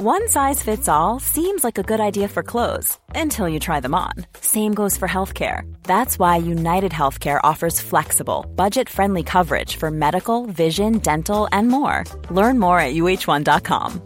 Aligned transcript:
One 0.00 0.28
size 0.28 0.62
fits 0.62 0.86
all 0.86 1.18
seems 1.18 1.64
like 1.64 1.76
a 1.76 1.82
good 1.82 1.98
idea 1.98 2.28
for 2.28 2.44
clothes 2.44 2.96
until 3.16 3.48
you 3.48 3.58
try 3.58 3.80
them 3.80 3.96
on. 3.96 4.12
Same 4.40 4.72
goes 4.72 4.96
for 4.96 5.08
healthcare. 5.08 5.62
That's 5.82 6.20
why 6.20 6.36
United 6.36 6.92
Healthcare 6.92 7.40
offers 7.42 7.80
flexible, 7.80 8.46
budget 8.54 8.88
friendly 8.88 9.24
coverage 9.24 9.74
for 9.74 9.90
medical, 9.90 10.46
vision, 10.46 10.98
dental, 10.98 11.48
and 11.50 11.66
more. 11.66 12.04
Learn 12.30 12.60
more 12.60 12.78
at 12.78 12.94
uh1.com. 12.94 14.00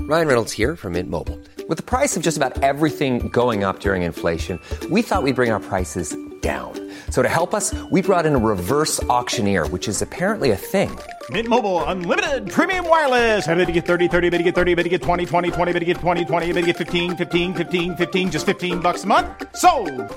Ryan 0.00 0.28
Reynolds 0.28 0.52
here 0.52 0.76
from 0.76 0.92
Mint 0.92 1.08
Mobile. 1.08 1.40
With 1.66 1.78
the 1.78 1.90
price 1.96 2.18
of 2.18 2.22
just 2.22 2.36
about 2.36 2.62
everything 2.62 3.30
going 3.30 3.64
up 3.64 3.80
during 3.80 4.02
inflation, 4.02 4.60
we 4.90 5.00
thought 5.00 5.22
we'd 5.22 5.34
bring 5.34 5.50
our 5.50 5.60
prices 5.60 6.14
down. 6.42 6.74
So 7.10 7.22
to 7.22 7.28
help 7.30 7.54
us, 7.54 7.74
we 7.90 8.02
brought 8.02 8.26
in 8.26 8.34
a 8.34 8.38
reverse 8.38 9.02
auctioneer, 9.04 9.66
which 9.68 9.88
is 9.88 10.02
apparently 10.02 10.50
a 10.50 10.56
thing. 10.56 10.90
Mint 11.30 11.48
Mobile 11.48 11.82
unlimited 11.84 12.48
premium 12.48 12.88
wireless. 12.88 13.48
Ready 13.48 13.66
to 13.66 13.72
get 13.72 13.86
30, 13.86 14.06
30, 14.06 14.30
bit 14.30 14.38
to 14.38 14.44
get 14.44 14.54
30, 14.54 14.74
bit 14.76 14.84
to 14.84 14.88
get 14.88 15.02
20, 15.02 15.26
20, 15.26 15.50
20, 15.50 15.72
bit 15.72 15.80
to 15.80 15.84
get 15.84 15.96
20, 15.96 16.24
20, 16.24 16.46
bit 16.52 16.60
to 16.60 16.66
get 16.66 16.76
15, 16.76 17.16
15, 17.16 17.54
15, 17.54 17.96
15 17.96 18.30
just 18.30 18.46
15 18.46 18.78
bucks 18.78 19.02
a 19.02 19.06
month. 19.08 19.26
So, 19.56 19.70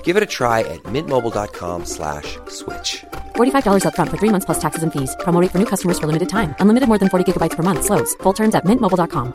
Give 0.04 0.16
it 0.16 0.22
a 0.22 0.26
try 0.26 0.60
at 0.60 0.80
mintmobile.com 0.84 1.84
slash 1.84 2.38
switch. 2.48 3.02
$45 3.34 3.82
upfront 3.84 4.10
for 4.10 4.18
three 4.18 4.30
months 4.30 4.46
plus 4.46 4.60
taxes 4.60 4.84
and 4.84 4.92
fees. 4.92 5.16
Promo 5.24 5.40
rate 5.40 5.50
for 5.50 5.58
new 5.58 5.66
customers 5.66 5.98
for 5.98 6.06
limited 6.06 6.28
time. 6.28 6.54
Unlimited 6.60 6.88
more 6.88 6.98
than 6.98 7.08
40 7.08 7.24
gigabytes 7.26 7.56
per 7.56 7.64
month. 7.64 7.84
Slows. 7.84 8.14
Full 8.22 8.34
terms 8.34 8.54
at 8.54 8.64
mintmobile.com. 8.64 9.32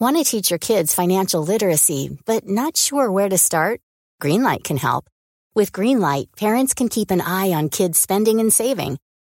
Want 0.00 0.16
to 0.16 0.24
teach 0.24 0.50
your 0.50 0.58
kids 0.58 0.92
financial 0.92 1.40
literacy, 1.46 2.18
but 2.26 2.48
not 2.48 2.76
sure 2.76 3.12
where 3.12 3.28
to 3.28 3.38
start? 3.38 3.80
Greenlight 4.20 4.64
can 4.64 4.76
help. 4.76 5.06
With 5.54 5.70
Greenlight, 5.70 6.34
parents 6.36 6.74
can 6.74 6.88
keep 6.88 7.12
an 7.12 7.20
eye 7.20 7.52
on 7.52 7.68
kids' 7.68 8.00
spending 8.00 8.40
and 8.40 8.52
saving, 8.52 8.98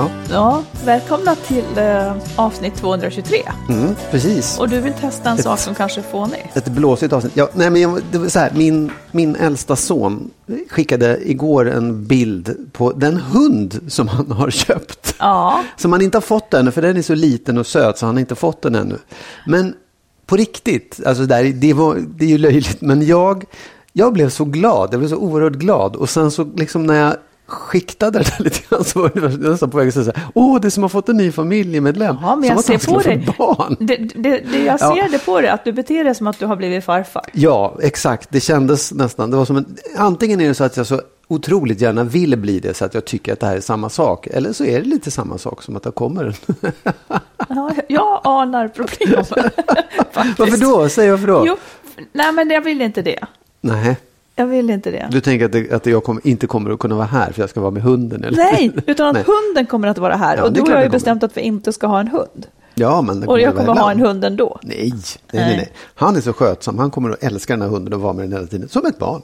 Ja, 0.00 0.10
Ja, 0.30 0.62
välkomna 0.84 1.34
till 1.34 1.64
eh, 1.78 2.12
avsnitt 2.36 2.74
223. 2.76 3.42
mm, 3.68 3.94
precis. 4.10 4.58
Och 4.58 4.68
du 4.68 4.80
vill 4.80 4.92
testa 4.92 5.30
en 5.30 5.38
sak 5.38 5.58
som 5.58 5.74
kanske 5.74 6.00
är 6.00 6.02
fånig. 6.02 6.50
Ett 6.54 6.68
blåsigt 6.68 7.12
avsnitt. 7.12 7.32
Ja, 7.36 7.48
nej, 7.54 7.70
men 7.70 7.80
jag, 7.82 8.00
det 8.12 8.18
var 8.18 8.28
så 8.28 8.38
här, 8.38 8.52
min, 8.54 8.90
min 9.10 9.36
äldsta 9.36 9.76
son 9.76 10.30
skickade 10.70 11.18
igår 11.30 11.70
en 11.70 12.06
bild 12.06 12.70
på 12.72 12.92
den 12.92 13.16
hund 13.16 13.80
som 13.88 14.08
han 14.08 14.30
har 14.32 14.50
köpt. 14.50 15.14
Ja, 15.18 15.64
Som 15.76 15.92
han 15.92 16.02
inte 16.02 16.16
har 16.16 16.22
fått 16.22 16.54
ännu, 16.54 16.70
för 16.70 16.82
den 16.82 16.96
är 16.96 17.02
så 17.02 17.14
liten 17.14 17.58
och 17.58 17.66
söt 17.66 17.98
så 17.98 18.06
han 18.06 18.14
har 18.14 18.20
inte 18.20 18.34
fått 18.34 18.62
den 18.62 18.74
ännu. 18.74 18.98
Men 19.46 19.74
på 20.26 20.36
riktigt, 20.36 21.00
alltså 21.06 21.26
där, 21.26 21.44
det, 21.44 21.72
var, 21.72 21.96
det 22.16 22.24
är 22.24 22.28
ju 22.28 22.38
löjligt, 22.38 22.80
men 22.80 23.06
jag, 23.06 23.44
jag 23.92 24.12
blev 24.12 24.30
så 24.30 24.44
glad, 24.44 24.88
jag 24.92 25.00
blev 25.00 25.08
så 25.08 25.16
oerhört 25.16 25.52
glad. 25.52 25.96
Och 25.96 26.10
sen 26.10 26.30
så 26.30 26.44
liksom 26.56 26.86
när 26.86 26.94
jag 26.94 27.14
skiktade 27.50 28.18
det 28.18 28.24
där 28.38 28.44
lite 28.44 28.60
grann 28.68 28.84
så 28.84 29.00
var 29.02 29.10
jag 29.14 29.40
nästan 29.40 29.70
på 29.70 29.78
väg 29.78 29.88
att 29.88 29.94
säga 29.94 30.04
så 30.04 30.12
åh, 30.34 30.60
det 30.60 30.68
är 30.68 30.70
som 30.70 30.82
har 30.82 30.88
fått 30.88 31.08
en 31.08 31.16
ny 31.16 31.32
familjemedlem. 31.32 32.16
ja 32.22 32.36
men 32.36 32.42
Som 32.42 32.48
jag 32.48 32.54
han 32.54 32.80
ser 32.80 32.92
på 32.92 32.98
dig. 33.00 33.34
Barn. 33.38 33.76
Det, 33.80 33.96
det, 33.96 34.38
det, 34.52 34.64
jag 34.64 34.78
Ja. 34.80 34.94
ser 34.94 35.08
det 35.12 35.18
på 35.24 35.40
dig, 35.40 35.50
att 35.50 35.64
du 35.64 35.72
beter 35.72 36.04
dig 36.04 36.14
som 36.14 36.26
att 36.26 36.38
du 36.38 36.46
har 36.46 36.56
blivit 36.56 36.84
farfar. 36.84 37.22
Ja, 37.32 37.78
exakt. 37.82 38.28
Det 38.30 38.40
kändes 38.40 38.92
nästan. 38.92 39.30
Det 39.30 39.36
var 39.36 39.44
som 39.44 39.56
en, 39.56 39.76
antingen 39.96 40.40
är 40.40 40.48
det 40.48 40.54
så 40.54 40.64
att 40.64 40.76
jag 40.76 40.86
så 40.86 41.00
otroligt 41.28 41.80
gärna 41.80 42.04
vill 42.04 42.36
bli 42.38 42.60
det 42.60 42.74
så 42.74 42.84
att 42.84 42.94
jag 42.94 43.04
tycker 43.04 43.32
att 43.32 43.40
det 43.40 43.46
här 43.46 43.56
är 43.56 43.60
samma 43.60 43.88
sak. 43.88 44.26
Eller 44.26 44.52
så 44.52 44.64
är 44.64 44.78
det 44.80 44.86
lite 44.86 45.10
samma 45.10 45.38
sak 45.38 45.62
som 45.62 45.76
att 45.76 45.82
det 45.82 45.90
kommer. 45.90 46.34
Ja, 47.48 47.70
jag 47.88 48.20
anar 48.24 48.68
problem. 48.68 49.24
Varför 50.38 50.56
då? 50.60 50.88
Säg 50.88 51.10
varför 51.10 51.26
då? 51.26 51.44
Jo, 51.46 51.56
nej 52.12 52.32
men 52.32 52.50
jag 52.50 52.60
vill 52.60 52.82
inte 52.82 53.02
det. 53.02 53.24
Nej, 53.60 53.96
Jag 54.40 54.46
vill 54.46 54.70
inte 54.70 54.90
det. 54.90 55.08
du 55.10 55.20
tänker 55.20 55.46
att, 55.46 55.52
det, 55.52 55.72
att 55.72 55.86
jag 55.86 56.04
kommer, 56.04 56.26
inte 56.26 56.46
kommer 56.46 56.70
att 56.70 56.78
kunna 56.78 56.94
vara 56.94 57.06
här 57.06 57.32
för 57.32 57.40
jag 57.42 57.50
ska 57.50 57.60
vara 57.60 57.70
med 57.70 57.82
hunden? 57.82 58.24
Eller? 58.24 58.36
Nej, 58.36 58.72
utan 58.86 59.06
att 59.06 59.14
Nej. 59.14 59.24
hunden 59.26 59.66
kommer 59.66 59.88
att 59.88 59.98
vara 59.98 60.16
här. 60.16 60.36
Ja, 60.36 60.42
och 60.44 60.54
klart 60.54 60.68
har 60.68 60.74
ju 60.74 60.74
det 60.74 60.80
kommer. 60.80 60.90
bestämt 60.90 61.22
att 61.22 61.36
vi 61.36 61.40
inte 61.40 61.72
ska 61.72 61.86
ha 61.86 62.00
en 62.00 62.08
hund. 62.08 62.46
Ja, 62.74 63.02
men 63.02 63.28
Och 63.28 63.40
jag 63.40 63.56
kommer 63.56 63.74
ha 63.80 63.90
en 63.90 64.00
hund 64.00 64.24
ändå. 64.24 64.58
Nej, 64.62 64.76
nej, 64.78 64.90
nej, 65.32 65.46
Nej. 65.46 65.56
nej. 65.56 65.72
Han 65.94 66.16
är 66.16 66.20
så 66.20 66.32
skötsam. 66.32 66.78
Han 66.78 66.90
kommer 66.90 67.10
att 67.10 67.24
älska 67.24 67.52
den 67.52 67.62
här 67.62 67.68
hunden 67.68 67.92
och 67.94 68.00
vara 68.00 68.12
med 68.12 68.24
den 68.24 68.32
hela 68.32 68.46
tiden. 68.46 68.68
Som 68.68 68.86
ett 68.86 68.98
barn. 68.98 69.22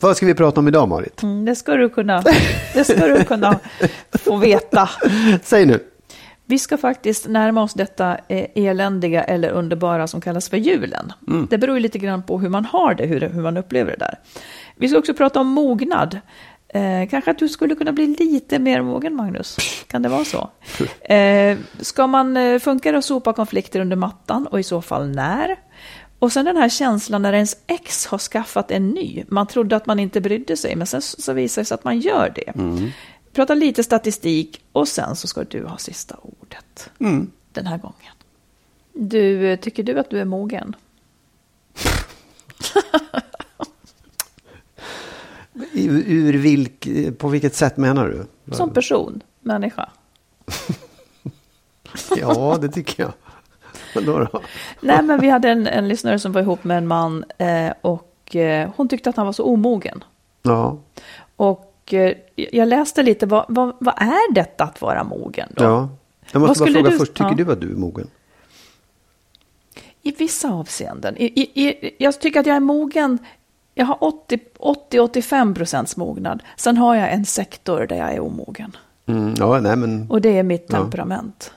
Vad 0.00 0.16
ska 0.16 0.26
vi 0.26 0.34
prata 0.34 0.60
om 0.60 0.68
idag, 0.68 0.88
Marit? 0.88 1.22
Mm, 1.22 1.44
det 1.44 1.54
ska 1.56 1.74
du 1.74 1.88
kunna, 1.88 2.22
det 2.74 2.84
ska 2.84 3.06
du 3.06 3.24
kunna 3.24 3.58
få 4.12 4.36
veta. 4.36 4.88
Säg 5.44 5.66
nu. 5.66 5.80
Vi 6.52 6.58
ska 6.58 6.78
faktiskt 6.78 7.28
närma 7.28 7.62
oss 7.62 7.74
detta 7.74 8.18
eh, 8.28 8.46
eländiga 8.54 9.24
eller 9.24 9.50
underbara 9.50 10.06
som 10.06 10.20
kallas 10.20 10.48
för 10.48 10.56
julen. 10.56 11.12
Det 11.50 11.58
beror 11.58 11.76
ju 11.76 11.82
lite 11.82 11.98
grann 11.98 12.22
på 12.22 12.38
hur 12.38 12.48
man 12.48 12.64
har 12.64 12.94
det, 12.94 13.06
hur, 13.06 13.20
hur 13.20 13.42
man 13.42 13.56
upplever 13.56 13.90
det 13.90 13.96
där. 13.98 14.18
Vi 14.76 14.88
ska 14.88 14.98
också 14.98 15.14
prata 15.14 15.40
om 15.40 15.46
mognad. 15.46 16.18
Eh, 16.68 17.08
kanske 17.10 17.30
att 17.30 17.38
du 17.38 17.48
skulle 17.48 17.74
kunna 17.74 17.92
bli 17.92 18.06
lite 18.06 18.58
mer 18.58 18.82
mogen, 18.82 19.16
Magnus? 19.16 19.56
Kan 19.86 20.02
det 20.02 20.08
vara 20.08 20.24
så? 20.24 20.50
Eh, 21.14 21.58
ska 21.80 22.06
man 22.06 22.36
eh, 22.36 22.58
funka 22.58 22.92
det 22.92 22.98
att 22.98 23.04
sopa 23.04 23.32
konflikter 23.32 23.80
under 23.80 23.96
mattan 23.96 24.46
och 24.46 24.60
i 24.60 24.62
så 24.62 24.82
fall 24.82 25.08
när? 25.08 25.56
Och 26.18 26.32
sen 26.32 26.44
den 26.44 26.56
här 26.56 26.68
känslan 26.68 27.22
när 27.22 27.32
ens 27.32 27.56
ex 27.66 28.06
har 28.06 28.18
skaffat 28.18 28.70
en 28.70 28.88
ny. 28.88 29.24
Man 29.28 29.46
trodde 29.46 29.76
att 29.76 29.86
man 29.86 29.98
inte 29.98 30.20
brydde 30.20 30.56
sig, 30.56 30.76
men 30.76 30.86
sen 30.86 31.02
så 31.02 31.32
visar 31.32 31.62
det 31.62 31.66
sig 31.66 31.74
att 31.74 31.84
man 31.84 32.00
gör 32.00 32.32
det. 32.34 32.52
Prata 33.32 33.54
lite 33.54 33.82
statistik 33.82 34.60
och 34.72 34.88
sen 34.88 35.16
så 35.16 35.26
ska 35.26 35.44
du 35.44 35.64
ha 35.64 35.78
sista 35.78 36.16
ordet 36.22 36.31
den 37.52 37.66
här 37.66 37.78
gången. 37.78 38.12
Du, 38.92 39.56
tycker 39.56 39.82
du 39.82 39.98
att 39.98 40.10
du 40.10 40.20
är 40.20 40.24
mogen? 40.24 40.76
Ur, 45.72 46.02
ur 46.06 46.32
vilk, 46.38 46.88
på 47.18 47.28
vilket 47.28 47.54
sätt 47.54 47.76
menar 47.76 48.08
du? 48.08 48.26
Som 48.54 48.70
person, 48.70 49.22
människa? 49.40 49.88
Ja, 52.16 52.58
det 52.60 52.68
tycker 52.68 53.02
jag. 53.02 53.12
Då 54.06 54.18
då? 54.18 54.40
Nej, 54.80 55.02
men 55.02 55.20
vi 55.20 55.28
hade 55.28 55.50
en, 55.50 55.66
en 55.66 55.88
lyssnare 55.88 56.18
som 56.18 56.32
var 56.32 56.40
ihop 56.40 56.64
med 56.64 56.78
en 56.78 56.86
man 56.86 57.24
eh, 57.38 57.72
och 57.80 58.36
eh, 58.36 58.70
hon 58.76 58.88
tyckte 58.88 59.10
att 59.10 59.16
han 59.16 59.26
var 59.26 59.32
så 59.32 59.44
omogen. 59.44 60.04
Ja, 60.42 60.78
Och 61.36 61.94
eh, 61.94 62.16
jag 62.34 62.68
läste 62.68 63.02
lite, 63.02 63.26
vad, 63.26 63.44
vad, 63.48 63.74
vad 63.80 63.94
är 63.98 64.34
detta 64.34 64.64
att 64.64 64.80
vara 64.80 65.04
mogen 65.04 65.48
då? 65.56 65.64
ja. 65.64 65.88
Jag 66.32 66.40
måste 66.40 66.64
bara 66.64 66.72
fråga 66.72 66.90
du- 66.90 66.98
först, 66.98 67.14
tycker 67.14 67.30
ja. 67.38 67.44
du 67.44 67.52
att 67.52 67.60
du 67.60 67.70
är 67.72 67.76
mogen? 67.76 68.06
I 70.02 70.10
vissa 70.18 70.48
avseenden. 70.52 71.16
I, 71.16 71.24
i, 71.24 71.66
i, 71.68 71.94
jag 71.98 72.20
tycker 72.20 72.40
att 72.40 72.46
jag 72.46 72.56
är 72.56 72.60
mogen. 72.60 73.18
Jag 73.74 73.86
har 73.86 73.96
80-85 74.58 75.54
procents 75.54 75.96
mognad. 75.96 76.42
Sen 76.56 76.76
har 76.76 76.94
jag 76.94 77.12
en 77.12 77.24
sektor 77.26 77.86
där 77.86 77.96
jag 77.96 78.12
är 78.12 78.20
omogen. 78.20 78.76
Mm, 79.06 79.34
ja, 79.38 79.60
nej 79.60 79.76
men... 79.76 80.10
Och 80.10 80.20
det 80.20 80.38
är 80.38 80.42
mitt 80.42 80.68
temperament. 80.68 81.52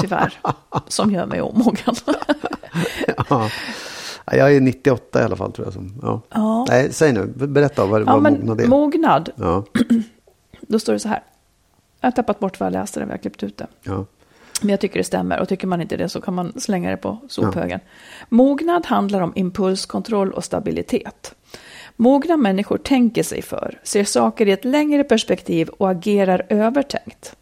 Tyvärr. 0.00 0.38
Som 0.88 1.10
gör 1.10 1.26
mig 1.26 1.40
omogen. 1.42 1.94
Ja. 3.28 3.50
Ja, 4.26 4.36
Jag 4.36 4.56
är 4.56 4.60
98 4.60 5.20
i 5.20 5.24
alla 5.24 5.36
fall 5.36 5.52
tror 5.52 5.66
jag. 5.66 5.74
Som, 5.74 5.92
ja. 6.02 6.20
Ja. 6.30 6.66
Nej, 6.68 6.92
säg 6.92 7.12
nu, 7.12 7.26
berätta 7.26 7.86
vad, 7.86 8.00
ja, 8.00 8.04
vad 8.04 8.22
mognad 8.32 8.60
är. 8.60 8.66
mognad. 8.66 9.30
ja, 9.36 9.64
Då 10.60 10.78
står 10.78 10.92
det 10.92 10.98
så 10.98 11.08
här. 11.08 11.22
Jag 12.04 12.06
har 12.06 12.12
tappat 12.12 12.38
bort 12.38 12.60
vad 12.60 12.66
jag 12.66 12.72
läste 12.72 13.00
det, 13.00 13.06
vi 13.06 13.12
har 13.12 13.18
klippt 13.18 13.42
ut 13.42 13.56
det. 13.56 13.66
ja. 13.82 14.06
Men 14.60 14.70
jag 14.70 14.80
tycker 14.80 14.98
det 14.98 15.04
stämmer 15.04 15.40
och 15.40 15.48
tycker 15.48 15.66
man 15.66 15.80
inte 15.80 15.96
det 15.96 16.08
så 16.08 16.20
kan 16.20 16.34
man 16.34 16.60
slänga 16.60 16.90
det 16.90 16.96
på 16.96 17.18
sophögen. 17.28 17.80
Mognad 18.28 18.86
handlar 18.86 19.20
om 19.20 19.32
impulskontroll 19.36 20.32
och 20.32 20.44
stabilitet. 20.44 21.34
Mogna 21.96 22.36
människor 22.36 22.78
tänker 22.78 23.22
sig 23.22 23.42
för, 23.42 23.80
ser 23.82 24.04
saker 24.04 24.48
i 24.48 24.52
ett 24.52 24.64
längre 24.64 25.04
perspektiv 25.04 25.68
och 25.68 25.90
agerar 25.90 26.46
övertänkt. 26.48 27.36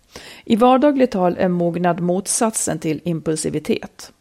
I 0.45 0.57
vardagligt 0.57 1.11
tal 1.11 1.37
är 1.39 1.49
mognad 1.49 2.01
motsatsen 2.01 2.79
till 2.79 3.01
impulsivitet. 3.05 4.13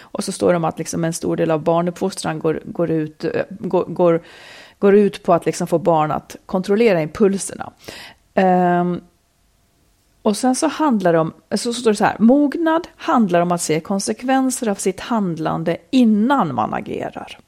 Och 0.00 0.24
så 0.24 0.32
står 0.32 0.50
det 0.50 0.56
om 0.56 0.64
att 0.64 0.78
liksom 0.78 1.04
en 1.04 1.12
stor 1.12 1.36
del 1.36 1.50
av 1.50 1.62
barnuppfostran 1.62 2.38
går, 2.38 2.60
går, 2.64 2.90
ut, 2.90 3.24
eh, 3.24 3.42
går, 3.50 3.84
går, 3.84 4.22
går 4.78 4.94
ut 4.94 5.22
på 5.22 5.32
att 5.32 5.46
liksom 5.46 5.66
få 5.66 5.78
barn 5.78 6.10
att 6.10 6.36
kontrollera 6.46 7.02
impulserna. 7.02 7.72
Ehm, 8.34 9.00
och 10.28 10.36
sen 10.36 10.54
så 10.54 10.66
handlar 10.66 11.12
det 11.12 11.18
om, 11.18 11.32
så 11.54 11.72
står 11.72 11.90
det 11.90 11.96
så 11.96 12.04
här, 12.04 12.16
mognad 12.18 12.88
handlar 12.96 13.40
om 13.40 13.52
att 13.52 13.62
se 13.62 13.80
konsekvenser 13.80 14.68
av 14.68 14.74
sitt 14.74 15.00
handlande 15.00 15.76
innan 15.90 16.54
man 16.54 16.74
agerar. 16.74 17.38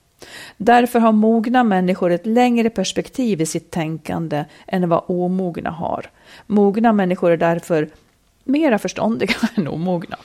Därför 0.57 0.99
har 0.99 1.13
mogna 1.13 1.65
människor 1.65 2.11
ett 2.11 2.27
längre 2.27 2.71
perspektiv 2.71 3.41
i 3.41 3.47
sitt 3.47 3.71
tänkande 3.71 4.45
än 4.67 4.89
vad 4.89 5.03
omogna 5.07 5.71
har. 5.71 6.11
Mogna 6.47 6.93
människor 6.93 7.31
är 7.31 7.37
därför 7.37 7.89
mera 8.45 8.79
förståndiga 8.79 9.35
än 9.55 9.69
omogna. 9.69 10.17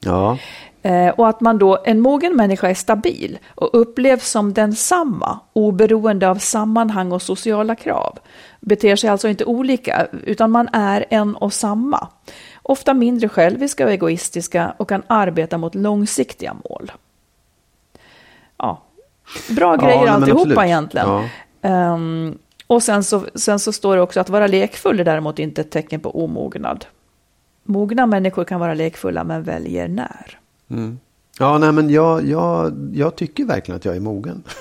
Ja. 0.00 0.38
Eh, 0.82 1.08
och 1.08 1.28
att 1.28 1.40
man 1.40 1.58
då, 1.58 1.78
en 1.84 2.00
mogen 2.00 2.36
människa 2.36 2.68
är 2.68 2.74
stabil 2.74 3.38
och 3.54 3.70
upplevs 3.72 4.30
som 4.30 4.52
densamma 4.52 5.40
oberoende 5.52 6.28
av 6.28 6.36
sammanhang 6.36 7.12
och 7.12 7.22
sociala 7.22 7.74
krav. 7.74 8.18
Beter 8.60 8.96
sig 8.96 9.10
alltså 9.10 9.28
inte 9.28 9.44
olika, 9.44 10.06
utan 10.24 10.50
man 10.50 10.68
är 10.72 11.04
en 11.10 11.36
och 11.36 11.52
samma. 11.52 12.08
Ofta 12.62 12.94
mindre 12.94 13.28
själviska 13.28 13.84
och 13.84 13.92
egoistiska 13.92 14.74
och 14.76 14.88
kan 14.88 15.02
arbeta 15.06 15.58
mot 15.58 15.74
långsiktiga 15.74 16.56
mål. 16.68 16.92
Ja, 18.56 18.82
bra 19.50 19.76
grejer 19.76 19.96
nej, 19.96 20.04
men 20.04 20.14
alltihopa 20.14 20.40
absolut. 20.40 20.64
egentligen. 20.64 21.08
Ja. 21.08 21.24
Ehm, 21.62 22.38
och 22.66 22.82
sen 22.82 23.04
så, 23.04 23.26
sen 23.34 23.58
så 23.58 23.72
står 23.72 23.96
det 23.96 24.02
också 24.02 24.20
att 24.20 24.28
vara 24.28 24.46
lekfull 24.46 25.00
är 25.00 25.04
däremot 25.04 25.38
inte 25.38 25.60
ett 25.60 25.70
tecken 25.70 26.00
på 26.00 26.24
omognad. 26.24 26.84
Mogna 27.62 28.06
människor 28.06 28.44
kan 28.44 28.60
vara 28.60 28.74
lekfulla 28.74 29.24
men 29.24 29.42
väljer 29.42 29.88
när. 29.88 30.41
Ja, 31.38 31.58
nej, 31.58 31.72
men 31.72 31.90
jag, 31.90 32.26
jag, 32.26 32.90
jag 32.94 33.16
tycker 33.16 33.44
verkligen 33.44 33.76
att 33.76 33.84
jag 33.84 33.96
är 33.96 34.00
mogen. 34.00 34.42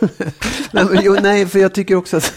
nej, 0.71 0.85
men, 0.85 0.99
jo, 1.01 1.15
nej, 1.21 1.45
för 1.45 1.59
jag 1.59 1.73
tycker 1.73 1.95
också 1.95 2.17
att, 2.17 2.33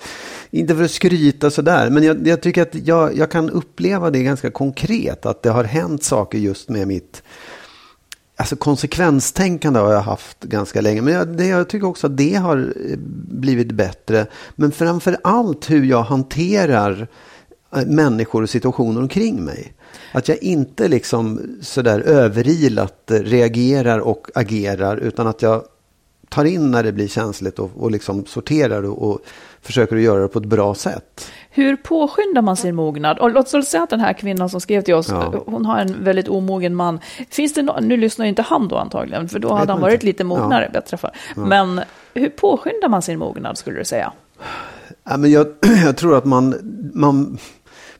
inte 0.50 0.76
för 0.76 0.84
att 0.84 0.90
skryta 0.90 1.50
sådär, 1.50 1.90
men 1.90 2.02
jag, 2.02 2.26
jag 2.26 2.42
tycker 2.42 2.62
att 2.62 2.74
jag, 2.74 3.16
jag 3.16 3.30
kan 3.30 3.50
uppleva 3.50 4.10
det 4.10 4.22
ganska 4.22 4.50
konkret, 4.50 5.26
att 5.26 5.42
det 5.42 5.50
har 5.50 5.64
hänt 5.64 6.04
saker 6.04 6.38
just 6.38 6.68
med 6.68 6.88
mitt 6.88 7.22
Alltså 8.36 8.56
konsekvenstänkande 8.56 9.80
har 9.80 9.92
jag 9.92 10.00
haft 10.00 10.40
ganska 10.40 10.80
länge. 10.80 11.02
Men 11.02 11.14
jag, 11.14 11.28
det, 11.28 11.46
jag 11.46 11.68
tycker 11.68 11.86
också 11.86 12.06
att 12.06 12.16
det 12.16 12.34
har 12.34 12.58
eh, 12.90 12.96
blivit 13.28 13.72
bättre. 13.72 14.26
Men 14.56 14.72
framför 14.72 15.16
allt 15.22 15.70
hur 15.70 15.84
jag 15.84 16.02
hanterar 16.02 17.08
eh, 17.76 17.86
människor 17.86 18.42
och 18.42 18.50
situationer 18.50 19.00
omkring 19.00 19.44
mig. 19.44 19.74
Att 20.14 20.28
jag 20.28 20.42
inte 20.42 20.88
liksom 20.88 21.40
sådär 21.62 22.00
överilat 22.00 23.02
reagerar 23.06 23.98
och 23.98 24.26
agerar. 24.34 24.96
Utan 24.96 25.26
att 25.26 25.42
jag 25.42 25.62
tar 26.28 26.44
in 26.44 26.70
när 26.70 26.82
det 26.82 26.92
blir 26.92 27.08
känsligt 27.08 27.58
och, 27.58 27.70
och 27.76 27.90
liksom 27.90 28.26
sorterar 28.26 28.82
och, 28.82 29.10
och 29.10 29.20
försöker 29.62 29.96
att 29.96 30.02
göra 30.02 30.22
det 30.22 30.28
på 30.28 30.38
ett 30.38 30.44
bra 30.44 30.74
sätt. 30.74 31.30
Hur 31.50 31.76
påskyndar 31.76 32.42
man 32.42 32.56
sin 32.56 32.74
mognad? 32.74 33.18
Och 33.18 33.30
låt 33.30 33.54
oss 33.54 33.66
säga 33.68 33.82
att 33.82 33.90
den 33.90 34.00
här 34.00 34.12
kvinnan 34.12 34.48
som 34.50 34.60
skrev 34.60 34.82
till 34.82 34.94
oss, 34.94 35.08
Ja. 35.08 35.42
hon 35.46 35.66
har 35.66 35.78
en 35.78 36.04
väldigt 36.04 36.28
omogen 36.28 36.74
man. 36.74 37.00
Finns 37.30 37.54
det 37.54 37.62
no 37.62 37.80
nu 37.80 37.96
lyssnar 37.96 38.24
ju 38.24 38.28
inte 38.28 38.42
han 38.42 38.68
då 38.68 38.76
antagligen, 38.76 39.28
för 39.28 39.38
då 39.38 39.54
hade 39.54 39.72
han 39.72 39.80
varit 39.80 39.94
inte. 39.94 40.06
lite 40.06 40.24
mognare 40.24 40.70
bättre 40.72 40.96
för. 40.96 41.10
Men 41.36 41.80
hur 42.14 42.28
påskyndar 42.28 42.88
man 42.88 43.02
sin 43.02 43.18
mognad 43.18 43.58
skulle 43.58 43.78
du 43.78 43.84
säga? 43.84 44.12
Ja, 45.04 45.16
men 45.16 45.30
jag, 45.30 45.46
jag 45.84 45.96
tror 45.96 46.16
att 46.18 46.24
man, 46.24 46.54
man, 46.94 47.38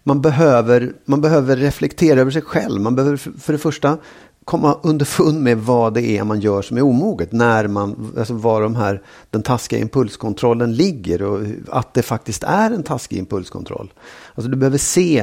man, 0.05 0.21
behöver, 0.21 0.93
man 1.05 1.21
behöver 1.21 1.56
reflektera 1.56 2.21
över 2.21 2.31
sig 2.31 2.43
själv. 2.43 2.81
Man 2.81 2.95
behöver 2.95 3.17
för 3.17 3.53
det 3.53 3.59
första 3.59 3.99
komma 4.45 4.79
underfund 4.83 5.43
med 5.43 5.59
vad 5.59 5.95
det 5.95 6.03
är 6.03 6.25
man 6.25 6.41
gör 6.41 6.62
som 6.62 6.77
är 6.77 6.83
omoget. 6.83 7.33
När 7.33 7.67
man, 7.67 8.12
alltså 8.19 8.35
var 8.35 8.62
de 8.62 8.77
här, 8.77 9.03
den 9.31 9.43
taskiga 9.43 9.81
impulskontrollen 9.81 10.75
ligger 10.75 11.23
och 11.23 11.41
att 11.69 11.95
det 11.95 12.03
faktiskt 12.03 12.45
är 12.45 12.71
en 12.71 12.83
taskig 12.83 13.19
impulskontroll. 13.19 13.93
Alltså 14.35 14.51
du 14.51 14.56
behöver 14.56 14.79
se 14.79 15.19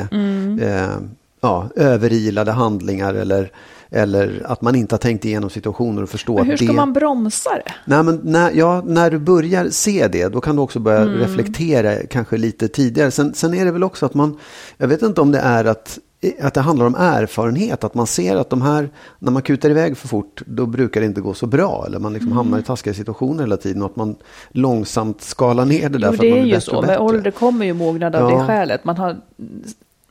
eh, 0.62 0.95
ja, 1.42 1.69
överilade 1.75 2.51
handlingar 2.51 3.13
eller, 3.13 3.51
eller 3.91 4.41
att 4.45 4.61
man 4.61 4.75
inte 4.75 4.95
har 4.95 4.99
tänkt 4.99 5.25
igenom 5.25 5.49
situationer 5.49 6.03
och 6.03 6.09
förstå 6.09 6.35
Men 6.38 6.45
hur 6.45 6.53
att 6.53 6.59
ska 6.59 6.67
det... 6.67 6.73
man 6.73 6.93
bromsa 6.93 7.49
det? 7.65 7.71
Nej, 7.85 8.03
men 8.03 8.19
när, 8.23 8.51
ja, 8.51 8.83
när 8.85 9.11
du 9.11 9.19
börjar 9.19 9.69
se 9.69 10.07
det, 10.07 10.27
då 10.27 10.41
kan 10.41 10.55
du 10.55 10.61
också 10.61 10.79
börja 10.79 11.01
Mm. 11.01 11.17
reflektera 11.19 11.95
kanske 12.09 12.38
lite 12.38 12.67
tidigare. 12.67 13.11
Sen, 13.11 13.33
sen 13.33 13.53
är 13.53 13.65
det 13.65 13.71
väl 13.71 13.83
också 13.83 14.05
att 14.05 14.13
man, 14.13 14.38
jag 14.77 14.88
vet 14.88 15.01
inte 15.01 15.21
om 15.21 15.31
det 15.31 15.39
är 15.39 15.65
att, 15.65 15.99
att 16.41 16.53
det 16.53 16.61
handlar 16.61 16.85
om 16.85 16.95
erfarenhet, 16.95 17.83
att 17.83 17.93
man 17.95 18.07
ser 18.07 18.35
att 18.35 18.49
de 18.49 18.61
här, 18.61 18.89
när 19.19 19.31
man 19.31 19.41
kutar 19.41 19.69
iväg 19.69 19.97
för 19.97 20.07
fort, 20.07 20.41
då 20.45 20.65
brukar 20.65 21.01
det 21.01 21.07
inte 21.07 21.21
gå 21.21 21.33
så 21.33 21.45
bra. 21.45 21.83
Eller 21.87 21.99
man 21.99 22.13
liksom 22.13 22.31
hamnar 22.31 22.51
Mm. 22.57 22.59
i 22.63 22.63
taskiga 22.63 22.94
situationer 22.94 23.44
hela 23.44 23.57
tiden 23.57 23.81
och 23.81 23.89
att 23.89 23.95
man 23.95 24.15
långsamt 24.51 25.21
skalar 25.21 25.65
ner 25.65 25.89
det 25.89 25.97
där 25.97 26.07
Jo, 26.11 26.13
för 26.13 26.13
att 26.13 26.19
det 26.19 26.29
man 26.29 26.37
är 26.37 26.41
blir 26.41 26.51
ju 26.51 26.55
bättre 26.57 26.71
så. 26.71 26.77
och 26.77 26.85
Med 26.85 26.99
ålder 26.99 27.31
kommer 27.31 27.65
ju 27.65 27.73
mognad 27.73 28.15
av 28.15 28.31
Ja. 28.31 28.37
det 28.39 28.45
skälet. 28.47 28.85
Man 28.85 28.97
har, 28.97 29.17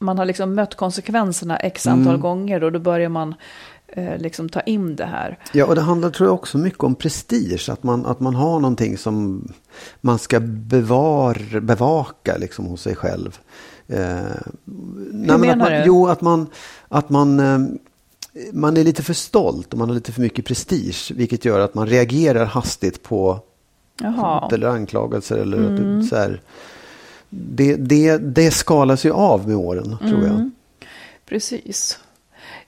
man 0.00 0.18
har 0.18 0.24
liksom 0.24 0.54
mött 0.54 0.74
konsekvenserna 0.74 1.56
x 1.56 1.86
antal 1.86 2.08
Mm. 2.08 2.20
gånger 2.20 2.64
och 2.64 2.72
då 2.72 2.78
börjar 2.78 3.08
man 3.08 3.34
eh, 3.88 4.18
liksom 4.18 4.48
ta 4.48 4.60
in 4.60 4.96
det 4.96 5.04
här. 5.04 5.38
Ja, 5.52 5.66
och 5.66 5.74
det 5.74 5.80
handlar 5.80 6.10
tror 6.10 6.28
jag 6.28 6.34
också 6.34 6.58
mycket 6.58 6.82
om 6.84 6.94
prestige. 6.94 7.68
Att 7.68 7.82
man, 7.82 8.06
att 8.06 8.20
man 8.20 8.34
har 8.34 8.60
någonting 8.60 8.98
som 8.98 9.48
man 10.00 10.18
ska 10.18 10.40
bevar, 10.40 11.60
bevaka 11.60 12.36
liksom 12.36 12.66
hos 12.66 12.82
sig 12.82 12.96
själv. 12.96 13.38
Eh, 13.88 13.96
men 15.12 15.40
menar 15.40 15.52
att 15.52 15.58
man, 15.58 15.72
du? 15.72 15.82
Jo, 15.86 16.06
att 16.06 16.20
man, 16.20 16.46
att 16.88 17.10
man, 17.10 17.40
eh, 17.40 17.58
man 18.52 18.76
är 18.76 18.84
lite 18.84 19.02
för 19.02 19.14
stolt 19.14 19.72
och 19.72 19.78
man 19.78 19.88
har 19.88 19.94
lite 19.94 20.12
för 20.12 20.20
mycket 20.20 20.44
prestige. 20.44 21.12
Vilket 21.14 21.44
gör 21.44 21.60
att 21.60 21.74
man 21.74 21.86
reagerar 21.86 22.44
hastigt 22.44 23.02
på 23.02 23.40
Jaha. 24.00 24.40
hot 24.40 24.52
eller 24.52 24.66
anklagelser. 24.68 25.36
Eller 25.36 25.58
det, 25.58 26.04
så 26.04 26.16
här, 26.16 26.40
det, 27.30 27.76
det, 27.76 28.18
det 28.18 28.50
skalas 28.50 29.04
ju 29.04 29.12
av 29.12 29.48
med 29.48 29.56
åren, 29.56 29.96
tror 29.98 30.26
jag. 30.26 30.50
Precis. 31.26 31.98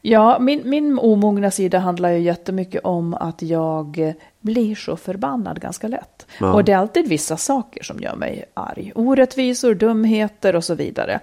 Ja, 0.01 0.39
min, 0.39 0.63
min 0.65 0.99
omogna 0.99 1.51
sida 1.51 1.79
handlar 1.79 2.11
ju 2.11 2.19
jättemycket 2.19 2.81
om 2.85 3.15
att 3.15 3.43
jag 3.43 4.15
blir 4.41 4.75
så 4.75 4.97
förbannad 4.97 5.61
ganska 5.61 5.89
lätt. 5.89 6.27
Ja. 6.41 6.53
Och 6.53 6.65
det 6.65 6.73
är 6.73 6.77
alltid 6.77 7.09
vissa 7.09 7.37
saker 7.37 7.83
som 7.83 8.01
gör 8.01 8.17
mig 8.17 8.45
arg. 8.55 8.93
Orättvisor, 8.95 9.75
dumheter 9.75 10.57
och 10.57 10.65
så 10.65 10.75
vidare. 10.75 11.21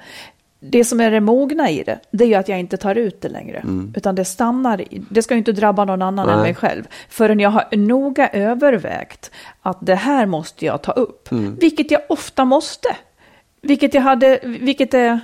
Det 0.60 0.86
som 0.86 1.00
är 1.00 1.12
det 1.12 1.20
mogna 1.20 1.70
i 1.70 1.84
det, 1.84 2.00
det 2.12 2.24
är 2.24 2.28
ju 2.28 2.36
att 2.36 2.48
jag 2.48 2.60
inte 2.60 2.78
tar 2.78 2.96
ut 2.96 3.22
det 3.22 3.30
längre. 3.30 3.64
Utan 3.96 4.16
det 4.16 4.26
stannar, 4.26 4.82
i, 4.82 5.02
det 5.10 5.22
ska 5.22 5.34
ju 5.34 5.38
inte 5.38 5.52
drabba 5.52 5.86
någon 5.86 6.02
annan 6.02 6.30
än 6.30 6.36
Nej. 6.36 6.44
mig 6.44 6.56
själv. 6.56 6.84
Förrän 7.10 7.40
jag 7.40 7.50
har 7.50 7.78
noga 7.78 8.28
övervägt 8.28 9.32
att 9.62 9.78
det 9.82 9.96
här 9.96 10.26
måste 10.26 10.66
jag 10.66 10.82
ta 10.82 10.92
upp. 10.92 11.32
Vilket 11.60 11.92
jag 11.92 12.02
ofta 12.10 12.46
måste. 12.46 12.90
Vilket 13.62 13.94
jag 13.94 14.02
hade, 14.02 14.40
vilket 14.44 14.94
är 14.94 15.20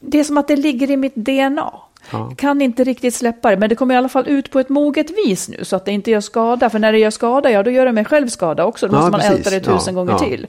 det 0.00 0.18
är 0.20 0.24
som 0.24 0.38
att 0.38 0.48
det 0.48 0.56
ligger 0.56 0.90
i 0.90 0.96
mitt 0.96 1.14
DNA. 1.14 1.72
Ja. 2.10 2.30
Kan 2.36 2.62
inte 2.62 2.84
riktigt 2.84 3.14
släppa 3.14 3.50
det, 3.50 3.56
men 3.56 3.68
det 3.68 3.74
kommer 3.74 3.94
i 3.94 3.98
alla 3.98 4.08
fall 4.08 4.28
ut 4.28 4.50
på 4.50 4.60
ett 4.60 4.68
moget 4.68 5.10
vis 5.26 5.48
nu 5.48 5.64
så 5.64 5.76
att 5.76 5.84
det 5.84 5.92
inte 5.92 6.10
gör 6.10 6.20
skada. 6.20 6.70
För 6.70 6.78
när 6.78 6.92
det 6.92 6.98
gör 6.98 7.10
skada, 7.10 7.50
ja 7.50 7.62
då 7.62 7.70
gör 7.70 7.86
det 7.86 7.92
mig 7.92 8.04
själv 8.04 8.28
skada 8.28 8.64
också. 8.64 8.88
Då 8.88 8.94
Ja, 8.94 8.98
måste 8.98 9.10
man 9.10 9.20
precis. 9.20 9.36
älta 9.36 9.50
det 9.50 9.60
tusen 9.60 9.94
Ja, 9.96 10.04
gånger 10.04 10.18
till. 10.18 10.46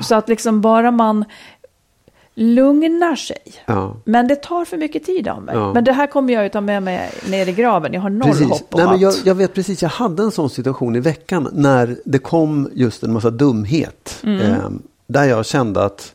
Så 0.00 0.14
att 0.14 0.28
liksom 0.28 0.60
bara 0.60 0.90
man 0.90 1.24
lugnar 2.34 3.16
sig. 3.16 3.38
Ja. 3.66 3.96
Men 4.04 4.28
det 4.28 4.36
tar 4.36 4.64
för 4.64 4.76
mycket 4.76 5.04
tid 5.04 5.28
av 5.28 5.42
mig. 5.42 5.54
Ja. 5.54 5.72
Men 5.72 5.84
det 5.84 5.92
här 5.92 6.06
kommer 6.06 6.32
jag 6.32 6.42
ju 6.42 6.48
ta 6.48 6.60
med 6.60 6.82
mig 6.82 7.10
ner 7.28 7.48
i 7.48 7.52
graven. 7.52 7.92
Jag 7.92 8.00
har 8.00 8.10
noll 8.10 8.28
Precis. 8.30 8.48
hopp 8.48 8.74
om 8.74 8.78
Nej, 8.80 8.84
men 8.86 8.94
att... 8.94 9.00
jag, 9.00 9.14
jag 9.24 9.34
vet 9.34 9.54
precis, 9.54 9.82
jag 9.82 9.88
hade 9.88 10.22
en 10.22 10.30
sån 10.30 10.50
situation 10.50 10.96
i 10.96 11.00
veckan 11.00 11.48
när 11.52 11.96
det 12.04 12.18
kom 12.18 12.70
just 12.74 13.02
en 13.02 13.12
massa 13.12 13.30
dumhet. 13.30 14.20
Mm. 14.22 14.40
Eh, 14.40 14.58
där 15.06 15.24
jag 15.24 15.46
kände 15.46 15.84
att 15.84 16.14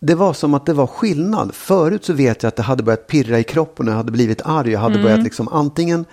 det 0.00 0.14
var 0.14 0.32
som 0.32 0.54
att 0.54 0.66
det 0.66 0.72
var 0.72 0.86
skillnad. 0.86 1.54
Förut 1.54 2.04
så 2.04 2.12
vet 2.12 2.42
jag 2.42 2.48
att 2.48 2.56
det 2.56 2.62
hade 2.62 2.82
börjat 2.82 3.06
pirra 3.06 3.38
i 3.38 3.44
kroppen 3.44 3.86
och 3.86 3.92
jag 3.92 3.96
hade 3.96 4.12
blivit 4.12 4.40
arg. 4.44 4.70
Jag 4.70 4.80
hade 4.80 4.94
Mm. 4.94 5.02
börjat 5.04 5.22
liksom 5.22 5.48
antingen 5.48 6.04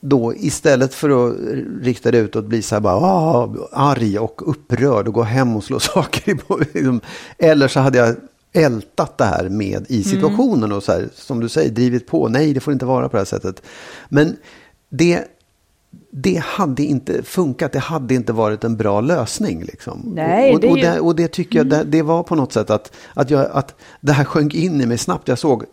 då 0.00 0.34
istället 0.34 0.94
för 0.94 1.28
att 1.28 1.36
rikta 1.82 2.10
det 2.10 2.18
utåt 2.18 2.44
bli 2.44 2.62
så 2.62 2.74
här 2.74 2.80
bara 2.80 2.94
ah, 2.96 3.54
arg 3.72 4.18
och 4.18 4.50
upprörd 4.50 5.08
och 5.08 5.14
gå 5.14 5.22
hem 5.22 5.56
och 5.56 5.64
slå 5.64 5.80
saker 5.80 6.30
i 6.32 6.38
liksom. 6.74 7.00
Eller 7.38 7.68
så 7.68 7.80
hade 7.80 7.98
jag 7.98 8.16
ältat 8.52 9.18
det 9.18 9.24
här 9.24 9.48
med 9.48 9.86
i 9.88 10.02
situationen 10.02 10.72
och 10.72 10.82
så 10.82 10.92
här, 10.92 11.08
som 11.14 11.40
du 11.40 11.48
säger, 11.48 11.70
drivit 11.70 12.06
på. 12.06 12.28
Nej, 12.28 12.52
det 12.52 12.60
får 12.60 12.72
inte 12.72 12.86
vara 12.86 13.08
på 13.08 13.16
det 13.16 13.20
här 13.20 13.24
sättet. 13.24 13.62
Men 14.08 14.36
det, 14.90 15.24
det 16.10 16.36
hade 16.44 16.82
inte 16.82 17.22
funkat. 17.22 17.72
Det 17.72 17.78
hade 17.78 18.14
inte 18.14 18.32
varit 18.32 18.64
en 18.64 18.76
bra 18.76 19.00
lösning. 19.00 19.64
Liksom. 19.64 20.12
Nej, 20.14 20.54
och, 20.56 20.64
och, 20.64 20.78
ju- 20.78 20.82
det, 20.84 21.00
och 21.00 21.16
det 21.16 21.28
tycker 21.28 21.58
jag, 21.58 21.66
det, 21.66 21.84
det 21.84 22.02
var 22.02 22.22
på 22.22 22.34
något 22.34 22.52
sätt 22.52 22.70
att, 22.70 22.92
att, 23.14 23.30
jag, 23.30 23.50
att 23.52 23.74
det 24.00 24.12
här 24.12 24.24
sjönk 24.24 24.54
in 24.54 24.80
i 24.80 24.86
mig 24.86 24.98
snabbt. 24.98 25.28
Jag 25.28 25.38
såg, 25.38 25.64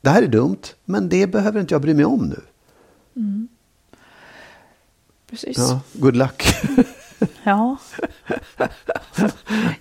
det 0.00 0.10
här 0.10 0.22
är 0.22 0.26
dumt, 0.26 0.62
men 0.84 1.08
det 1.08 1.26
behöver 1.26 1.60
inte 1.60 1.74
jag 1.74 1.82
bry 1.82 1.94
mig 1.94 2.04
om 2.04 2.26
nu. 2.26 2.40
Precis. 5.30 5.58
Ja, 5.58 5.80
good 5.92 6.16
luck. 6.16 6.44
Ja. 7.42 7.76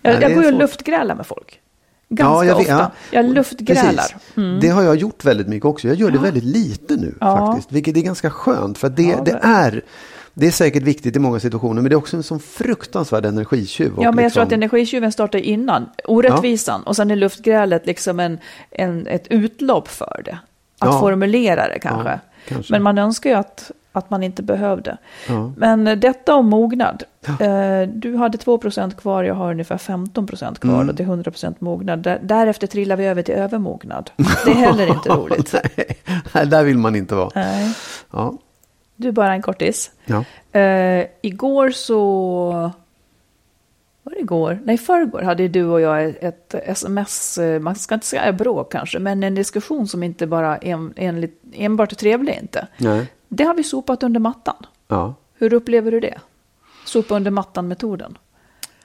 jag, 0.02 0.22
jag 0.22 0.34
går 0.34 0.44
ju 0.44 0.54
och 0.54 0.60
luftgrälar 0.60 1.16
med 1.16 1.26
folk. 1.28 1.62
Ganska 2.10 2.46
Ja, 2.46 2.52
jag 2.52 2.58
ofta. 2.60 2.72
ja. 2.72 2.92
Jag 3.12 3.26
luftgrälar. 3.26 3.94
Precis. 3.94 4.62
Det 4.62 4.68
har 4.70 4.84
jag 4.84 4.96
gjort 4.96 5.26
väldigt 5.26 5.48
mycket 5.48 5.66
också. 5.66 5.88
Jag 5.88 5.98
gör 5.98 6.12
det 6.12 6.18
väldigt 6.20 6.44
lite 6.44 6.96
nu 6.96 7.16
Ja. 7.20 7.38
faktiskt. 7.48 7.72
Vilket 7.72 7.98
är 7.98 8.02
ganska 8.02 8.30
skönt. 8.30 8.78
För 8.78 8.90
det, 8.90 9.04
Ja, 9.04 9.22
det 9.26 9.32
det- 9.32 9.40
är 9.44 9.82
det 10.34 10.48
är 10.48 10.52
säkert 10.52 10.84
viktigt 10.84 11.16
i 11.16 11.20
många 11.20 11.40
situationer. 11.40 11.82
Men 11.82 11.90
det 11.90 11.94
är 11.94 11.98
också 11.98 12.18
en 12.18 12.24
sån 12.24 12.40
fruktansvärd 12.40 13.26
energitjuv. 13.26 13.88
Ja, 13.88 13.94
men 13.98 14.06
jag 14.06 14.16
tror 14.16 14.24
liksom- 14.26 14.44
att 14.44 14.52
energitjuven 14.52 15.12
startar 15.12 15.40
innan, 15.40 15.86
orättvisan, 16.06 16.84
och 16.84 16.96
sen 16.96 17.12
är 17.12 17.16
luftgrälet 17.16 17.86
liksom 17.86 18.20
en, 18.20 18.38
en, 18.72 19.08
ett 19.08 19.28
utlopp 19.30 19.88
för 19.88 20.22
det. 20.26 20.38
Att 20.80 20.94
Ja. 20.94 21.00
formulera 21.00 21.68
det 21.68 21.80
kanske. 21.80 22.10
Ja, 22.10 22.20
kanske. 22.48 22.74
Men 22.74 22.84
man 22.84 22.98
önskar 22.98 23.30
ju 23.30 23.36
att, 23.36 23.72
att 23.92 24.10
man 24.10 24.24
inte 24.24 24.44
behövde. 24.44 24.98
Men 25.56 25.88
eh, 25.88 25.96
detta 25.96 26.36
om 26.36 26.50
mognad. 26.50 27.04
Eh, 27.40 27.82
du 27.94 28.16
hade 28.16 28.38
2% 28.38 28.96
kvar, 28.98 29.24
jag 29.24 29.36
har 29.36 29.52
ungefär 29.52 29.78
15% 29.78 30.60
kvar 30.60 30.74
Mm. 30.74 30.90
och 30.90 30.98
till 30.98 31.06
100% 31.06 31.56
mognad. 31.60 32.00
Där, 32.00 32.20
därefter 32.24 32.68
trillar 32.68 32.96
vi 32.96 33.06
över 33.06 33.22
till 33.22 33.34
övermognad. 33.36 34.12
Det 34.46 34.52
är 34.52 34.56
heller 34.56 34.88
inte 34.88 35.10
roligt. 35.10 35.54
Nej, 36.34 36.46
där 36.48 36.64
vill 36.64 36.78
man 36.78 36.96
inte 36.96 37.16
vara. 37.16 37.32
Nej. 37.36 37.74
Ja. 38.12 38.34
Du, 38.96 39.12
bara 39.12 39.34
en 39.34 39.42
kortis. 39.42 39.92
Ja. 40.06 40.24
Eh, 40.60 41.06
igår 41.22 41.70
så... 41.70 42.72
Var 44.04 44.14
det 44.14 44.20
igår? 44.20 44.60
Nej, 44.64 44.78
förrgår 44.78 45.22
hade 45.22 45.48
du 45.48 45.66
och 45.66 45.82
jag 45.82 46.04
ett 46.22 46.56
sms, 46.66 47.38
eh, 47.38 47.60
man 47.60 47.76
ska 47.76 47.96
inte 47.96 48.08
säga 48.08 48.34
bråk 48.34 48.72
kanske, 48.72 49.00
men 49.00 49.24
en 49.24 49.36
diskussion 49.36 49.88
som 49.88 50.04
inte 50.04 50.28
bara 50.28 50.58
en, 50.58 50.94
enligt, 50.96 51.42
enbart 51.54 51.92
är 51.92 51.96
trevlig 51.96 52.38
inte. 52.42 52.68
Nej. 52.78 53.08
Det 53.30 53.44
har 53.44 53.54
vi 53.54 53.64
sopat 53.64 54.04
under 54.04 54.20
mattan. 54.20 54.66
Ja. 54.88 55.14
Hur 55.34 55.54
upplever 55.54 55.92
du 55.92 56.00
det? 56.00 56.20
Sopa 56.86 57.16
under 57.16 57.32
mattan-metoden? 57.32 58.18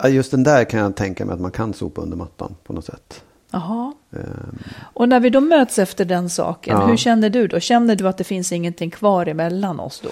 Just 0.09 0.31
den 0.31 0.43
där 0.43 0.65
kan 0.65 0.81
jag 0.81 0.97
tänka 0.97 1.25
mig 1.25 1.35
att 1.35 1.41
man 1.41 1.51
kan 1.51 1.75
sopa 1.75 2.01
under 2.01 2.17
mattan 2.17 2.57
på 2.65 2.73
något 2.73 2.85
sätt. 2.85 3.25
Jaha. 3.55 3.93
Ehm, 4.13 4.59
Och 4.95 5.09
när 5.09 5.21
vi 5.21 5.31
då 5.31 5.41
möts 5.41 5.79
efter 5.79 6.05
den 6.05 6.31
saken, 6.31 6.77
Ja. 6.81 6.87
hur 6.87 6.97
känner 6.97 7.31
du 7.31 7.47
då? 7.47 7.61
Känner 7.61 7.97
du 7.97 8.09
att 8.09 8.19
det 8.19 8.25
finns 8.25 8.53
ingenting 8.53 8.91
kvar 8.91 9.27
emellan 9.29 9.81
oss 9.81 10.01
då? 10.05 10.09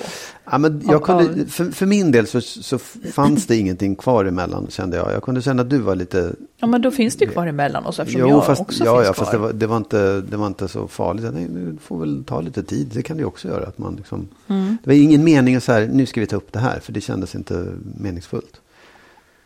Ja, 0.50 0.58
men 0.58 0.82
jag 0.88 1.02
kunde, 1.02 1.46
för, 1.46 1.64
för 1.70 1.86
min 1.86 2.10
del 2.12 2.26
så, 2.26 2.40
så 2.40 2.78
fanns 3.12 3.46
det 3.46 3.56
ingenting 3.56 3.96
kvar 3.96 4.24
emellan 4.24 4.66
kände 4.70 4.96
jag. 4.96 5.12
Jag 5.12 5.22
kunde 5.22 5.42
känna 5.42 5.62
att 5.62 5.70
du 5.70 5.78
var 5.78 5.94
lite... 5.96 6.32
Ja, 6.58 6.66
men 6.66 6.82
då 6.82 6.90
finns 6.90 7.16
det 7.16 7.24
ju 7.24 7.30
kvar 7.30 7.46
emellan 7.46 7.86
oss 7.86 7.98
eftersom 8.00 8.20
Jo, 8.20 8.28
jag 8.28 8.46
fast, 8.46 8.60
också 8.60 8.84
ja, 8.84 8.96
finns 8.96 9.06
ja, 9.06 9.12
kvar. 9.12 9.24
fast 9.24 9.32
det 9.32 9.38
var, 9.38 9.52
det, 9.52 9.66
var 9.66 9.76
inte, 9.76 10.20
det 10.20 10.36
var 10.36 10.46
inte 10.46 10.68
så 10.68 10.88
farligt. 10.88 11.24
Nej, 11.34 11.46
det 11.48 11.76
får 11.82 11.98
väl 12.00 12.24
ta 12.24 12.40
lite 12.40 12.62
tid. 12.62 12.90
Det 12.94 13.02
kan 13.02 13.16
det 13.16 13.20
ju 13.20 13.26
också 13.26 13.48
göra. 13.48 13.66
Att 13.66 13.78
man 13.78 13.96
liksom, 13.96 14.28
Mm. 14.48 14.76
Det 14.84 14.90
var 14.90 14.94
ingen 14.94 15.24
mening 15.24 15.56
att 15.56 15.62
så 15.62 15.72
här, 15.72 15.86
nu 15.92 16.06
ska 16.06 16.20
vi 16.20 16.26
ta 16.26 16.36
upp 16.36 16.52
det 16.52 16.58
här. 16.58 16.80
För 16.80 16.92
det 16.92 17.00
kändes 17.00 17.34
inte 17.34 17.66
meningsfullt. 17.98 18.60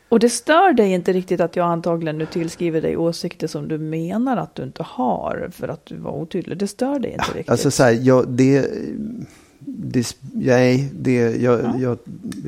Och 0.09 0.19
det 0.21 0.29
stör 0.31 0.73
dig 0.73 0.93
inte 0.93 1.13
riktigt 1.13 1.41
att 1.41 1.57
jag 1.57 1.67
antagligen 1.67 2.19
nu 2.19 2.27
tillskriver 2.27 2.81
dig 2.83 2.97
åsikter 2.97 3.47
som 3.47 3.69
du 3.69 3.79
menar 3.79 4.37
att 4.37 4.55
du 4.55 4.63
inte 4.63 4.83
har 4.83 5.49
för 5.53 5.69
att 5.69 5.87
du 5.87 5.97
var 5.97 6.11
otydlig. 6.13 6.59
Det 6.59 6.67
stör 6.67 6.99
dig 6.99 7.11
inte 7.13 7.25
riktigt. 7.29 7.51
Alltså 7.51 7.71
så 7.71 7.83
här, 7.83 7.93
jag, 8.03 8.29
det, 8.29 8.71
det, 9.59 10.17
nej, 10.33 10.91
det, 11.01 11.43
jag, 11.43 11.81
jag, 11.81 11.99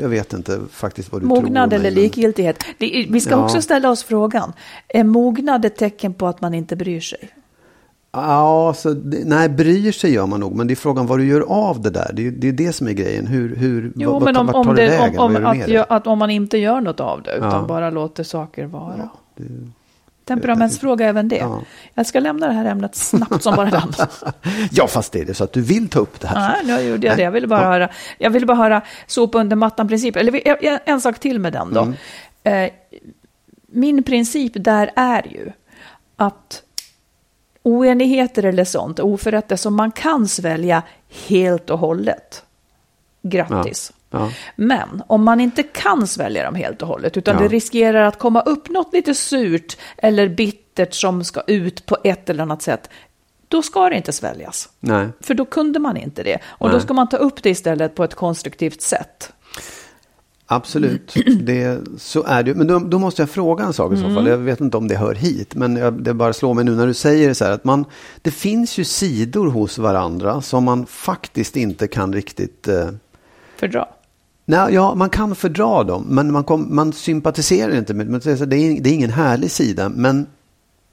jag 0.00 0.09
vet 0.09 0.33
inte 0.33 0.61
faktiskt 0.71 1.12
vad 1.12 1.23
du 1.23 1.27
tror 1.27 1.37
Mognad 1.37 1.62
om 1.65 1.69
mig, 1.69 1.79
eller 1.79 1.91
men- 1.91 2.03
likgiltighet. 2.03 2.65
Det, 2.79 3.07
vi 3.11 3.21
ska 3.21 3.31
Ja. 3.31 3.45
också 3.45 3.62
ställa 3.62 3.91
oss 3.91 4.03
frågan, 4.05 4.53
är 4.88 5.05
mognad 5.05 5.65
ett 5.65 5.77
tecken 5.77 6.15
på 6.15 6.27
att 6.27 6.41
man 6.41 6.55
inte 6.55 6.77
bryr 6.77 7.00
sig? 7.00 7.29
Ja, 8.12 8.75
så, 8.77 8.91
det- 8.93 9.25
nej, 9.25 9.49
bryr 9.49 9.93
sig 9.93 10.12
gör 10.12 10.27
man 10.27 10.41
nog. 10.41 10.55
Men 10.57 10.67
det 10.67 10.75
är 10.75 10.77
frågan 10.77 11.07
vad 11.07 11.19
du 11.19 11.27
gör 11.27 11.41
av 11.41 11.81
det 11.83 11.91
där. 11.91 12.11
Det 12.15 12.27
är 12.27 12.31
det, 12.31 12.49
är 12.49 12.53
det 12.53 12.73
som 12.73 12.87
är 12.88 12.93
grejen. 12.93 13.27
Hur, 13.27 13.57
hur, 13.57 13.93
Jo, 13.97 14.12
vad, 14.12 14.23
men 14.23 14.37
om, 14.37 14.47
vart 14.47 14.55
om, 14.57 14.67
tar 14.67 14.75
det 14.75 14.87
det, 14.87 14.99
om, 14.99 15.05
vägen? 15.05 15.19
om, 15.21 15.33
med 15.33 15.47
att, 15.47 15.67
det? 15.67 15.67
gö- 15.73 15.87
att 15.88 16.07
om 16.07 16.19
man 16.19 16.31
inte 16.31 16.59
gör 16.59 16.81
något 16.81 17.00
av 17.00 17.23
det, 17.23 17.33
utan 17.37 17.50
Ja. 17.50 17.65
bara 17.69 17.91
låter 17.91 18.25
saker 18.25 18.67
vara. 18.67 19.09
det- 19.37 19.45
Temperamentsfråga 20.25 21.07
även 21.07 21.29
det. 21.29 21.37
Ja. 21.37 21.61
Jag 21.95 22.07
ska 22.07 22.21
lämna 22.21 22.47
det 22.47 22.53
här 22.53 22.65
ämnet 22.65 22.95
snabbt 22.95 23.43
som 23.43 23.57
bara 23.57 23.71
den. 23.71 23.93
Ja, 24.71 24.87
fast 24.87 25.17
är 25.17 25.25
det 25.25 25.35
så 25.35 25.45
att 25.45 25.53
du 25.53 25.61
vill 25.62 25.88
ta 25.88 25.99
upp 26.00 26.21
det 26.21 26.27
här? 26.29 26.57
Nej, 26.65 26.77
nu 26.83 26.88
gjorde 26.91 27.07
jag 27.07 27.17
det. 27.17 27.23
Jag 27.23 27.31
ville 27.31 27.47
bara 27.47 27.62
Ja. 27.62 27.67
höra, 27.71 27.88
jag 28.19 28.31
ville 28.31 28.47
bara 28.47 28.57
höra 28.57 28.83
sopa 29.07 29.38
under 29.38 29.57
mattan-principen. 29.57 30.21
Eller 30.29 30.49
en, 30.65 30.79
en 30.85 31.00
sak 31.00 31.19
till 31.19 31.38
med 31.38 31.53
den 31.53 31.73
då. 31.75 31.81
Mm. 32.45 32.65
Eh, 32.65 32.71
min 33.73 34.03
princip 34.03 34.53
där 34.55 34.91
är 34.97 35.27
ju 35.31 35.53
att 36.17 36.62
oenigheter 37.62 38.43
eller 38.45 38.65
sånt, 38.65 39.00
oförrätter 39.00 39.57
som 39.57 39.75
man 39.77 39.93
kan 39.93 40.29
svälja 40.29 40.83
helt 41.29 41.71
och 41.71 41.79
hållet. 41.79 42.43
Grattis. 43.23 43.93
Ja. 44.11 44.31
Men 44.57 45.03
om 45.07 45.25
man 45.25 45.41
inte 45.41 45.62
kan 45.62 46.07
svälja 46.07 46.45
dem 46.45 46.55
helt 46.55 46.83
och 46.83 46.88
hållet, 46.88 47.17
utan 47.17 47.35
Ja. 47.37 47.43
det 47.43 47.49
riskerar 47.49 48.03
att 48.03 48.19
komma 48.19 48.41
upp 48.41 48.69
något 48.69 48.93
lite 48.93 49.15
surt 49.15 49.77
eller 49.97 50.29
bittert 50.29 50.95
som 50.95 51.25
ska 51.25 51.41
ut 51.47 51.87
på 51.87 51.97
ett 52.05 52.31
eller 52.31 52.43
annat 52.43 52.62
sätt, 52.62 52.91
då 53.49 53.62
ska 53.62 53.88
det 53.88 53.97
inte 53.97 54.12
sväljas. 54.12 54.69
Nej. 54.81 55.09
För 55.21 55.35
då 55.35 55.45
kunde 55.45 55.79
man 55.79 55.97
inte 55.97 56.23
det. 56.23 56.38
Och 56.45 56.69
då 56.69 56.77
Nej. 56.77 56.83
ska 56.83 56.95
man 56.95 57.09
ta 57.09 57.17
upp 57.17 57.43
det 57.43 57.50
istället 57.50 57.95
på 57.95 58.05
ett 58.05 58.15
konstruktivt 58.15 58.83
sätt. 58.83 59.33
Absolut, 60.50 61.14
det, 61.40 61.78
så 61.99 62.23
är 62.25 62.43
det. 62.43 62.55
Men 62.55 62.67
då, 62.67 62.78
då 62.78 62.99
måste 62.99 63.23
jag 63.23 63.31
fråga 63.31 63.64
en 63.64 63.73
sak 63.73 63.93
i 63.93 63.97
så 63.97 64.02
Mm. 64.02 64.14
fall. 64.14 64.26
Jag 64.26 64.38
vet 64.38 64.61
inte 64.61 64.76
om 64.76 64.88
det 64.88 64.97
hör 64.97 65.14
hit, 65.14 65.55
men 65.55 65.76
jag, 65.76 66.02
det 66.02 66.14
bara 66.14 66.33
slår 66.33 66.55
mig 66.55 66.64
nu 66.64 66.75
när 66.75 66.87
du 66.87 66.95
säger 66.95 67.28
det 67.28 67.35
så 67.35 67.45
här. 67.45 67.52
Att 67.52 67.64
man, 67.64 67.85
det 68.23 68.31
finns 68.31 68.78
ju 68.78 68.85
sidor 68.85 69.47
hos 69.50 69.78
varandra 69.78 70.40
som 70.40 70.64
man 70.64 70.87
faktiskt 70.87 71.57
inte 71.57 71.87
kan 71.88 72.12
riktigt... 72.12 72.69
Eh, 72.69 72.88
Fördra. 73.57 73.87
nej, 74.45 74.75
ja, 74.75 74.95
man 74.95 75.11
kan 75.11 75.35
fördra 75.35 75.85
dem, 75.85 76.05
men 76.09 76.33
man, 76.33 76.45
kom, 76.45 76.75
man 76.76 76.93
sympatiserar 76.93 77.76
inte 77.78 77.95
med 77.95 78.07
är- 78.26 78.47
Det 78.47 78.57
är, 78.57 78.81
det 78.81 78.90
är 78.90 78.95
ingen 78.95 79.11
härlig 79.11 79.50
sida, 79.50 79.88
men 79.88 80.26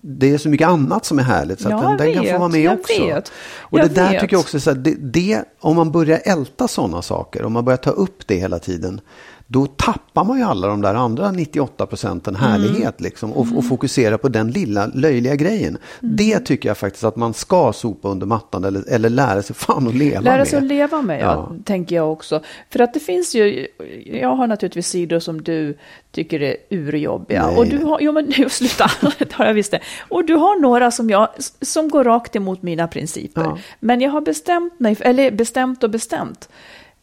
det 0.08 0.34
är 0.34 0.38
så 0.38 0.50
mycket 0.50 0.68
annat 0.68 1.06
som 1.06 1.20
är 1.20 1.24
härligt 1.24 1.60
så 1.62 1.70
Ja, 1.70 1.82
den, 1.82 1.98
den 1.98 2.08
jag 2.08 2.16
kan 2.16 2.24
få 2.26 2.32
vet, 2.32 2.40
vara 2.40 2.50
med 2.50 2.72
också. 2.72 3.06
vet. 3.06 3.32
Och 3.58 3.80
det 3.80 3.88
där 3.96 4.12
vet. 4.12 4.22
tycker 4.22 4.34
jag 4.36 4.42
också 4.42 4.60
så 4.60 4.70
här, 4.70 4.78
det, 4.78 4.96
det, 5.00 5.44
om 5.60 5.76
man 5.76 5.92
börjar 5.92 6.20
älta 6.26 6.68
sådana 6.68 7.02
saker, 7.02 7.44
om 7.44 7.54
man 7.54 7.66
börjar 7.66 7.78
ta 7.78 7.90
upp 7.92 8.28
det 8.28 8.36
hela 8.36 8.60
tiden, 8.60 9.02
då 9.48 9.66
tappar 9.66 10.24
man 10.24 10.38
ju 10.38 10.44
alla 10.44 10.68
de 10.68 10.82
där 10.82 10.96
andra 10.96 11.32
98 11.32 11.86
procenten 11.86 12.36
härlighet 12.36 12.76
Mm. 12.76 12.94
liksom 12.98 13.34
och, 13.34 13.48
och 13.58 13.68
fokuserar 13.68 14.18
på 14.18 14.30
den 14.30 14.52
lilla 14.52 14.86
löjliga 14.88 15.36
grejen. 15.36 15.78
Mm. 16.04 16.16
Det 16.16 16.40
tycker 16.40 16.70
jag 16.70 16.78
faktiskt 16.78 17.04
att 17.04 17.16
man 17.16 17.34
ska 17.34 17.74
sopa 17.74 18.10
under 18.10 18.26
mattan 18.28 18.64
eller, 18.64 18.84
eller 18.90 19.10
lära 19.10 19.42
sig 19.42 19.56
fan 19.56 19.88
att 19.88 19.96
leva 19.96 20.20
Lära 20.22 20.38
med. 20.38 20.48
sig 20.48 20.58
att 20.58 20.64
leva 20.66 21.02
med, 21.02 21.22
ja. 21.22 21.24
Ja. 21.50 21.56
tänker 21.66 21.96
jag 21.96 22.12
också. 22.12 22.42
För 22.70 22.80
att 22.80 22.94
det 22.94 23.00
finns 23.00 23.36
ju, 23.36 23.68
jag 24.06 24.36
har 24.36 24.48
naturligtvis 24.48 24.88
sidor 24.88 25.20
som 25.20 25.42
du 25.42 25.78
tycker 26.12 26.42
är 26.42 26.56
urjobbiga. 26.70 27.48
Nej. 27.48 27.58
Och 27.58 27.68
du 27.68 27.78
har, 27.84 28.00
jo 28.02 28.12
men 28.12 28.26
nu 28.38 28.50
sluta, 28.50 28.92
det 29.20 29.34
har 29.34 29.46
jag 29.46 29.54
visst 29.54 29.72
det. 29.72 29.80
Och 30.10 30.26
du 30.26 30.34
har 30.34 30.60
några 30.62 30.92
som 30.92 31.10
jag, 31.10 31.28
som 31.62 31.90
går 31.90 32.04
rakt 32.04 32.36
emot 32.36 32.62
mina 32.62 32.88
principer. 32.88 33.42
Ja. 33.42 33.58
Men 33.80 34.02
jag 34.02 34.12
har 34.12 34.22
bestämt 34.22 34.80
mig, 34.80 34.98
eller 35.00 35.32
bestämt 35.32 35.84
och 35.84 35.90
bestämt. 35.90 36.50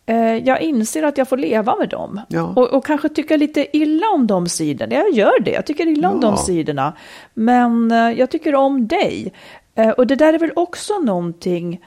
Eh, 0.07 0.37
Jag 0.37 0.61
inser 0.61 1.03
att 1.03 1.19
jag 1.19 1.29
får 1.29 1.37
leva 1.37 1.77
med 1.77 1.89
dem. 1.89 2.21
Ja. 2.29 2.53
Och, 2.57 2.69
och 2.75 2.85
kanske 2.87 3.09
tycka 3.09 3.37
lite 3.37 3.77
illa 3.77 4.07
om 4.15 4.27
de 4.27 4.49
sidorna. 4.49 4.95
Jag 4.95 5.11
gör 5.13 5.41
det, 5.41 5.51
jag 5.51 5.67
tycker 5.67 5.87
illa 5.89 6.11
om 6.11 6.19
Ja. 6.23 6.29
de 6.29 6.37
sidorna. 6.37 6.93
Men 7.35 7.91
eh, 7.93 8.11
jag 8.11 8.31
tycker 8.31 8.55
om 8.55 8.87
dig. 8.89 9.33
Eh, 9.75 9.89
Och 9.91 10.07
det 10.07 10.15
där 10.17 10.33
är 10.35 10.39
väl 10.39 10.53
också 10.57 10.99
någonting 10.99 11.81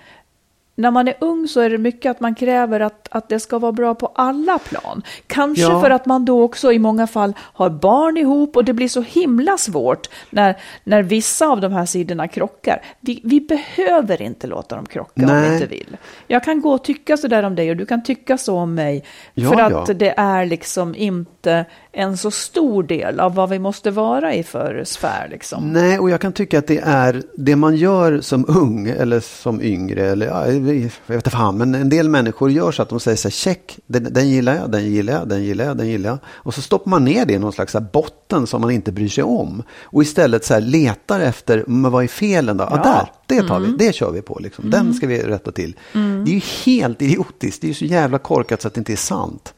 när 0.76 0.92
man 0.92 1.08
är 1.08 1.16
ung 1.20 1.48
så 1.48 1.60
är 1.60 1.70
det 1.70 1.78
mycket 1.78 2.10
att 2.12 2.20
man 2.20 2.36
kräver 2.36 2.80
att, 2.80 3.08
att 3.12 3.30
det 3.30 3.40
ska 3.40 3.60
vara 3.60 3.72
bra 3.72 3.96
på 3.96 4.12
alla 4.16 4.60
plan. 4.60 5.02
Kanske 5.28 5.62
Ja. 5.62 5.82
för 5.82 5.90
att 5.90 6.06
man 6.06 6.26
då 6.26 6.44
också 6.44 6.72
i 6.72 6.80
många 6.80 7.08
fall 7.08 7.34
har 7.40 7.70
barn 7.70 8.18
ihop 8.18 8.56
och 8.56 8.66
det 8.66 8.74
blir 8.74 8.88
så 8.88 9.02
himla 9.02 9.58
svårt 9.58 10.10
när, 10.30 10.58
när 10.84 11.04
vissa 11.04 11.48
av 11.48 11.62
de 11.62 11.74
här 11.74 11.86
sidorna 11.86 12.28
krockar. 12.28 12.82
Vi, 13.00 13.22
vi 13.24 13.42
behöver 13.42 14.22
inte 14.22 14.48
låta 14.48 14.76
dem 14.76 14.86
krocka 14.86 15.22
om 15.22 15.26
Nej. 15.26 15.50
vi 15.50 15.54
inte 15.54 15.68
vill. 15.68 15.98
Jag 16.28 16.44
kan 16.44 16.62
gå 16.62 16.72
och 16.72 16.84
tycka 16.84 17.18
så 17.18 17.28
där 17.28 17.44
om 17.44 17.56
dig 17.56 17.70
och 17.70 17.78
du 17.78 17.86
kan 17.86 18.04
tycka 18.04 18.38
så 18.38 18.58
om 18.58 18.76
mig. 18.76 19.04
Ja, 19.34 19.50
för 19.50 19.60
ja. 19.60 19.82
att 19.82 20.00
det 20.00 20.14
är 20.18 20.46
liksom 20.46 20.96
inte 20.96 21.66
en 21.98 22.18
så 22.18 22.32
stor 22.32 22.84
del 22.84 23.20
av 23.20 23.36
vad 23.36 23.50
vi 23.50 23.60
måste 23.60 23.92
vara 23.92 24.34
i 24.36 24.44
för 24.44 24.84
sfär. 24.86 25.28
Liksom. 25.32 25.74
Nej, 25.74 26.00
och 26.00 26.10
jag 26.10 26.22
kan 26.22 26.34
tycka 26.34 26.60
att 26.60 26.68
det 26.68 26.80
är 26.80 27.24
det 27.38 27.56
man 27.56 27.76
gör 27.76 28.22
som 28.22 28.46
ung 28.48 28.88
eller 28.88 29.20
som 29.20 29.62
yngre. 29.62 30.06
Eller, 30.06 30.26
ja, 30.26 30.48
jag 30.48 30.60
vet 30.62 30.92
inte 31.10 31.30
fan, 31.30 31.58
men 31.58 31.76
en 31.76 31.90
del 31.90 32.10
människor 32.10 32.52
gör 32.52 32.72
så 32.72 32.82
att 32.82 32.90
de 32.90 33.00
säger 33.00 33.18
så 33.18 33.28
här, 33.28 33.32
check, 33.32 33.80
den, 33.88 34.14
den 34.14 34.30
gillar 34.30 34.56
jag, 34.56 34.72
den 34.72 34.86
gillar 34.92 35.14
jag, 35.14 35.28
den 35.30 35.44
gillar 35.44 35.66
jag, 35.66 35.78
den 35.78 35.88
gillar 35.88 36.10
jag. 36.10 36.18
Och 36.28 36.54
så 36.54 36.62
stoppar 36.62 36.90
man 36.90 37.06
ner 37.06 37.26
det 37.26 37.34
i 37.34 37.40
någon 37.40 37.54
slags 37.54 37.76
botten 37.94 38.48
som 38.48 38.62
man 38.62 38.72
inte 38.72 38.92
bryr 38.92 39.10
sig 39.10 39.24
om. 39.24 39.64
Och 39.84 40.02
istället 40.04 40.46
så 40.46 40.54
här 40.54 40.62
letar 40.62 41.20
efter, 41.20 41.64
men 41.68 41.92
vad 41.92 42.04
är 42.04 42.08
felen 42.08 42.58
då? 42.58 42.64
Ja, 42.64 42.82
Ja. 42.84 42.84
där, 42.84 43.12
det 43.42 43.48
tar 43.48 43.60
vi, 43.60 43.72
det 43.72 43.96
kör 43.96 44.12
vi 44.12 44.22
på. 44.22 44.40
Liksom. 44.42 44.70
Den 44.70 44.94
ska 44.94 45.08
vi 45.08 45.20
rätta 45.24 45.52
till. 45.52 45.76
Det 45.94 46.32
är 46.32 46.36
ju 46.36 46.42
helt 46.66 47.02
idiotiskt, 47.02 47.62
det 47.62 47.68
är 47.68 47.70
ju 47.70 47.74
så 47.74 47.86
jävla 47.86 48.18
korkat 48.18 48.62
så 48.62 48.68
att 48.68 48.74
det 48.74 48.80
inte 48.80 48.92
är 48.94 48.98
sant. 48.98 49.54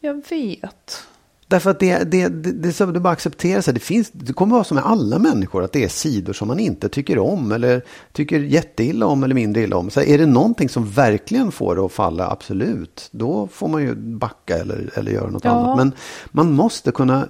Jag 0.00 0.14
vet. 0.30 1.02
Därför 1.48 1.70
att 1.70 1.80
det, 1.80 1.98
det, 2.10 2.28
det, 2.28 2.52
det, 2.52 2.72
så, 2.72 2.86
det 2.86 3.00
bara 3.00 3.12
accepterar 3.12 3.60
sig. 3.60 3.74
Det, 3.74 3.80
finns, 3.80 4.10
det 4.10 4.32
kommer 4.32 4.52
vara 4.54 4.64
som 4.64 4.74
med 4.74 4.84
alla 4.86 5.18
människor 5.18 5.64
att 5.64 5.72
det 5.72 5.84
är 5.84 5.88
sidor 5.88 6.32
som 6.32 6.48
man 6.48 6.58
inte 6.58 6.88
tycker 6.88 7.18
om 7.18 7.52
eller 7.52 7.82
tycker 8.12 8.40
jätteilla 8.40 9.06
om 9.06 9.24
eller 9.24 9.34
mindre 9.34 9.62
illa 9.62 9.76
om. 9.76 9.90
Så 9.90 10.00
är 10.00 10.18
det 10.18 10.26
någonting 10.26 10.68
som 10.68 10.90
verkligen 10.90 11.52
får 11.52 11.76
det 11.76 11.82
att 11.82 11.92
falla, 11.92 12.30
absolut, 12.30 13.08
då 13.10 13.46
får 13.52 13.68
man 13.68 13.82
ju 13.82 13.94
backa 13.94 14.58
eller, 14.58 14.90
eller 14.94 15.12
göra 15.12 15.30
något 15.30 15.44
Ja. 15.44 15.50
annat. 15.50 15.76
Men 15.76 15.92
man 16.30 16.52
måste 16.52 16.92
kunna, 16.92 17.28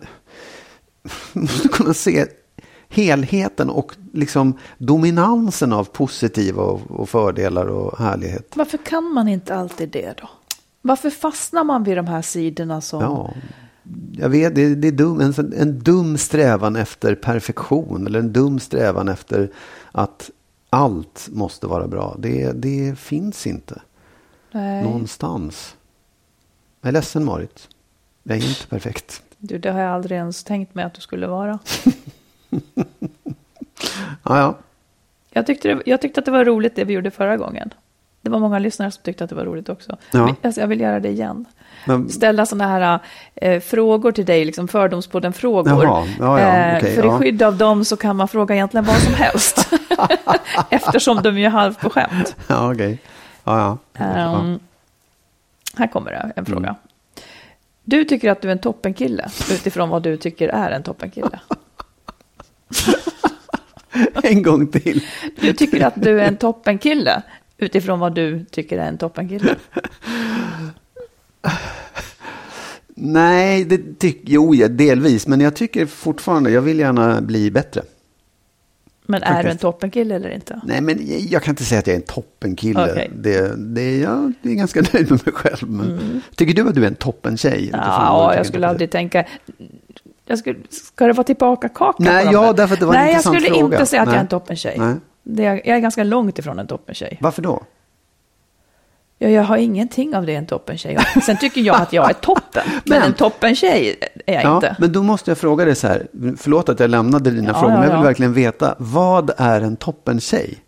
måste 1.33 1.68
kunna 1.68 1.94
se 1.94 2.26
helheten 2.88 3.71
och 3.71 3.92
liksom 4.12 4.59
dominansen 4.78 5.73
av 5.73 5.85
positiva 5.85 6.62
och, 6.62 6.80
och 6.90 7.09
fördelar 7.09 7.66
och 7.66 7.99
härlighet. 7.99 8.52
Varför 8.56 8.78
kan 8.78 9.04
man 9.04 9.28
inte 9.28 9.54
alltid 9.56 9.88
det 9.88 10.14
då? 10.21 10.30
Varför 10.83 11.11
fastnar 11.11 11.64
man 11.64 11.85
vid 11.85 11.97
de 11.97 12.06
här 12.06 12.23
sidorna 12.23 12.80
som... 12.80 13.00
Ja, 13.02 13.35
jag 14.12 14.29
vet, 14.29 14.55
det, 14.55 14.75
det 14.75 14.88
är 14.88 14.93
dum, 14.93 15.21
en, 15.21 15.53
en 15.57 15.79
dum 15.79 16.19
strävan 16.19 16.76
efter 16.76 17.14
perfektion 17.14 18.07
eller 18.07 18.19
en 18.19 18.33
dum 18.33 18.59
strävan 18.59 19.09
efter 19.09 19.50
att 19.93 20.31
allt 20.71 21.29
måste 21.33 21.67
vara 21.67 21.87
bra. 21.87 22.17
Det, 22.19 22.53
det 22.53 22.99
finns 22.99 23.47
inte. 23.47 23.83
Nej. 24.53 24.83
Någonstans. 24.83 25.76
Jag 26.81 26.88
är 26.88 26.93
ledsen 26.93 27.25
Marit. 27.25 27.69
Jag 28.23 28.38
är 28.38 28.49
inte 28.49 28.67
perfekt. 28.67 29.23
Du, 29.38 29.59
det 29.59 29.71
har 29.71 29.81
jag 29.81 29.91
aldrig 29.95 30.19
ens 30.19 30.45
tänkt 30.45 30.75
mig 30.75 30.85
att 30.85 30.95
du 30.95 31.00
skulle 31.00 31.26
vara. 31.26 31.59
Ja, 34.23 34.38
ja. 34.38 34.59
Jag 35.31 35.47
tyckte, 35.47 35.69
det, 35.69 35.83
jag 35.87 36.00
tyckte 36.00 36.21
att 36.21 36.25
det 36.25 36.31
var 36.31 36.45
roligt 36.45 36.76
det 36.76 36.85
vi 36.85 36.93
gjorde 36.93 37.11
förra 37.11 37.37
gången. 37.37 37.75
Det 38.21 38.31
var 38.31 38.38
många 38.38 38.59
lyssnare 38.59 38.91
som 38.91 39.03
tyckte 39.03 39.25
att 39.25 39.31
det 39.31 39.37
var 39.37 39.45
roligt 39.45 39.69
också. 39.69 39.97
Ja. 40.11 40.37
Alltså, 40.43 40.61
jag 40.61 40.69
vill 40.69 40.81
göra 40.81 41.00
det 41.00 41.09
igen. 41.09 41.45
Men, 41.87 42.09
Ställa 42.09 42.47
sådana 42.47 42.71
här 42.71 42.99
eh, 43.35 43.61
frågor 43.61 44.12
till 44.12 44.25
dig, 44.25 44.45
liksom 44.45 44.69
fördomspodden-frågor. 44.69 45.85
Ja, 45.85 46.07
ja, 46.19 46.41
Eh, 46.41 46.76
okej, 46.76 46.95
för 46.95 47.05
ja. 47.05 47.17
i 47.17 47.19
skydd 47.19 47.43
av 47.43 47.57
dem 47.57 47.85
så 47.85 47.97
kan 47.97 48.17
man 48.17 48.29
fråga 48.29 48.55
egentligen 48.55 48.85
vad 48.85 48.97
som 48.97 49.14
helst. 49.14 49.69
Eftersom 50.71 51.23
de 51.23 51.38
är 51.38 51.49
halvt 51.49 51.81
på 51.81 51.91
skämt. 51.91 52.37
ja, 52.47 52.73
okej. 52.73 52.99
Ja, 53.45 53.79
ja. 53.95 54.05
Ehm, 54.05 54.59
Här 55.76 55.87
kommer 55.87 56.11
det 56.11 56.33
en 56.37 56.45
fråga. 56.47 56.75
Du 57.85 58.05
tycker 58.05 58.31
att 58.31 58.43
du 58.43 58.49
är 58.49 58.53
en 58.53 58.59
toppenkille 58.59 59.29
utifrån 59.50 59.88
vad 59.88 60.03
du 60.03 60.17
tycker 60.17 60.49
är 60.49 60.71
en 60.71 60.83
toppenkille. 60.83 61.41
En 64.23 64.43
gång 64.43 64.67
till. 64.67 65.05
Du 65.41 65.53
tycker 65.53 65.87
att 65.87 66.03
du 66.03 66.21
är 66.21 66.25
en 66.29 66.37
toppenkille 66.37 67.23
utifrån 67.59 67.99
vad 67.99 68.14
du 68.14 68.45
tycker 68.45 68.79
är 68.79 68.88
en 68.88 68.99
toppenkille. 68.99 69.55
Nej, 72.97 73.65
det 73.65 73.99
tycker 73.99 74.33
jo, 74.33 74.55
ja, 74.55 74.69
delvis. 74.69 75.27
Men 75.27 75.41
jag 75.41 75.57
tycker 75.57 75.87
fortfarande, 75.87 76.51
jag 76.51 76.63
vill 76.63 76.79
gärna 76.79 77.21
bli 77.21 77.51
bättre. 77.51 77.83
Men 79.07 79.23
är 79.23 79.31
du 79.31 79.37
en 79.39 79.43
Faktiskt. 79.43 79.61
toppenkille 79.61 80.15
eller 80.15 80.31
inte? 80.31 80.61
Nej, 80.65 80.81
men 80.81 80.99
jag 81.31 81.43
kan 81.43 81.53
inte 81.53 81.65
säga 81.65 81.79
att 81.79 81.87
jag 81.87 81.95
är 81.95 82.01
en 82.01 82.07
toppenkille. 82.07 82.91
Okej. 82.93 83.11
Det, 83.15 83.55
det, 83.57 83.99
jag 83.99 84.33
är 84.43 84.55
ganska 84.55 84.81
nöjd 84.93 85.11
med 85.11 85.27
mig 85.27 85.35
själv. 85.35 85.71
Men 85.71 86.23
Tycker 86.37 86.55
du 86.55 86.69
att 86.69 86.75
du 86.75 86.83
är 86.83 86.87
en 86.89 86.95
toppentjej? 86.95 87.69
Mm. 87.69 87.81
Ja, 87.85 88.27
tycker 88.29 88.37
jag 88.39 88.47
skulle 88.47 88.69
aldrig 88.69 88.91
tänka... 88.91 89.25
Jag 90.27 90.39
skulle, 90.39 90.59
ska 90.71 91.07
det 91.07 91.13
vara 91.13 91.25
tillbaka 91.25 91.69
kaka 91.69 91.97
Nej, 92.03 92.29
ja, 92.33 92.47
där? 92.47 92.53
därför 92.55 92.75
att 92.75 92.81
det 92.81 92.87
var 92.87 92.95
en 92.95 93.01
Nej, 93.01 93.07
jag 93.09 93.13
intressant 93.19 93.37
skulle 93.43 93.59
fråga. 93.59 93.77
inte 93.77 93.87
säga 93.87 94.03
att 94.03 94.09
jag 94.09 94.13
är 94.15 94.17
Nej. 94.17 94.21
en 94.23 94.29
toppentjej. 94.29 94.75
Nej. 94.79 94.95
Det 95.23 95.43
jag 95.43 95.67
är 95.67 95.79
ganska 95.79 96.05
långt 96.05 96.39
ifrån 96.39 96.59
en 96.59 96.67
toppentjej. 96.67 97.19
Varför 97.21 97.43
då? 97.43 97.63
Ja, 99.25 99.31
jag 99.31 99.43
har 99.43 99.57
ingenting 99.57 100.16
av 100.16 100.26
det 100.26 100.35
en 100.35 100.47
toppentjej. 100.47 100.99
Sen 101.23 101.37
tycker 101.37 101.61
jag 101.61 101.76
att 101.81 101.93
jag 101.93 102.11
är 102.11 102.14
toppen. 102.14 102.62
men, 102.66 102.81
Men- 102.85 103.02
en 103.02 103.12
toppentjej 103.14 103.97
är 104.26 104.35
jag 104.35 104.45
Ja, 104.45 104.54
inte. 104.54 104.76
men 104.78 104.93
då 104.93 105.02
måste 105.02 105.31
jag 105.31 105.38
fråga 105.38 105.64
dig 105.64 105.75
så 105.75 105.87
här. 105.88 106.07
Förlåt 106.37 106.69
att 106.69 106.81
jag 106.81 106.90
lämnade 106.90 107.31
dina 107.31 107.49
Ja, 107.49 107.54
frågor, 107.61 107.73
men 107.75 107.83
ja, 107.83 107.88
jag 107.88 107.97
vill 107.97 108.04
verkligen 108.07 108.33
veta. 108.33 108.75
Vad 108.78 109.31
är 109.37 109.61
en 109.61 109.76
toppentjej? 109.76 110.59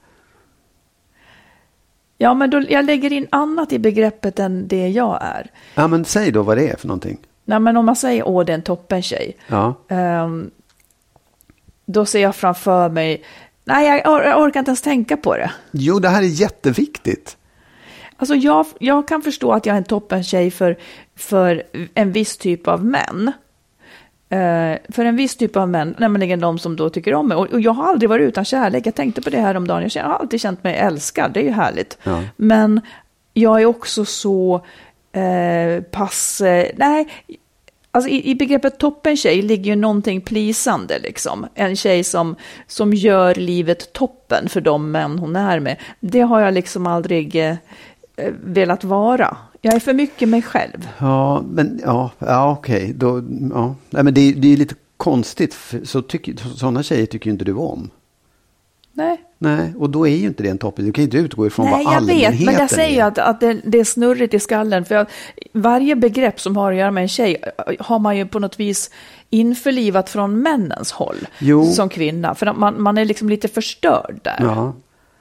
Ja, 2.18 2.34
men 2.34 2.50
då, 2.50 2.62
jag 2.68 2.84
lägger 2.84 3.12
in 3.12 3.26
annat 3.30 3.72
i 3.72 3.78
begreppet 3.78 4.38
än 4.38 4.68
det 4.68 4.88
jag 4.88 5.18
är. 5.22 5.50
Ja, 5.75 5.88
men 5.88 6.04
säg 6.04 6.32
då 6.32 6.42
vad 6.42 6.56
det 6.56 6.68
är 6.70 6.76
för 6.76 6.88
någonting. 6.88 7.18
Nej, 7.44 7.60
men 7.60 7.76
om 7.76 7.86
man 7.86 7.96
säger 7.96 8.28
åh, 8.28 8.44
det 8.44 8.52
är 8.52 8.54
en 8.54 8.62
toppentjej. 8.62 9.36
Ja. 9.48 9.75
ehm, 9.88 10.50
då 11.86 12.06
ser 12.06 12.20
jag 12.22 12.36
framför 12.36 12.88
mig... 12.88 13.22
Nej, 13.64 13.86
jag, 13.88 14.06
or- 14.06 14.25
jag 14.25 14.40
orkar 14.40 14.60
inte 14.60 14.68
ens 14.68 14.82
tänka 14.82 15.16
på 15.16 15.36
det. 15.36 15.50
Jo, 15.70 15.98
det 15.98 16.08
här 16.08 16.22
är 16.22 16.26
jätteviktigt. 16.26 17.36
Alltså 18.16 18.35
jag, 18.35 18.66
jag 18.78 19.08
kan 19.08 19.23
förstå 19.23 19.52
att 19.52 19.66
jag 19.66 19.75
är 19.75 19.78
en 19.78 19.85
toppentjej 19.85 20.50
för, 20.50 20.76
för 21.16 21.62
en 21.94 22.12
viss 22.12 22.37
typ 22.37 22.68
av 22.68 22.85
män. 22.85 23.32
Eh, 24.28 24.78
för 24.88 25.04
en 25.04 25.16
viss 25.16 25.37
typ 25.37 25.56
av 25.56 25.68
män, 25.68 25.94
nämligen 25.99 26.40
de 26.40 26.58
som 26.58 26.76
då 26.76 26.90
tycker 26.90 27.14
om 27.14 27.28
mig. 27.28 27.37
Och, 27.37 27.46
och 27.46 27.61
jag 27.61 27.73
har 27.73 27.88
aldrig 27.88 28.11
varit 28.11 28.28
utan 28.28 28.44
kärlek. 28.44 28.87
Jag 28.87 28.94
tänkte 28.94 29.23
på 29.23 29.30
det 29.30 29.40
här 29.40 29.56
om 29.56 29.66
dagen. 29.66 29.90
Jag 29.94 30.04
har 30.04 30.14
alltid 30.14 30.40
känt 30.40 30.64
mig 30.64 30.76
älskad. 30.76 31.32
Det 31.32 31.40
är 31.40 31.44
ju 31.44 31.50
härligt. 31.50 31.99
Ja. 32.02 32.23
Men 32.37 32.80
jag 33.32 33.62
är 33.62 33.66
också 33.66 34.04
så 34.04 34.61
eh, 35.12 35.82
pass... 35.82 36.40
Eh, 36.40 36.70
nej, 36.76 37.08
Alltså 37.90 38.11
i, 38.11 38.30
i 38.30 38.35
begreppet 38.35 38.78
toppentjej 38.78 39.42
ligger 39.42 39.70
ju 39.70 39.76
någonting 39.76 40.20
plisande 40.20 40.99
liksom. 40.99 41.46
En 41.54 41.76
tjej 41.76 42.04
som, 42.04 42.37
som 42.66 42.94
gör 42.94 43.35
livet 43.35 43.92
toppen 43.92 44.49
för 44.49 44.61
de 44.61 44.90
män 44.90 45.18
hon 45.18 45.37
är 45.37 45.61
med. 45.61 45.76
Det 46.00 46.20
har 46.20 46.40
jag 46.40 46.54
liksom 46.54 46.87
aldrig 46.87 47.56
velat 48.44 48.85
vara. 48.85 49.37
Jag 49.61 49.75
är 49.75 49.80
för 49.80 49.94
mycket 49.94 50.28
mig 50.28 50.42
själv. 50.42 50.88
Ja, 50.99 51.42
men 51.50 51.80
ja, 51.85 52.11
ja 52.18 52.52
okej. 52.52 52.92
Då, 52.96 53.22
ja. 53.55 53.74
Nej, 53.90 54.05
men 54.05 54.14
det, 54.14 54.33
det 54.33 54.52
är 54.52 54.57
lite 54.57 54.74
konstigt. 54.96 55.55
För, 55.55 55.85
så 55.85 56.02
tycker, 56.02 56.37
sådana 56.37 56.83
tjejer 56.83 57.07
tycker 57.07 57.26
ju 57.26 57.33
inte 57.33 57.44
du 57.44 57.55
om. 57.55 57.90
Nej, 58.92 59.18
Nej, 59.38 59.74
och 59.79 59.90
då 59.90 60.07
är 60.07 60.16
ju 60.16 60.26
inte 60.26 60.42
det 60.42 60.48
en 60.48 60.59
toppen. 60.59 60.85
Du 60.85 60.92
kan 60.92 61.02
ju 61.02 61.07
inte 61.07 61.16
utgå 61.16 61.46
ifrån 61.46 61.66
Nej 61.66 61.72
vad 61.74 61.81
jag 61.81 61.90
vet, 61.90 61.96
allmänheten 61.96 62.44
men 62.44 62.55
jag 62.55 62.70
säger 62.70 62.94
ju 62.94 63.00
är. 63.00 63.05
att, 63.05 63.18
att 63.18 63.40
det, 63.40 63.61
det 63.64 63.79
är 63.79 63.85
snurrigt 63.85 64.35
i 64.35 64.38
skallen. 64.38 64.85
För 64.85 64.94
jag, 64.94 65.07
varje 65.52 65.96
begrepp 65.96 66.40
som 66.40 66.57
har 66.57 66.72
att 66.72 66.79
göra 66.79 66.90
med 66.90 67.02
en 67.02 67.09
tjej 67.09 67.37
eh, 67.66 67.74
har 67.81 67.98
man 67.98 68.16
ju 68.16 68.26
på 68.26 68.38
något 68.38 68.61
vis 68.61 68.90
införlivat 69.31 70.11
från 70.11 70.42
männens 70.42 70.92
håll 70.92 71.16
Jo. 71.38 71.66
som 71.66 71.88
kvinna. 71.88 72.35
För 72.35 72.52
man, 72.52 72.83
man 72.83 72.98
är 72.98 73.05
liksom 73.05 73.29
lite 73.29 73.48
förstörd 73.48 74.20
där. 74.22 74.37
Ja. 74.40 74.72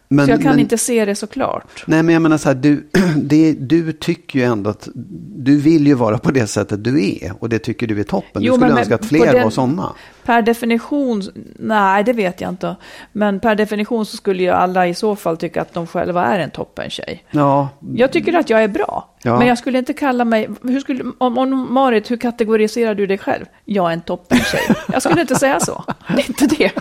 Men, 0.07 0.25
så 0.25 0.31
jag 0.31 0.41
kan 0.41 0.51
men, 0.51 0.59
inte 0.59 0.77
se 0.77 1.05
det 1.05 1.15
så 1.15 1.27
klart. 1.27 1.83
Nej, 1.87 2.03
men 2.03 2.13
jag 2.13 2.21
menar 2.21 2.37
så 2.37 2.49
här, 2.49 2.55
du, 2.55 2.87
det, 3.17 3.53
du 3.53 3.91
tycker 3.91 4.39
ju 4.39 4.45
ändå 4.45 4.69
att 4.69 4.87
du 5.35 5.57
vill 5.57 5.87
ju 5.87 5.93
vara 5.93 6.17
på 6.17 6.31
det 6.31 6.47
sättet 6.47 6.83
du 6.83 7.05
är. 7.05 7.33
Och 7.39 7.49
det 7.49 7.59
tycker 7.59 7.87
du 7.87 7.99
är 7.99 8.03
toppen. 8.03 8.43
Jo, 8.43 8.53
du 8.53 8.57
skulle 8.57 8.69
men- 8.69 8.77
önska 8.79 8.95
att 8.95 9.05
fler 9.05 9.33
den- 9.33 9.43
var 9.43 9.49
sådana. 9.49 9.93
Per 10.25 10.41
definition, 10.41 11.23
nej 11.59 12.03
det 12.03 12.13
vet 12.13 12.41
jag 12.41 12.49
inte. 12.49 12.75
Men 13.11 13.39
per 13.39 13.55
definition 13.55 14.05
så 14.05 14.17
skulle 14.17 14.43
ju 14.43 14.49
alla 14.49 14.87
i 14.87 14.93
så 14.93 15.15
fall 15.15 15.37
tycka 15.37 15.61
att 15.61 15.73
de 15.73 15.87
själva 15.87 16.25
är 16.25 16.39
en 16.39 16.49
toppentjej. 16.49 17.23
Ja, 17.31 17.69
Jag 17.95 18.11
tycker 18.11 18.33
att 18.33 18.49
jag 18.49 18.63
är 18.63 18.67
bra. 18.67 19.09
Ja. 19.21 19.39
Men 19.39 19.47
jag 19.47 19.57
skulle 19.57 19.77
inte 19.79 19.93
kalla 19.93 20.25
mig, 20.25 20.49
hur 20.63 20.79
skulle, 20.79 21.03
om, 21.17 21.37
om 21.37 21.73
Marit, 21.73 22.11
hur 22.11 22.17
kategoriserar 22.17 22.95
du 22.95 23.07
dig 23.07 23.17
själv? 23.17 23.45
Jag 23.65 23.89
är 23.89 23.93
en 23.93 24.01
toppentjej. 24.01 24.61
Jag 24.93 25.01
skulle 25.01 25.21
inte 25.21 25.35
säga 25.35 25.59
så. 25.59 25.83
Det 26.07 26.21
är 26.21 26.29
inte 26.29 26.47
det. 26.47 26.71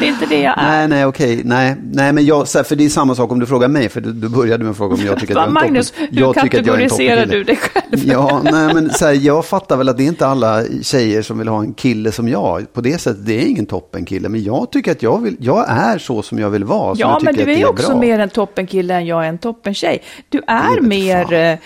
Det 0.00 0.06
är 0.06 0.08
inte 0.08 0.26
det 0.26 0.40
jag 0.40 0.58
är. 0.58 0.62
nej, 0.62 0.88
nej, 0.88 1.04
okej. 1.06 1.40
Nej, 1.44 1.76
nej, 1.92 2.12
men 2.12 2.24
jag, 2.24 2.48
för 2.48 2.76
det 2.76 2.84
är 2.84 2.88
samma 2.88 3.14
sak 3.14 3.32
om 3.32 3.40
du 3.40 3.46
frågar 3.46 3.68
mig. 3.68 3.88
För 3.88 4.00
du, 4.00 4.12
du 4.12 4.28
började 4.28 4.64
med 4.64 4.70
att 4.70 4.76
fråga 4.76 4.94
om 4.94 5.00
jag 5.06 5.20
tycker 5.20 5.34
att 5.34 5.36
jag 5.36 5.42
är 5.44 5.46
en 5.48 5.52
Magnus, 5.52 5.90
toppen. 5.90 6.08
hur 6.10 6.20
jag 6.20 6.36
är 6.36 6.42
en 6.42 6.48
kategoriserar 6.48 7.26
du 7.26 7.44
dig 7.44 7.56
själv? 7.56 8.04
Ja, 8.04 8.40
nej, 8.44 8.74
men 8.74 8.90
så 8.90 9.06
här, 9.06 9.12
jag 9.12 9.44
fattar 9.44 9.76
väl 9.76 9.88
att 9.88 9.96
det 9.96 10.02
är 10.02 10.08
inte 10.08 10.26
alla 10.26 10.62
tjejer 10.82 11.22
som 11.22 11.38
vill 11.38 11.48
ha 11.48 11.60
en 11.60 11.74
kille 11.74 12.12
som 12.12 12.28
jag. 12.28 12.40
På 12.72 12.80
det 12.80 12.98
sättet, 12.98 13.26
det 13.26 13.42
är 13.42 13.46
ingen 13.46 13.66
toppenkille. 13.66 14.28
Men 14.28 14.42
jag 14.42 14.70
tycker 14.72 14.92
att 14.92 15.02
jag, 15.02 15.22
vill, 15.22 15.36
jag 15.40 15.64
är 15.68 15.98
så 15.98 16.22
som 16.22 16.38
jag 16.38 16.50
vill 16.50 16.64
vara. 16.64 16.94
Ja, 16.98 17.10
jag 17.10 17.22
men 17.24 17.34
du 17.34 17.44
det 17.44 17.62
är 17.62 17.66
också 17.68 17.88
bra. 17.90 18.00
mer 18.00 18.18
en 18.18 18.30
toppenkille 18.30 18.94
än 18.94 19.06
jag 19.06 19.24
är 19.24 19.28
en 19.28 19.38
toppentjej. 19.38 20.02
Du 20.28 20.42
är 20.46 20.80
mer... 20.80 21.24
fan. 21.24 21.32
eh, 21.34 21.58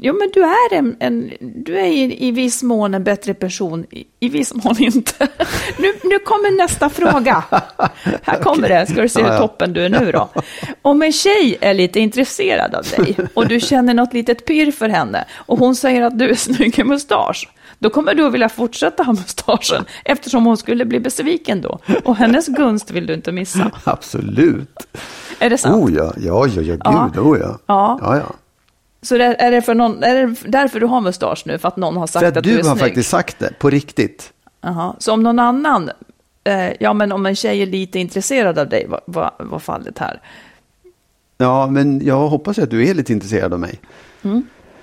Jo, 0.00 0.14
men 0.18 0.30
du 0.34 0.42
är 0.44 0.74
en, 0.78 0.96
en 1.00 1.30
du 1.40 1.78
är 1.78 1.84
i, 1.86 2.26
i 2.28 2.30
viss 2.30 2.62
mån 2.62 2.94
en 2.94 3.04
bättre 3.04 3.34
person, 3.34 3.86
i, 3.90 4.04
i 4.20 4.28
viss 4.28 4.54
mån 4.54 4.76
inte. 4.78 5.28
Nu, 5.78 5.92
nu 6.04 6.18
kommer 6.18 6.56
nästa 6.56 6.90
fråga. 6.90 7.44
Här 8.22 8.42
kommer 8.42 8.68
det, 8.68 8.86
ska 8.86 9.02
du 9.02 9.08
se 9.08 9.20
hur 9.22 9.28
Ja, 9.28 9.34
ja. 9.34 9.40
toppen 9.40 9.72
du 9.72 9.84
är 9.84 9.88
nu 9.88 10.12
då. 10.12 10.28
Om 10.82 11.02
en 11.02 11.12
tjej 11.12 11.56
är 11.60 11.74
lite 11.74 12.00
intresserad 12.00 12.74
av 12.74 12.84
dig 12.96 13.16
och 13.34 13.48
du 13.48 13.60
känner 13.60 13.94
något 13.94 14.12
litet 14.14 14.44
pirr 14.46 14.70
för 14.70 14.88
henne 14.88 15.24
och 15.36 15.58
hon 15.58 15.74
säger 15.76 16.02
att 16.02 16.18
du 16.18 16.30
är 16.30 16.34
snygg 16.34 16.78
i 16.78 16.84
mustasch, 16.84 17.48
då 17.78 17.90
kommer 17.90 18.14
du 18.14 18.26
att 18.26 18.32
vilja 18.32 18.48
fortsätta 18.48 19.02
ha 19.02 19.12
mustaschen 19.12 19.84
eftersom 20.04 20.46
hon 20.46 20.56
skulle 20.56 20.84
bli 20.84 21.00
besviken 21.00 21.60
då. 21.60 21.78
Och 22.04 22.16
hennes 22.16 22.48
gunst 22.56 22.90
vill 22.90 23.06
du 23.06 23.14
inte 23.14 23.32
missa. 23.32 23.70
Absolut. 23.84 24.86
Är 25.38 25.50
det 25.50 25.58
sant? 25.58 25.84
Oh 25.84 25.92
ja, 25.94 26.12
ja, 26.16 26.46
ja, 26.46 26.62
ja, 26.62 26.76
Ja. 26.84 27.10
gud, 27.14 27.22
oh 27.24 27.38
ja. 27.38 27.58
Ja. 27.66 27.98
ja, 28.02 28.16
ja. 28.16 28.32
Så 29.02 29.18
det, 29.18 29.24
är, 29.24 29.50
det 29.50 29.62
för 29.62 29.74
någon, 29.74 30.02
är 30.02 30.26
det 30.26 30.34
därför 30.46 30.80
du 30.80 30.86
har 30.86 31.00
mustasch 31.00 31.42
nu? 31.46 31.58
För 31.58 31.68
att 31.68 31.76
någon 31.76 31.96
har 31.96 32.06
sagt 32.06 32.24
att, 32.26 32.36
att 32.36 32.44
du 32.44 32.50
är 32.52 32.56
du 32.56 32.62
snygg? 32.62 32.70
har 32.70 32.76
faktiskt 32.76 33.10
sagt 33.10 33.38
det, 33.38 33.52
på 33.58 33.70
riktigt. 33.70 34.32
Jaha. 34.60 34.94
Så 34.98 35.12
om 35.12 35.22
någon 35.22 35.38
annan, 35.38 35.90
eh, 36.44 36.72
ja 36.80 36.92
men 36.92 37.12
om 37.12 37.26
en 37.26 37.36
tjej 37.36 37.62
är 37.62 37.66
lite 37.66 37.98
intresserad 37.98 38.58
av 38.58 38.68
dig, 38.68 38.86
vad 38.88 39.00
vad- 39.06 39.32
vad 39.38 39.62
fallet 39.62 39.98
här? 39.98 40.20
Ja, 41.38 41.66
men 41.66 42.06
jag 42.06 42.28
hoppas 42.28 42.58
att 42.58 42.70
du 42.70 42.86
är 42.88 42.94
lite 42.94 43.12
intresserad 43.12 43.52
av 43.54 43.60
mig. 43.60 43.80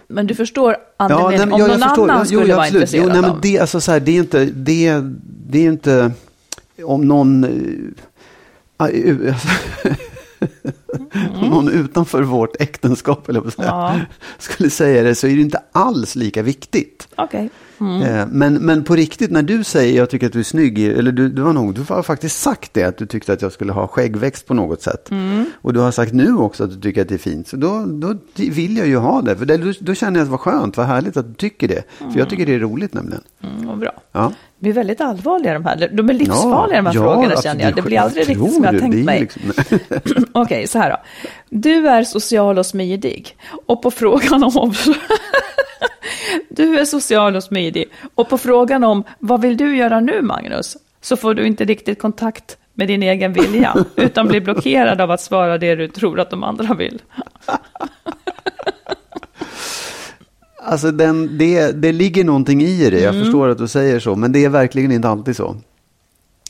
Men 0.07 0.27
du 0.27 0.35
förstår 0.35 0.71
Ja, 0.71 0.77
andemeningen, 0.97 1.37
nej, 1.37 1.39
men 1.47 1.53
om 1.53 1.59
jag- 1.59 1.69
någon 1.69 1.79
förstår. 1.89 2.09
annan 2.09 2.25
Jo, 2.29 2.39
skulle 2.39 2.51
ja, 2.51 2.55
vara 2.55 2.67
intresserad 2.67 3.03
jo, 3.07 3.13
nej, 3.13 3.21
men 3.21 3.41
det, 3.41 3.59
alltså, 3.59 3.81
så 3.81 3.91
här, 3.91 3.99
det 3.99 4.11
är 4.11 4.19
inte, 4.19 4.45
det, 4.45 5.01
det 5.47 5.59
är 5.65 5.69
inte, 5.71 6.11
om 6.83 7.01
någon, 7.07 7.43
u- 7.43 7.93
alltså, 8.77 9.47
om 11.41 11.49
någon 11.49 11.69
utanför 11.69 12.21
vårt 12.21 12.61
äktenskap, 12.61 13.29
eller 13.29 13.41
säga, 13.49 13.67
Ja. 13.67 13.99
skulle 14.39 14.69
säga 14.69 15.03
det, 15.03 15.15
så 15.15 15.27
är 15.27 15.35
det 15.35 15.41
inte 15.41 15.61
alls 15.71 16.15
lika 16.15 16.41
viktigt. 16.41 17.07
Okej. 17.15 17.49
Eh, 17.79 18.27
Men, 18.31 18.53
men 18.53 18.83
på 18.83 18.95
riktigt, 18.95 19.31
när 19.31 19.41
du 19.43 19.63
säger 19.63 19.97
jag 19.97 20.09
tycker 20.09 20.27
att 20.27 20.33
du 20.33 20.39
är 20.39 20.43
snygg, 20.43 20.79
eller 20.79 21.11
du, 21.11 21.29
du, 21.29 21.41
har 21.41 21.53
nog, 21.53 21.73
du 21.75 21.81
har 21.89 22.03
faktiskt 22.03 22.41
sagt 22.41 22.73
det, 22.73 22.83
att 22.83 22.97
du 22.97 23.05
tyckte 23.05 23.33
att 23.33 23.41
jag 23.41 23.51
skulle 23.51 23.71
ha 23.73 23.87
skäggväxt 23.87 24.47
på 24.47 24.53
något 24.53 24.81
sätt. 24.81 25.09
Och 25.61 25.73
du 25.73 25.79
har 25.79 25.91
sagt 25.91 26.13
nu 26.13 26.35
också 26.37 26.63
att 26.63 26.69
du 26.69 26.79
tycker 26.81 27.01
att 27.01 27.09
det 27.09 27.15
är 27.15 27.19
fint. 27.19 27.47
Så 27.47 27.57
då, 27.57 27.85
då 27.85 28.15
vill 28.35 28.77
jag 28.77 28.87
ju 28.87 28.97
ha 28.97 29.21
det, 29.21 29.35
för 29.35 29.45
det, 29.45 29.57
då, 29.57 29.73
då 29.79 29.93
känner 29.93 30.19
jag 30.19 30.25
att 30.25 30.31
vad 30.31 30.39
skönt, 30.39 30.77
vad 30.77 30.85
härligt 30.85 31.17
att 31.17 31.27
du 31.27 31.33
tycker 31.33 31.67
det. 31.67 31.83
För 31.97 32.19
jag 32.19 32.29
tycker 32.29 32.45
det 32.45 32.53
är 32.53 32.59
roligt 32.59 32.93
nämligen. 32.93 33.23
Mm, 33.43 33.67
vad 33.67 33.79
bra. 33.79 33.91
Ja. 34.11 34.31
De 34.65 34.69
är 34.69 34.73
väldigt 34.73 35.01
allvarliga 35.01 35.53
de 35.53 35.65
här. 35.65 35.89
De 35.93 36.09
är 36.09 36.13
livsfarliga 36.13 36.77
de 36.77 36.85
här 36.85 36.93
Ja, 36.93 37.01
frågorna 37.01 37.33
ja, 37.35 37.41
känner 37.41 37.63
jag. 37.63 37.75
Det 37.75 37.81
blir 37.81 37.99
aldrig 37.99 38.29
riktigt 38.29 38.53
som 38.53 38.63
jag 38.63 38.73
har 38.73 38.79
tänkt 38.79 39.05
mig. 39.05 39.19
liksom- 39.19 40.23
Okej, 40.33 40.67
så 40.67 40.79
här 40.79 40.89
då. 40.89 40.97
Du 41.49 41.87
är 41.87 42.03
social 42.03 42.59
och 42.59 42.65
smidig. 42.65 43.37
Och 43.65 43.81
på 43.81 43.91
frågan 43.91 44.43
om... 44.43 44.73
du 46.49 46.79
är 46.79 46.85
social 46.85 47.35
och 47.35 47.43
smidig. 47.43 47.85
Och 48.15 48.29
på 48.29 48.37
frågan 48.37 48.83
om 48.83 49.03
vad 49.19 49.41
vill 49.41 49.57
du 49.57 49.77
göra 49.77 49.99
nu, 49.99 50.21
Magnus? 50.21 50.77
Så 51.01 51.17
får 51.17 51.33
du 51.33 51.47
inte 51.47 51.65
riktigt 51.65 52.01
kontakt 52.01 52.57
med 52.73 52.87
din 52.87 53.03
egen 53.03 53.33
vilja. 53.33 53.75
utan 53.95 54.27
blir 54.27 54.41
blockerad 54.41 55.01
av 55.01 55.11
att 55.11 55.21
svara 55.21 55.57
det 55.57 55.75
du 55.75 55.87
tror 55.87 56.19
att 56.19 56.29
de 56.29 56.43
andra 56.43 56.73
vill. 56.73 57.01
Alltså 60.65 60.91
den, 60.91 61.37
det, 61.37 61.71
det 61.71 61.91
ligger 61.91 62.23
någonting 62.23 62.61
i 62.61 62.89
det, 62.89 62.99
jag 62.99 63.13
Mm. 63.13 63.23
förstår 63.25 63.49
att 63.49 63.57
du 63.57 63.67
säger 63.67 63.99
så, 63.99 64.15
men 64.15 64.31
det 64.31 64.45
är 64.45 64.49
verkligen 64.49 64.91
inte 64.91 65.09
alltid 65.09 65.35
så. 65.35 65.55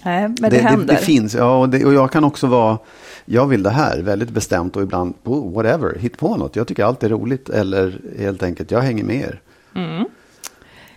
Nej, 0.05 0.29
men 0.41 0.51
det, 0.51 0.57
händer. 0.57 0.93
Det, 0.93 0.99
finns, 1.01 1.35
ja, 1.35 1.57
och, 1.59 1.69
det, 1.69 1.85
och 1.85 1.93
jag 1.93 2.11
kan 2.11 2.23
också 2.23 2.47
vara, 2.47 2.77
jag 3.25 3.47
vill 3.47 3.63
det 3.63 3.69
här, 3.69 3.99
väldigt 4.01 4.29
bestämt 4.29 4.75
och 4.75 4.83
ibland, 4.83 5.13
oh, 5.23 5.53
whatever, 5.53 5.95
hit 5.99 6.17
på 6.17 6.37
något. 6.37 6.55
Jag 6.55 6.67
tycker 6.67 6.83
allt 6.83 7.03
är 7.03 7.09
roligt 7.09 7.49
eller 7.49 7.99
helt 8.19 8.43
enkelt, 8.43 8.71
jag 8.71 8.81
hänger 8.81 9.03
med 9.03 9.15
er. 9.15 9.41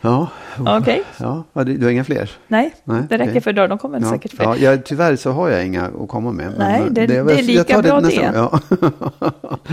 Ja, 0.01 0.29
Mm. 0.57 0.93
Ja, 1.19 1.45
vad, 1.53 1.67
du 1.67 1.77
du 1.77 1.85
har 1.85 1.91
inga 1.93 2.05
fler? 2.05 2.31
Nej, 2.49 2.75
Nej, 2.85 3.03
det 3.09 3.15
räcker 3.19 3.31
okej. 3.31 3.41
för 3.41 3.51
idag. 3.51 3.69
De 3.69 3.79
kommer 3.79 4.01
Ja, 4.01 4.11
säkert 4.11 4.33
fler. 4.35 4.45
ja, 4.45 4.57
jag, 4.57 4.85
tyvärr 4.85 5.17
så 5.17 5.31
har 5.33 5.49
jag 5.49 5.67
inga 5.67 5.85
att 6.03 6.09
komma 6.09 6.33
med. 6.33 6.53
Nej, 6.59 6.81
eh, 6.81 6.87
det- 6.91 7.03
är- 7.03 7.25
det 7.25 7.39
är 7.39 7.43
lika 7.43 7.83
bra 7.83 8.01
det. 8.01 8.17
gång, 8.17 8.31
Ja. 8.35 8.61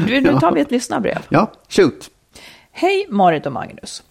Nu, 0.08 0.22
nu 0.22 0.40
tar 0.40 0.52
vi 0.52 0.62
ett 0.62 0.72
lyssnarbrev. 0.72 1.18
ja, 1.30 1.52
shoot. 1.70 2.10
Hej 2.78 3.06
Marit 3.10 3.46
och 3.46 3.52
Magnus. 3.52 4.04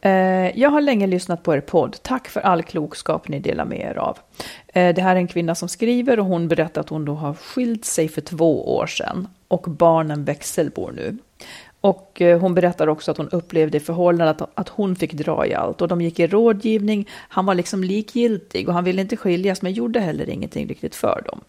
Eh, 0.00 0.60
jag 0.60 0.70
har 0.70 0.80
länge 0.80 1.06
lyssnat 1.06 1.42
på 1.42 1.54
er 1.54 1.60
podd. 1.60 1.96
Tack 2.02 2.28
för 2.28 2.40
all 2.40 2.62
klokskap 2.62 3.28
ni 3.28 3.38
delar 3.38 3.64
med 3.64 3.80
er 3.80 3.98
av. 3.98 4.18
Eh, 4.66 4.94
det 4.94 5.02
här 5.02 5.16
är 5.16 5.20
en 5.20 5.28
kvinna 5.28 5.54
som 5.54 5.68
skriver 5.68 6.20
och 6.20 6.26
hon 6.26 6.48
berättar 6.48 6.80
att 6.80 6.88
hon 6.88 7.04
då 7.04 7.14
har 7.14 7.34
skilt 7.34 7.84
sig 7.84 8.08
för 8.08 8.20
två 8.20 8.76
år 8.76 8.86
sedan 8.86 9.28
och 9.48 9.62
barnen 9.62 10.24
växelbor 10.24 10.92
nu. 10.96 11.18
Och 11.80 12.22
eh, 12.22 12.40
hon 12.40 12.54
berättar 12.54 12.86
också 12.86 13.10
att 13.10 13.16
hon 13.16 13.28
upplevde 13.28 13.76
i 13.76 13.80
förhållandet 13.80 14.42
att, 14.42 14.50
att 14.54 14.68
hon 14.68 14.96
fick 14.96 15.12
dra 15.12 15.46
i 15.46 15.54
allt 15.54 15.82
och 15.82 15.88
de 15.88 16.00
gick 16.00 16.20
i 16.20 16.26
rådgivning. 16.26 17.08
Han 17.28 17.46
var 17.46 17.54
liksom 17.54 17.84
likgiltig 17.84 18.68
och 18.68 18.74
han 18.74 18.84
ville 18.84 19.02
inte 19.02 19.16
skiljas 19.16 19.62
men 19.62 19.72
gjorde 19.72 20.00
heller 20.00 20.30
ingenting 20.30 20.68
riktigt 20.68 20.94
för 20.94 21.22
dem. 21.26 21.40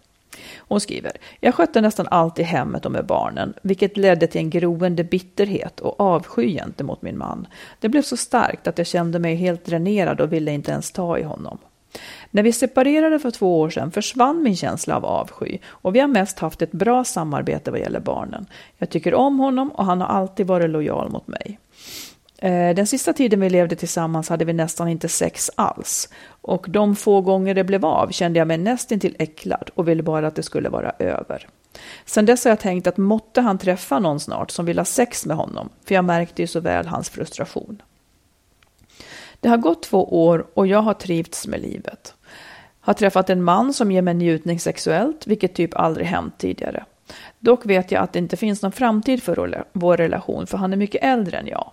Hon 0.57 0.79
skriver, 0.79 1.11
jag 1.39 1.55
skötte 1.55 1.81
nästan 1.81 2.07
allt 2.11 2.39
i 2.39 2.43
hemmet 2.43 2.85
och 2.85 2.91
med 2.91 3.05
barnen, 3.05 3.53
vilket 3.61 3.97
ledde 3.97 4.27
till 4.27 4.41
en 4.41 4.49
groende 4.49 5.03
bitterhet 5.03 5.79
och 5.79 5.99
avsky 5.99 6.53
gentemot 6.53 7.01
min 7.01 7.17
man. 7.17 7.47
Det 7.79 7.89
blev 7.89 8.01
så 8.01 8.17
starkt 8.17 8.67
att 8.67 8.77
jag 8.77 8.87
kände 8.87 9.19
mig 9.19 9.35
helt 9.35 9.65
dränerad 9.65 10.21
och 10.21 10.33
ville 10.33 10.51
inte 10.51 10.71
ens 10.71 10.91
ta 10.91 11.17
i 11.17 11.23
honom. 11.23 11.57
När 12.31 12.43
vi 12.43 12.51
separerade 12.51 13.19
för 13.19 13.31
två 13.31 13.59
år 13.59 13.69
sedan 13.69 13.91
försvann 13.91 14.43
min 14.43 14.55
känsla 14.55 14.95
av 14.95 15.05
avsky 15.05 15.57
och 15.67 15.95
vi 15.95 15.99
har 15.99 16.07
mest 16.07 16.39
haft 16.39 16.61
ett 16.61 16.71
bra 16.71 17.03
samarbete 17.03 17.71
vad 17.71 17.79
gäller 17.79 17.99
barnen. 17.99 18.45
Jag 18.77 18.89
tycker 18.89 19.13
om 19.13 19.39
honom 19.39 19.71
och 19.71 19.85
han 19.85 20.01
har 20.01 20.07
alltid 20.07 20.47
varit 20.47 20.69
lojal 20.69 21.09
mot 21.09 21.27
mig. 21.27 21.59
Eh, 22.37 22.75
den 22.75 22.87
sista 22.87 23.13
tiden 23.13 23.39
vi 23.39 23.49
levde 23.49 23.75
tillsammans 23.75 24.29
hade 24.29 24.45
vi 24.45 24.53
nästan 24.53 24.87
inte 24.87 25.09
sex 25.09 25.51
alls. 25.55 26.09
Och 26.41 26.65
de 26.69 26.95
få 26.95 27.21
gånger 27.21 27.53
det 27.53 27.63
blev 27.63 27.85
av 27.85 28.11
kände 28.11 28.39
jag 28.39 28.47
mig 28.47 28.57
nästintill 28.57 29.15
äcklad 29.19 29.69
och 29.75 29.87
ville 29.87 30.03
bara 30.03 30.27
att 30.27 30.35
det 30.35 30.43
skulle 30.43 30.69
vara 30.69 30.91
över. 30.99 31.47
Sen 32.05 32.25
dess 32.25 32.43
har 32.43 32.51
jag 32.51 32.59
tänkt 32.59 32.87
att 32.87 32.97
måtte 32.97 33.41
han 33.41 33.57
träffa 33.57 33.99
någon 33.99 34.19
snart 34.19 34.51
som 34.51 34.65
vill 34.65 34.77
ha 34.77 34.85
sex 34.85 35.25
med 35.25 35.37
honom, 35.37 35.69
för 35.85 35.95
jag 35.95 36.05
märkte 36.05 36.41
ju 36.41 36.47
så 36.47 36.59
väl 36.59 36.87
hans 36.87 37.09
frustration. 37.09 37.81
Det 39.39 39.49
har 39.49 39.57
gått 39.57 39.83
två 39.83 40.25
år 40.25 40.47
och 40.53 40.67
jag 40.67 40.81
har 40.81 40.93
trivts 40.93 41.47
med 41.47 41.61
livet. 41.61 42.13
Har 42.79 42.93
träffat 42.93 43.29
en 43.29 43.43
man 43.43 43.73
som 43.73 43.91
ger 43.91 44.01
mig 44.01 44.13
njutning 44.13 44.59
sexuellt, 44.59 45.27
vilket 45.27 45.55
typ 45.55 45.75
aldrig 45.75 46.07
hänt 46.07 46.33
tidigare. 46.37 46.85
Dock 47.39 47.65
vet 47.65 47.91
jag 47.91 48.03
att 48.03 48.13
det 48.13 48.19
inte 48.19 48.37
finns 48.37 48.61
någon 48.61 48.71
framtid 48.71 49.23
för 49.23 49.63
vår 49.73 49.97
relation, 49.97 50.47
för 50.47 50.57
han 50.57 50.73
är 50.73 50.77
mycket 50.77 51.03
äldre 51.03 51.37
än 51.37 51.47
jag. 51.47 51.71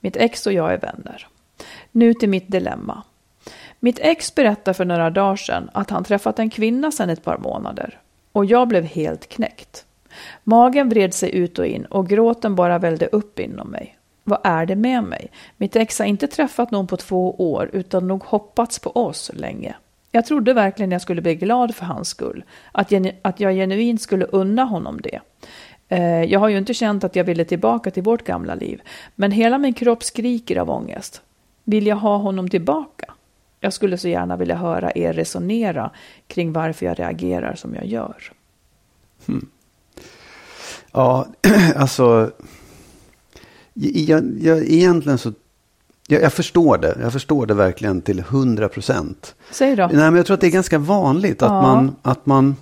Mitt 0.00 0.16
ex 0.16 0.46
och 0.46 0.52
jag 0.52 0.72
är 0.72 0.78
vänner. 0.78 1.26
Nu 1.92 2.14
till 2.14 2.28
mitt 2.28 2.48
dilemma. 2.48 3.02
Mitt 3.80 3.98
ex 3.98 4.34
berättade 4.34 4.74
för 4.74 4.84
några 4.84 5.10
dagar 5.10 5.36
sedan 5.36 5.70
att 5.72 5.90
han 5.90 6.04
träffat 6.04 6.38
en 6.38 6.50
kvinna 6.50 6.92
sedan 6.92 7.10
ett 7.10 7.24
par 7.24 7.38
månader. 7.38 7.98
Och 8.32 8.44
jag 8.44 8.68
blev 8.68 8.84
helt 8.84 9.28
knäckt. 9.28 9.84
Magen 10.44 10.88
vred 10.88 11.14
sig 11.14 11.34
ut 11.34 11.58
och 11.58 11.66
in 11.66 11.84
och 11.84 12.08
gråten 12.08 12.54
bara 12.54 12.78
vällde 12.78 13.06
upp 13.06 13.38
inom 13.38 13.68
mig. 13.68 13.98
Vad 14.24 14.40
är 14.44 14.66
det 14.66 14.76
med 14.76 15.04
mig? 15.04 15.30
Mitt 15.56 15.76
ex 15.76 15.98
har 15.98 16.06
inte 16.06 16.26
träffat 16.26 16.70
någon 16.70 16.86
på 16.86 16.96
två 16.96 17.52
år 17.52 17.70
utan 17.72 18.08
nog 18.08 18.24
hoppats 18.24 18.78
på 18.78 18.90
oss 18.90 19.30
länge. 19.34 19.74
Jag 20.12 20.26
trodde 20.26 20.52
verkligen 20.52 20.92
jag 20.92 21.02
skulle 21.02 21.22
bli 21.22 21.34
glad 21.34 21.74
för 21.74 21.84
hans 21.84 22.08
skull. 22.08 22.44
Att, 22.72 22.90
genu- 22.90 23.16
att 23.22 23.40
jag 23.40 23.54
genuint 23.54 24.02
skulle 24.02 24.24
unna 24.24 24.64
honom 24.64 25.00
det. 25.02 25.20
Eh, 25.88 26.22
Jag 26.24 26.40
har 26.40 26.48
ju 26.48 26.58
inte 26.58 26.74
känt 26.74 27.04
att 27.04 27.16
jag 27.16 27.24
ville 27.24 27.44
tillbaka 27.44 27.90
till 27.90 28.02
vårt 28.02 28.24
gamla 28.24 28.54
liv. 28.54 28.80
Men 29.14 29.32
hela 29.32 29.58
min 29.58 29.74
kropp 29.74 30.04
skriker 30.04 30.56
av 30.56 30.70
ångest. 30.70 31.22
Vill 31.64 31.86
jag 31.86 31.96
ha 31.96 32.16
honom 32.16 32.48
tillbaka? 32.48 33.12
Jag 33.60 33.72
skulle 33.72 33.98
så 33.98 34.08
gärna 34.08 34.36
vilja 34.36 34.56
höra 34.56 34.92
er 34.94 35.12
resonera 35.12 35.90
kring 36.26 36.52
varför 36.52 36.86
jag 36.86 36.98
reagerar 36.98 37.54
som 37.54 37.74
jag 37.74 37.86
gör. 37.86 38.16
Ja, 40.92 41.26
alltså. 41.76 42.30
Jag, 43.74 44.24
jag, 44.40 44.58
egentligen 44.58 45.18
så. 45.18 45.32
Jag, 46.08 46.22
jag 46.22 46.32
förstår 46.32 46.78
det. 46.78 46.96
Jag 47.00 47.12
förstår 47.12 47.46
det 47.46 47.54
verkligen 47.54 48.02
till 48.02 48.20
hundra 48.20 48.68
procent. 48.68 49.34
Säg 49.50 49.76
då. 49.76 49.86
Nej, 49.86 49.96
men 49.96 50.16
jag 50.16 50.26
tror 50.26 50.34
att 50.34 50.40
det 50.40 50.46
är 50.46 50.50
ganska 50.50 50.78
vanligt 50.78 51.42
att 51.42 51.50
Ja. 51.50 51.62
man... 51.62 51.96
Att 52.02 52.26
man 52.26 52.56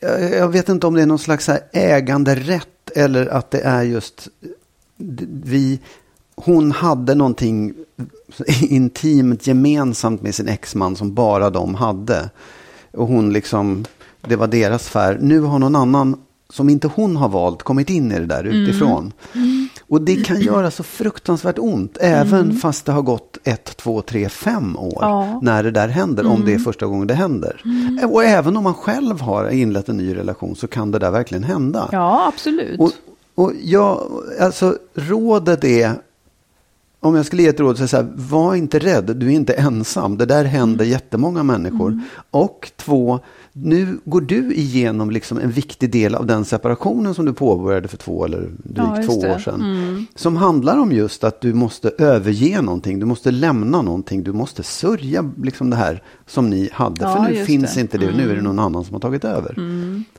jag, 0.00 0.48
vet 0.48 0.68
inte 0.68 0.86
om 0.86 0.94
det 0.94 1.02
är 1.02 1.06
någon 1.06 1.18
slags 1.18 1.48
här 1.48 1.60
äganderätt 1.72 2.90
eller 2.94 3.26
att 3.26 3.50
det 3.50 3.60
är 3.60 3.82
just 3.82 4.28
vi... 5.42 5.80
Hon 6.34 6.72
hade 6.72 7.14
någonting 7.14 7.74
intimt 8.60 9.46
gemensamt 9.46 10.22
med 10.22 10.34
sin 10.34 10.48
exman 10.48 10.96
som 10.96 11.14
bara 11.14 11.50
de 11.50 11.74
hade. 11.74 12.30
Och 12.92 13.06
hon 13.06 13.32
liksom, 13.32 13.84
det 14.20 14.36
var 14.36 14.46
deras 14.46 14.84
sfär. 14.84 15.18
Nu 15.20 15.40
har 15.40 15.58
någon 15.58 15.76
annan 15.76 16.20
som 16.50 16.68
inte 16.68 16.88
hon 16.88 17.16
har 17.16 17.28
valt 17.28 17.62
kommit 17.62 17.90
in 17.90 18.12
i 18.12 18.18
det 18.18 18.26
där 18.26 18.44
utifrån. 18.44 19.12
Och 19.90 20.02
det 20.02 20.16
kan 20.24 20.40
göra 20.40 20.70
så 20.70 20.82
fruktansvärt 20.82 21.58
ont, 21.58 21.96
även 22.00 22.52
fast 22.56 22.86
det 22.86 22.92
har 22.92 23.02
gått 23.02 23.38
ett, 23.44 23.76
två, 23.76 24.02
tre, 24.02 24.28
fem 24.28 24.76
år 24.78 24.98
Ja. 25.00 25.40
när 25.42 25.62
det 25.62 25.70
där 25.70 25.88
händer, 25.88 26.26
om 26.26 26.44
det 26.44 26.54
är 26.54 26.58
första 26.58 26.86
gången 26.86 27.06
det 27.06 27.14
händer. 27.14 27.62
Och 28.10 28.24
även 28.24 28.56
om 28.56 28.64
man 28.64 28.74
själv 28.74 29.20
har 29.20 29.48
inlett 29.48 29.88
en 29.88 29.96
ny 29.96 30.16
relation 30.16 30.56
så 30.56 30.66
kan 30.66 30.90
det 30.90 30.98
där 30.98 31.10
verkligen 31.10 31.44
hända. 31.44 31.88
Ja, 31.92 32.26
absolut. 32.34 32.80
Och, 32.80 32.92
och 33.34 33.52
jag, 33.62 34.10
alltså 34.40 34.76
rådet 34.94 35.64
är, 35.64 35.92
om 37.02 37.14
jag 37.14 37.26
skulle 37.26 37.42
ge 37.42 37.48
ett 37.48 37.60
råd 37.60 37.76
så 37.76 37.80
är 37.82 37.84
det 37.84 37.88
så 37.88 37.96
här, 37.96 38.08
var 38.14 38.54
inte 38.54 38.78
rädd, 38.78 39.16
du 39.16 39.26
är 39.26 39.30
inte 39.30 39.52
ensam. 39.52 40.16
Det 40.18 40.26
där 40.26 40.44
händer 40.44 40.84
Mm. 40.84 40.92
jättemånga 40.92 41.42
människor. 41.42 42.00
Och 42.30 42.72
två, 42.76 43.20
nu 43.52 43.98
går 44.04 44.20
du 44.20 44.54
igenom 44.54 45.10
liksom 45.10 45.38
en 45.38 45.50
viktig 45.50 45.90
del 45.92 46.14
av 46.14 46.26
den 46.26 46.44
separationen 46.44 47.14
som 47.14 47.24
du 47.26 47.32
påbörjade 47.32 47.88
för 47.88 47.96
två 47.96 48.24
eller 48.24 48.40
drygt 48.62 48.78
Ja, 48.96 49.02
två 49.06 49.20
det. 49.20 49.26
Mm. 49.26 49.34
år 49.34 49.38
sedan. 49.38 50.06
Som 50.14 50.36
handlar 50.36 50.78
om 50.78 50.92
just 50.92 51.24
att 51.24 51.40
du 51.40 51.54
måste 51.54 51.90
överge 51.98 52.62
någonting, 52.62 53.00
du 53.00 53.06
måste 53.06 53.30
lämna 53.30 53.82
någonting, 53.82 54.22
du 54.22 54.32
måste 54.32 54.62
sörja 54.62 55.30
liksom 55.42 55.70
det 55.70 55.76
här 55.76 56.02
som 56.26 56.50
ni 56.50 56.68
hade. 56.72 57.04
Ja, 57.04 57.16
för 57.16 57.32
nu 57.32 57.44
finns 57.44 57.74
det. 57.74 57.80
inte 57.80 57.98
det, 57.98 58.16
nu 58.16 58.30
är 58.30 58.36
det 58.36 58.42
någon 58.42 58.58
annan 58.58 58.84
som 58.84 58.94
har 58.94 59.00
tagit 59.00 59.24
över. 59.24 59.54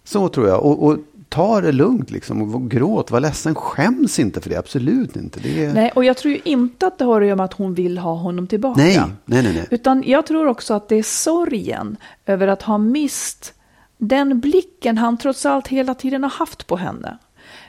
Så 0.04 0.28
tror 0.28 0.48
jag. 0.48 0.63
Och, 0.63 0.86
och 0.88 0.98
ta 1.32 1.62
det 1.62 1.72
lugnt 1.72 2.12
liksom. 2.12 2.56
Och 2.56 2.72
gråt, 2.72 3.12
var 3.12 3.20
ledsen. 3.20 3.56
Skäms 3.56 4.20
inte 4.20 4.41
för 4.41 4.50
det. 4.50 4.56
Absolut 4.58 5.15
inte. 5.15 5.39
Det 5.39 5.65
är... 5.65 5.74
Nej, 5.74 5.91
och 5.96 6.06
jag 6.06 6.17
tror 6.17 6.34
ju 6.34 6.41
inte 6.46 6.88
att 6.88 6.98
det 6.98 7.06
har 7.06 7.22
att 7.22 7.28
göra 7.28 7.36
med 7.36 7.44
att 7.46 7.54
hon 7.54 7.74
vill 7.74 7.98
ha 7.98 8.13
honom 8.15 8.48
tillbaka. 8.48 8.82
nej, 8.82 8.98
nej, 9.26 9.44
nej. 9.44 9.54
nej. 9.54 9.67
Utan 9.72 10.04
jag 10.06 10.26
tror 10.26 10.48
också 10.48 10.74
att 10.74 10.89
det 10.89 10.96
är 10.96 11.04
sorgen 11.04 11.98
över 12.26 12.48
att 12.48 12.62
ha 12.62 12.78
mist 12.78 13.54
den 13.98 14.39
blicken 14.39 14.98
han 14.98 15.17
trots 15.17 15.46
allt 15.46 15.67
hela 15.67 15.94
tiden 15.94 16.24
har 16.24 16.30
haft 16.30 16.67
på 16.67 16.78
henne. 16.78 17.17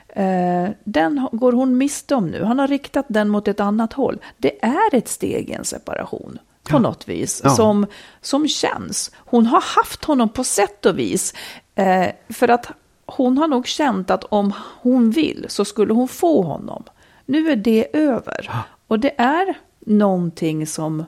Eh, 0.09 0.69
Den 0.83 1.27
går 1.31 1.51
hon 1.51 1.77
miste 1.77 2.15
om 2.15 2.27
nu. 2.27 2.43
Han 2.43 2.59
har 2.59 2.67
riktat 2.67 3.05
den 3.09 3.29
mot 3.29 3.47
ett 3.47 3.59
annat 3.59 3.93
håll. 3.93 4.17
Det 4.37 4.63
är 4.65 4.95
ett 4.95 5.07
steg 5.07 5.49
i 5.49 5.53
en 5.53 5.65
separation 5.65 6.37
på 6.69 6.79
något 6.79 7.09
vis 7.09 7.41
Ja. 7.43 7.49
som, 7.49 7.85
som 8.21 8.47
känns. 8.47 9.11
Hon 9.15 9.45
har 9.45 9.61
haft 9.61 10.03
honom 10.05 10.29
på 10.29 10.43
sätt 10.43 10.85
och 10.85 10.99
vis. 10.99 11.33
Eh, 11.75 12.05
för 12.29 12.47
att 12.47 12.71
hon 13.05 13.37
har 13.37 13.47
nog 13.47 13.67
känt 13.67 14.09
att 14.09 14.23
om 14.23 14.53
hon 14.81 15.11
vill 15.11 15.45
så 15.49 15.65
skulle 15.65 15.93
hon 15.93 16.07
få 16.07 16.41
honom. 16.41 16.83
Nu 17.25 17.51
är 17.51 17.55
det 17.55 17.97
över. 17.97 18.51
Och 18.87 18.99
det 18.99 19.21
är 19.21 19.57
någonting 19.79 20.67
som, 20.67 21.05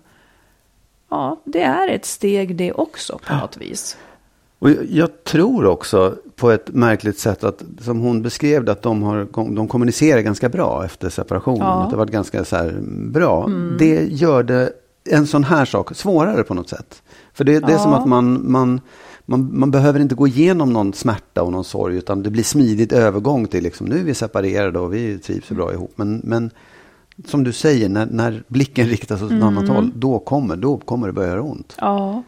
ja, 1.09 1.41
det 1.43 1.61
är 1.61 1.87
ett 1.87 2.05
steg 2.05 2.55
det 2.55 2.71
också 2.71 3.19
på 3.27 3.35
något 3.35 3.57
vis. 3.57 3.97
Och 4.59 4.69
jag, 4.89 5.23
tror 5.23 5.65
också 5.65 6.15
på 6.35 6.51
ett 6.51 6.69
märkligt 6.69 7.19
sätt 7.19 7.43
att 7.43 7.63
som 7.81 7.99
hon 7.99 8.21
beskrev 8.21 8.63
det 8.63 8.71
att 8.71 8.81
de, 8.81 9.03
har, 9.03 9.27
de 9.55 9.67
kommunicerar 9.67 10.21
ganska 10.21 10.49
bra 10.49 10.85
efter 10.85 11.09
separationen. 11.09 11.67
Ja. 11.67 11.73
Mm. 11.73 11.83
Att 11.83 11.89
det 11.89 11.95
har 11.95 12.05
varit 12.05 12.11
ganska 12.11 12.45
så 12.45 12.71
bra. 13.11 13.49
Det 13.79 14.07
gör 14.11 14.43
det 14.43 14.71
en 15.09 15.27
sån 15.27 15.43
här 15.43 15.65
sak 15.65 15.95
svårare 15.95 16.43
på 16.43 16.53
något 16.53 16.69
sätt. 16.69 17.03
För 17.33 17.43
det, 17.43 17.59
det 17.59 17.73
är 17.73 17.77
som 17.77 17.91
Ja. 17.91 17.97
att 17.97 18.07
man, 18.07 18.51
man, 18.51 18.81
man, 19.25 19.59
man 19.59 19.71
behöver 19.71 19.99
inte 19.99 20.15
gå 20.15 20.27
igenom 20.27 20.73
någon 20.73 20.93
smärta 20.93 21.43
och 21.43 21.51
någon 21.51 21.63
sorg, 21.63 21.97
utan 21.97 22.23
det 22.23 22.29
blir 22.29 22.43
smidigt 22.43 22.91
övergång 22.91 23.47
till 23.47 23.63
liksom, 23.63 23.87
nu 23.87 23.99
är 23.99 24.03
vi 24.03 24.13
separerade 24.13 24.79
och 24.79 24.93
vi 24.93 25.17
trivs 25.17 25.47
så 25.47 25.53
bra 25.53 25.73
ihop. 25.73 25.91
Men, 25.95 26.21
men 26.23 26.51
som 27.25 27.43
du 27.43 27.53
säger, 27.53 27.89
när, 27.89 28.05
när 28.05 28.43
blicken 28.47 28.87
riktas 28.87 29.21
åt 29.21 29.31
ett 29.31 29.43
annat 29.43 29.67
håll, 29.67 29.91
då 29.95 30.19
kommer, 30.19 30.55
då 30.55 30.77
kommer 30.77 31.07
det 31.07 31.13
börja 31.13 31.29
göra 31.29 31.41
ont. 31.41 31.75
Ja. 31.79 32.23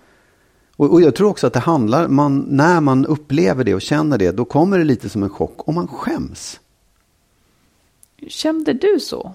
Och, 0.75 0.93
och 0.93 1.01
jag 1.01 1.15
tror 1.15 1.29
också 1.29 1.47
att 1.47 1.53
det 1.53 1.59
handlar, 1.59 2.07
man, 2.07 2.39
när 2.49 2.81
man 2.81 3.05
upplever 3.05 3.63
det 3.63 3.75
och 3.75 3.81
känner 3.81 4.17
det, 4.17 4.31
då 4.31 4.45
kommer 4.45 4.77
det 4.77 4.83
lite 4.83 5.09
som 5.09 5.23
en 5.23 5.29
chock 5.29 5.67
och 5.67 5.73
man 5.73 5.87
skäms. 5.87 6.59
Kände 8.27 8.73
du 8.73 8.99
så? 8.99 9.33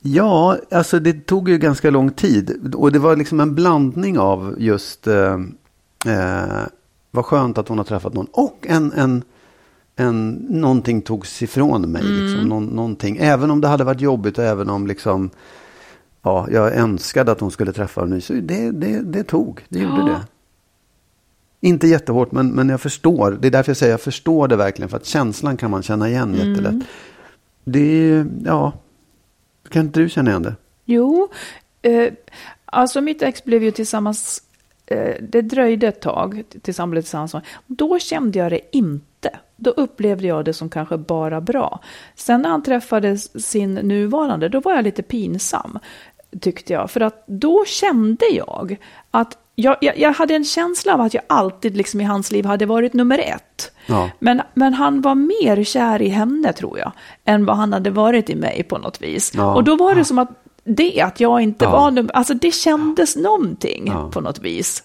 Ja, 0.00 0.58
alltså 0.70 1.00
det 1.00 1.26
tog 1.26 1.48
ju 1.48 1.58
ganska 1.58 1.90
lång 1.90 2.10
tid. 2.10 2.74
Och 2.74 2.92
det 2.92 2.98
var 2.98 3.16
liksom 3.16 3.40
en 3.40 3.54
blandning 3.54 4.18
av 4.18 4.54
just 4.58 5.06
eh, 5.06 5.38
eh, 6.06 6.66
vad 7.10 7.24
skönt 7.24 7.58
att 7.58 7.68
hon 7.68 7.78
har 7.78 7.84
träffat 7.84 8.14
någon 8.14 8.26
och 8.32 8.66
en, 8.68 8.92
en, 8.92 9.24
en 9.96 10.30
någonting 10.48 11.02
togs 11.02 11.42
ifrån 11.42 11.82
mig. 11.82 12.02
Liksom, 12.02 12.48
någon, 12.48 12.64
någonting. 12.66 13.16
Även 13.20 13.50
om 13.50 13.60
det 13.60 13.68
hade 13.68 13.84
varit 13.84 14.00
jobbigt 14.00 14.38
och 14.38 14.44
även 14.44 14.70
om 14.70 14.86
liksom, 14.86 15.30
ja, 16.22 16.48
jag 16.50 16.74
önskade 16.76 17.32
att 17.32 17.40
hon 17.40 17.50
skulle 17.50 17.72
träffa 17.72 18.04
ny. 18.04 18.20
Så 18.20 18.32
det, 18.32 18.70
det, 18.70 19.00
det 19.00 19.22
tog, 19.24 19.60
det 19.68 19.78
gjorde 19.78 19.96
Ja. 20.00 20.04
det. 20.06 20.20
Inte 21.60 21.86
jättehårt, 21.88 22.32
men, 22.32 22.48
men 22.48 22.68
jag 22.68 22.80
förstår. 22.80 23.38
Det 23.40 23.48
är 23.48 23.50
därför 23.50 23.70
jag 23.70 23.76
säger 23.76 23.92
jag 23.92 24.00
förstår 24.00 24.48
det 24.48 24.56
verkligen. 24.56 24.88
För 24.88 24.96
att 24.96 25.06
känslan 25.06 25.56
kan 25.56 25.70
man 25.70 25.82
känna 25.82 26.08
igen 26.08 26.34
jättelätt. 26.34 26.84
Det 27.64 27.80
är, 28.10 28.26
ja, 28.44 28.72
kan 29.68 29.82
inte 29.86 30.00
du 30.00 30.08
känna 30.08 30.30
igen 30.30 30.42
det? 30.42 30.54
Jo, 30.84 31.28
eh, 31.82 32.12
alltså 32.64 33.00
mitt 33.00 33.22
ex 33.22 33.44
blev 33.44 33.62
ju 33.62 33.70
tillsammans, 33.70 34.42
det 35.20 35.42
dröjde 35.42 35.88
ett 35.88 36.00
tag 36.00 36.42
tills 36.62 36.78
han 36.78 36.90
blev 36.90 37.02
tillsammans 37.02 37.34
med. 37.34 37.42
Då 37.66 37.98
kände 37.98 38.38
jag 38.38 38.52
det 38.52 38.60
inte. 38.76 39.30
Då 39.56 39.70
upplevde 39.70 40.26
jag 40.26 40.44
det 40.44 40.52
som 40.52 40.70
kanske 40.70 40.96
bara 40.96 41.40
bra. 41.40 41.80
Sen 42.14 42.42
när 42.42 42.48
han 42.48 42.62
träffade 42.62 43.18
sin 43.18 43.74
nuvarande, 43.74 44.48
då 44.48 44.60
var 44.60 44.72
jag 44.72 44.84
lite 44.84 45.02
pinsam, 45.02 45.78
tyckte 46.40 46.72
jag. 46.72 46.90
För 46.90 47.00
att 47.00 47.24
då 47.26 47.64
kände 47.64 48.26
jag 48.26 48.76
att 49.10 49.38
jag, 49.54 49.76
jag, 49.80 49.98
jag 49.98 50.12
hade 50.12 50.34
en 50.34 50.44
känsla 50.44 50.94
av 50.94 51.00
att 51.00 51.14
jag 51.14 51.22
alltid 51.26 51.76
liksom 51.76 52.00
i 52.00 52.04
hans 52.04 52.30
liv 52.30 52.44
hade 52.44 52.66
varit 52.66 52.92
nummer 52.92 53.18
ett. 53.18 53.72
Ja. 53.86 54.10
Men, 54.18 54.42
men 54.54 54.74
han 54.74 55.00
var 55.00 55.14
mer 55.14 55.64
kär 55.64 56.02
i 56.02 56.08
henne, 56.08 56.52
tror 56.52 56.78
jag, 56.78 56.92
än 57.24 57.46
vad 57.46 57.56
han 57.56 57.72
hade 57.72 57.90
varit 57.90 58.30
i 58.30 58.34
mig 58.34 58.62
på 58.62 58.78
något 58.78 59.02
vis. 59.02 59.32
Ja. 59.34 59.54
Och 59.54 59.64
då 59.64 59.76
var 59.76 59.94
det 59.94 60.04
som 60.04 60.18
att 60.18 60.30
det, 60.66 61.00
att 61.00 61.20
jag 61.20 61.40
inte 61.40 61.64
Ja. 61.64 61.70
var 61.70 61.90
nummer, 61.90 62.12
alltså 62.16 62.34
det 62.34 62.54
kändes 62.54 63.16
någonting 63.16 63.86
Ja. 63.86 64.10
på 64.12 64.20
något 64.20 64.38
vis. 64.38 64.82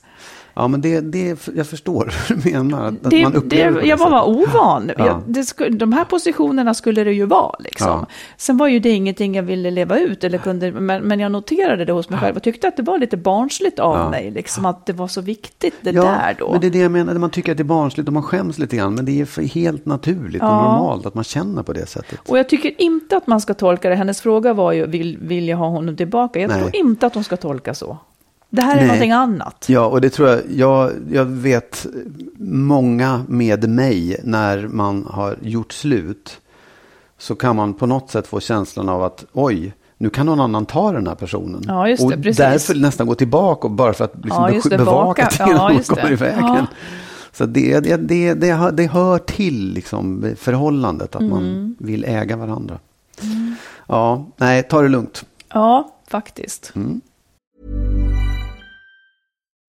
Ja, 0.53 0.67
men 0.67 0.81
det, 0.81 0.99
det, 1.01 1.47
jag 1.55 1.67
förstår 1.67 2.13
vad 2.29 2.37
du 2.43 2.51
menar. 2.51 2.87
Att 2.87 3.09
Det, 3.09 3.23
man 3.23 3.33
upplever 3.35 3.81
det, 3.81 3.87
jag 3.87 3.97
var 3.97 4.35
sättet. 4.39 4.55
ovan. 4.55 4.91
Ja. 4.97 5.05
Jag, 5.05 5.21
det 5.25 5.43
sku, 5.43 5.69
de 5.69 5.93
här 5.93 6.05
positionerna 6.05 6.73
skulle 6.73 7.03
det 7.03 7.13
ju 7.13 7.25
vara. 7.25 7.55
Liksom. 7.59 7.87
Ja. 7.87 8.05
Sen 8.37 8.57
var 8.57 8.67
ju 8.67 8.79
det 8.79 8.89
ingenting 8.89 9.35
jag 9.35 9.43
ville 9.43 9.71
leva 9.71 9.99
ut, 9.99 10.23
eller 10.23 10.37
kunde, 10.37 10.71
men, 10.71 11.03
men 11.03 11.19
jag 11.19 11.31
noterade 11.31 11.85
det 11.85 11.93
hos 11.93 12.09
mig 12.09 12.19
själv 12.19 12.35
och 12.35 12.43
tyckte 12.43 12.67
att 12.67 12.77
det 12.77 12.83
var 12.83 12.97
lite 12.99 13.17
barnsligt 13.17 13.79
av 13.79 13.97
Ja. 13.97 14.09
mig, 14.09 14.31
liksom, 14.31 14.65
att 14.65 14.85
det 14.85 14.93
var 14.93 15.07
så 15.07 15.21
viktigt 15.21 15.73
det 15.81 15.91
Ja, 15.91 16.01
där 16.03 16.35
då. 16.39 16.51
men 16.51 16.61
det 16.61 16.67
är 16.67 16.71
det 16.71 16.79
jag 16.79 16.91
menar. 16.91 17.13
Man 17.13 17.29
tycker 17.29 17.51
att 17.51 17.57
det 17.57 17.61
är 17.63 17.65
barnsligt 17.65 18.07
och 18.07 18.13
man 18.13 18.23
skäms 18.23 18.57
lite 18.59 18.75
grann. 18.77 18.95
Men 18.95 19.05
det 19.05 19.21
är 19.21 19.47
helt 19.47 19.85
naturligt 19.85 20.41
och 20.41 20.47
normalt 20.47 21.05
att 21.05 21.15
man 21.15 21.23
känner 21.23 21.63
på 21.63 21.73
det 21.73 21.85
sättet. 21.85 22.19
Och 22.27 22.37
jag 22.39 22.49
tycker 22.49 22.81
inte 22.81 23.17
att 23.17 23.27
man 23.27 23.41
ska 23.41 23.53
tolka 23.53 23.89
det. 23.89 23.95
Hennes 23.95 24.21
fråga 24.21 24.53
var 24.53 24.71
ju, 24.71 24.85
vill, 24.85 25.17
vill 25.21 25.47
jag 25.47 25.57
ha 25.57 25.67
honom 25.67 25.95
tillbaka? 25.97 26.39
Jag 26.39 26.49
Nej. 26.49 26.59
tror 26.61 26.75
inte 26.75 27.05
att 27.07 27.13
hon 27.15 27.23
ska 27.23 27.37
tolka 27.37 27.73
så. 27.73 27.97
Det 28.53 28.61
här 28.61 28.71
är 28.71 28.75
Nej. 28.75 28.85
någonting 28.87 29.11
annat. 29.11 29.65
Ja, 29.69 29.85
och 29.85 30.01
det 30.01 30.09
tror 30.09 30.29
jag, 30.29 30.39
jag, 30.49 30.91
jag 31.11 31.25
vet 31.25 31.85
många 32.39 33.25
med 33.27 33.69
mig 33.69 34.19
när 34.23 34.67
man 34.67 35.05
har 35.09 35.35
gjort 35.41 35.73
slut. 35.73 36.37
Så 37.17 37.35
kan 37.35 37.55
man 37.55 37.73
på 37.73 37.85
något 37.85 38.09
sätt 38.11 38.27
få 38.27 38.39
känslan 38.39 38.89
av 38.89 39.03
att 39.03 39.25
oj, 39.33 39.73
nu 39.97 40.09
kan 40.09 40.25
någon 40.25 40.39
annan 40.39 40.65
ta 40.65 40.91
den 40.91 41.07
här 41.07 41.15
personen. 41.15 41.63
Ja, 41.67 41.87
just 41.87 42.09
det, 42.09 42.15
och 42.15 42.23
precis. 42.23 42.37
därför 42.37 42.75
nästan 42.75 43.07
gå 43.07 43.15
tillbaka 43.15 43.67
och 43.67 43.73
bara 43.73 43.93
för 43.93 44.05
att 44.05 44.15
liksom 44.23 44.43
Ja, 44.53 44.59
det, 44.69 44.77
bevaka 44.77 45.29
ingen 45.39 45.55
Ja, 45.55 45.61
annan 45.61 45.77
just 45.77 45.89
det. 45.89 45.95
kommer 45.95 46.11
i 46.11 46.15
vägen. 46.15 46.39
Ja. 46.45 46.65
Så 47.31 47.45
det, 47.45 47.79
det, 47.79 47.97
det, 47.97 48.33
det, 48.33 48.71
det 48.71 48.87
hör 48.87 49.17
till 49.17 49.73
liksom 49.73 50.25
förhållandet 50.37 51.15
att 51.15 51.21
Mm. 51.21 51.33
man 51.33 51.75
vill 51.79 52.05
äga 52.05 52.35
varandra. 52.37 52.79
Ja, 53.87 54.25
nej, 54.37 54.63
ta 54.63 54.81
det 54.81 54.89
lugnt. 54.89 55.25
Ja, 55.53 55.91
faktiskt. 56.07 56.73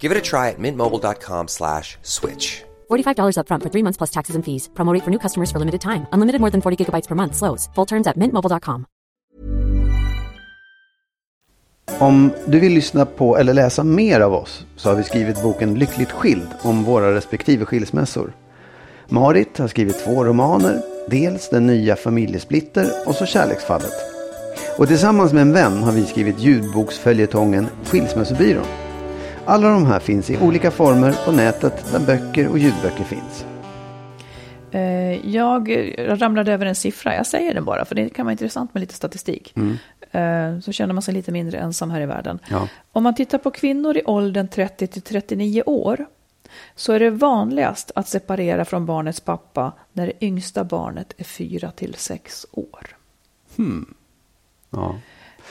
Give 0.00 0.10
it 0.12 0.18
a 0.18 0.22
try 0.30 0.48
at 0.48 0.58
mintmobile.com 0.58 1.48
slash 1.48 1.98
switch. 2.02 2.64
$45 2.90 3.36
upfront 3.36 3.62
for 3.62 3.70
three 3.70 3.82
months 3.82 3.98
plus 3.98 4.10
taxes 4.10 4.36
and 4.36 4.44
fees. 4.44 4.68
Promo 4.74 4.94
rate 4.94 5.04
for 5.04 5.10
new 5.10 5.18
customers 5.18 5.50
for 5.52 5.58
limited 5.58 5.80
time. 5.80 6.06
Unlimited 6.12 6.40
more 6.40 6.50
than 6.50 6.60
40 6.60 6.76
gigabytes 6.76 7.08
per 7.08 7.14
month. 7.14 7.36
Slows. 7.36 7.68
Full 7.74 7.86
terms 7.86 8.06
at 8.06 8.16
mintmobile.com. 8.16 8.86
Om 11.98 12.30
du 12.46 12.60
vill 12.60 12.72
lyssna 12.72 13.06
på 13.06 13.36
eller 13.36 13.54
läsa 13.54 13.84
mer 13.84 14.20
av 14.20 14.34
oss 14.34 14.66
så 14.76 14.88
har 14.88 14.96
vi 14.96 15.02
skrivit 15.02 15.42
boken 15.42 15.74
Lyckligt 15.74 16.12
skild 16.12 16.48
om 16.62 16.84
våra 16.84 17.14
respektive 17.14 17.64
skilsmässor. 17.64 18.32
Marit 19.08 19.58
har 19.58 19.68
skrivit 19.68 20.04
två 20.04 20.24
romaner, 20.24 20.82
dels 21.08 21.48
Den 21.48 21.66
nya 21.66 21.96
familjesplitter 21.96 22.90
och 23.06 23.14
så 23.14 23.26
Kärleksfallet. 23.26 23.92
Och 24.78 24.88
tillsammans 24.88 25.32
med 25.32 25.42
en 25.42 25.52
vän 25.52 25.82
har 25.82 25.92
vi 25.92 26.04
skrivit 26.04 26.38
ljudboksföljetongen 26.38 27.68
Skilsmässobyrån. 27.84 28.89
Alla 29.50 29.68
de 29.70 29.86
här 29.86 30.00
finns 30.00 30.30
i 30.30 30.38
olika 30.38 30.70
former 30.70 31.24
på 31.24 31.32
nätet 31.32 31.92
där 31.92 32.00
böcker 32.06 32.48
och 32.48 32.58
ljudböcker 32.58 33.04
finns. 33.04 33.44
Eh, 34.70 35.28
Jag 35.30 35.70
ramlade 35.98 36.52
över 36.52 36.66
en 36.66 36.74
siffra, 36.74 37.14
jag 37.14 37.26
säger 37.26 37.54
den 37.54 37.64
bara, 37.64 37.84
för 37.84 37.94
det 37.94 38.08
kan 38.08 38.26
vara 38.26 38.32
intressant 38.32 38.74
med 38.74 38.80
lite 38.80 38.94
statistik. 38.94 39.54
Eh, 40.10 40.58
Så 40.60 40.72
känner 40.72 40.94
man 40.94 41.02
sig 41.02 41.14
lite 41.14 41.32
mindre 41.32 41.58
ensam 41.58 41.90
här 41.90 42.00
i 42.00 42.06
världen. 42.06 42.38
Ja. 42.50 42.68
Om 42.92 43.02
man 43.02 43.14
tittar 43.14 43.38
på 43.38 43.50
kvinnor 43.50 43.96
i 43.96 44.02
åldern 44.04 44.48
30 44.48 44.86
till 44.86 45.02
39 45.02 45.62
år 45.66 46.06
så 46.74 46.92
är 46.92 47.00
det 47.00 47.10
vanligast 47.10 47.90
att 47.94 48.08
separera 48.08 48.64
från 48.64 48.86
barnets 48.86 49.20
pappa 49.20 49.72
när 49.92 50.06
det 50.06 50.24
yngsta 50.24 50.64
barnet 50.64 51.14
är 51.16 51.24
4 51.24 51.70
till 51.70 51.94
6 51.98 52.46
år. 52.52 52.86
Ja. 54.70 54.94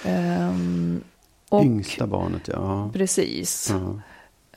Ehm, 0.05 1.01
och 1.49 1.63
Yngsta 1.63 2.07
barnet, 2.07 2.47
ja. 2.53 2.89
Precis. 2.93 3.71
ja. 3.71 3.99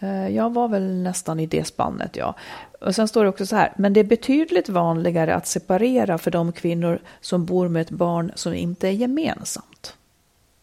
Eh, 0.09 0.29
Jag 0.29 0.53
var 0.53 0.69
väl 0.69 0.95
nästan 1.03 1.41
i 1.41 1.47
det 1.47 1.65
spannet, 1.67 2.17
ja. 2.17 2.35
Och 2.81 2.95
sen 2.95 3.09
står 3.09 3.23
det 3.23 3.29
också 3.31 3.47
så 3.47 3.57
här, 3.57 3.73
men 3.77 3.93
det 3.93 4.01
är 4.01 4.05
betydligt 4.05 4.69
vanligare 4.69 5.35
att 5.35 5.47
separera 5.47 6.19
för 6.19 6.31
de 6.31 6.53
kvinnor 6.53 6.99
som 7.21 7.45
bor 7.45 7.69
med 7.69 7.83
ett 7.83 7.91
barn 7.91 8.33
som 8.35 8.55
inte 8.55 8.89
är 8.89 8.93
gemensamt. 8.93 9.97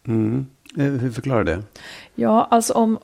Mm. 0.08 0.46
Eh, 0.78 0.84
Hur 0.84 1.12
förklarar 1.12 1.44
det? 1.44 1.64
Ja, 2.16 2.48
alltså 2.52 2.74
om, 2.74 2.98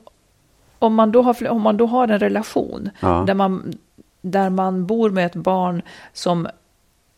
om, 0.78 0.94
man, 0.94 1.12
då 1.12 1.22
har, 1.22 1.48
om 1.48 1.62
man 1.62 1.76
då 1.76 1.86
har 1.86 2.08
en 2.08 2.18
relation 2.18 2.90
Ja. 3.00 3.24
där, 3.26 3.34
man, 3.34 3.72
där 4.20 4.50
man 4.50 4.86
bor 4.86 5.10
med 5.10 5.26
ett 5.26 5.34
barn 5.36 5.82
som, 6.12 6.48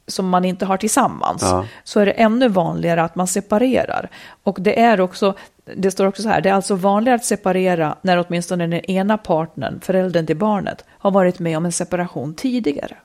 som 0.07 0.29
man 0.29 0.45
inte 0.45 0.67
har 0.67 0.77
tillsammans, 0.77 1.43
Ja. 1.43 1.67
så 1.85 2.01
är 2.01 2.07
det 2.07 2.13
ännu 2.13 2.49
vanligare 2.49 3.03
att 3.03 3.15
man 3.17 3.27
separerar. 3.27 4.09
Och 4.43 4.57
det 4.61 4.81
är 4.81 5.01
också, 5.01 5.35
det 5.77 5.91
står 5.91 6.07
också 6.07 6.23
så 6.23 6.29
här, 6.29 6.41
det 6.41 6.49
är 6.49 6.55
alltså 6.55 6.75
vanligare 6.75 7.17
att 7.17 7.25
separera 7.25 7.97
när 8.03 8.25
åtminstone 8.29 8.67
den 8.67 8.91
ena 8.91 9.19
partnern, 9.19 9.81
föräldern 9.81 10.27
till 10.27 10.37
barnet, 10.37 10.85
har 10.89 11.11
varit 11.11 11.39
med 11.39 11.57
om 11.57 11.65
en 11.65 11.73
separation 11.73 12.35
tidigare. 12.35 12.97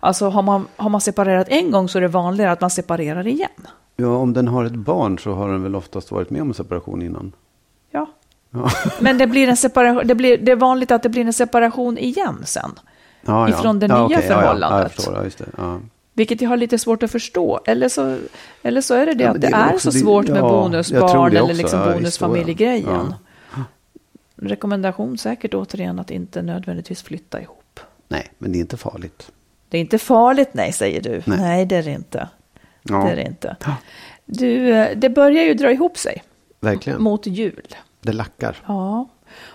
Alltså 0.00 0.28
har 0.28 0.42
man, 0.42 0.66
har 0.76 0.90
man 0.90 1.00
separerat 1.00 1.48
en 1.48 1.70
gång 1.70 1.88
så 1.88 1.98
är 1.98 2.02
det 2.02 2.08
vanligare 2.08 2.52
att 2.52 2.60
man 2.60 2.70
separerar 2.70 3.26
igen. 3.26 3.66
Ja, 3.96 4.16
om 4.16 4.32
den 4.32 4.48
har 4.48 4.64
ett 4.64 4.74
barn 4.74 5.18
så 5.18 5.32
har 5.32 5.48
den 5.48 5.62
väl 5.62 5.76
oftast 5.76 6.10
varit 6.10 6.30
med 6.30 6.42
om 6.42 6.48
en 6.48 6.54
separation 6.54 7.02
innan. 7.02 7.32
Ja. 7.90 8.06
Ja. 8.50 8.70
Men 9.00 9.18
det, 9.18 9.26
blir 9.26 9.48
en 9.48 9.56
separation, 9.56 10.06
det, 10.06 10.14
blir, 10.14 10.38
det 10.38 10.52
är 10.52 10.56
vanligt 10.56 10.90
att 10.90 11.02
det 11.02 11.08
blir 11.08 11.24
en 11.24 11.32
separation 11.32 11.98
igen 11.98 12.42
sen. 12.44 12.70
Ja, 13.26 13.48
Ifrån 13.48 13.78
det 13.78 13.86
ja, 13.86 14.08
nya 14.08 14.20
Ja, 14.20 14.24
ja, 14.28 14.34
förhållandet. 14.34 14.92
förstår, 14.92 15.14
ja, 15.14 15.24
just 15.24 15.38
det. 15.38 15.46
Vilket 16.14 16.40
jag 16.40 16.48
har 16.48 16.56
lite 16.56 16.78
svårt 16.78 17.02
att 17.02 17.10
förstå. 17.10 17.60
Eller 17.66 17.88
så, 17.88 18.18
eller 18.62 18.80
så 18.80 18.94
är 18.94 19.06
det 19.06 19.14
det 19.14 19.24
Ja, 19.24 19.30
att 19.30 19.40
det, 19.40 19.46
det 19.48 19.54
är 19.56 19.78
så 19.78 19.90
det- 19.90 19.98
svårt 19.98 20.28
med 20.28 20.38
ja, 20.38 20.48
bonusbarn 20.48 21.36
eller 21.36 21.54
liksom 21.54 21.80
Ja, 21.80 21.92
bonusfamiljegrejen. 21.92 23.14
Rekommendation 24.36 25.18
säkert 25.18 25.54
återigen 25.54 25.98
att 25.98 26.10
inte 26.10 26.42
nödvändigtvis 26.42 27.02
flytta 27.02 27.40
ihop. 27.40 27.80
Nej, 28.08 28.28
men 28.38 28.52
det 28.52 28.58
är 28.58 28.60
inte 28.60 28.76
farligt. 28.76 29.30
Det 29.68 29.76
är 29.78 29.80
inte 29.80 29.98
farligt, 29.98 30.48
nej, 30.52 30.72
säger 30.72 31.00
du. 31.00 31.10
Nej. 31.26 31.38
Nej, 31.38 31.66
det 31.66 31.76
är 31.76 31.82
det 31.82 31.90
inte. 31.90 32.28
Det 32.82 32.94
är 32.94 33.16
det 33.16 33.22
inte. 33.22 33.56
Du, 34.24 34.68
eh, 34.74 34.96
det 34.96 35.08
börjar 35.10 35.44
ju 35.44 35.54
dra 35.54 35.72
ihop 35.72 35.98
sig 35.98 36.22
verkligen. 36.60 37.02
mot 37.02 37.26
jul. 37.26 37.66
Det 38.00 38.12
lackar. 38.12 38.56
Ja, 38.66 39.08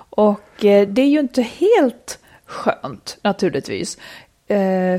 och 0.10 0.66
eh, 0.66 0.88
det 0.88 1.02
är 1.02 1.08
ju 1.10 1.20
inte 1.20 1.42
helt 1.42 2.20
skönt 2.46 3.18
naturligtvis 3.22 3.98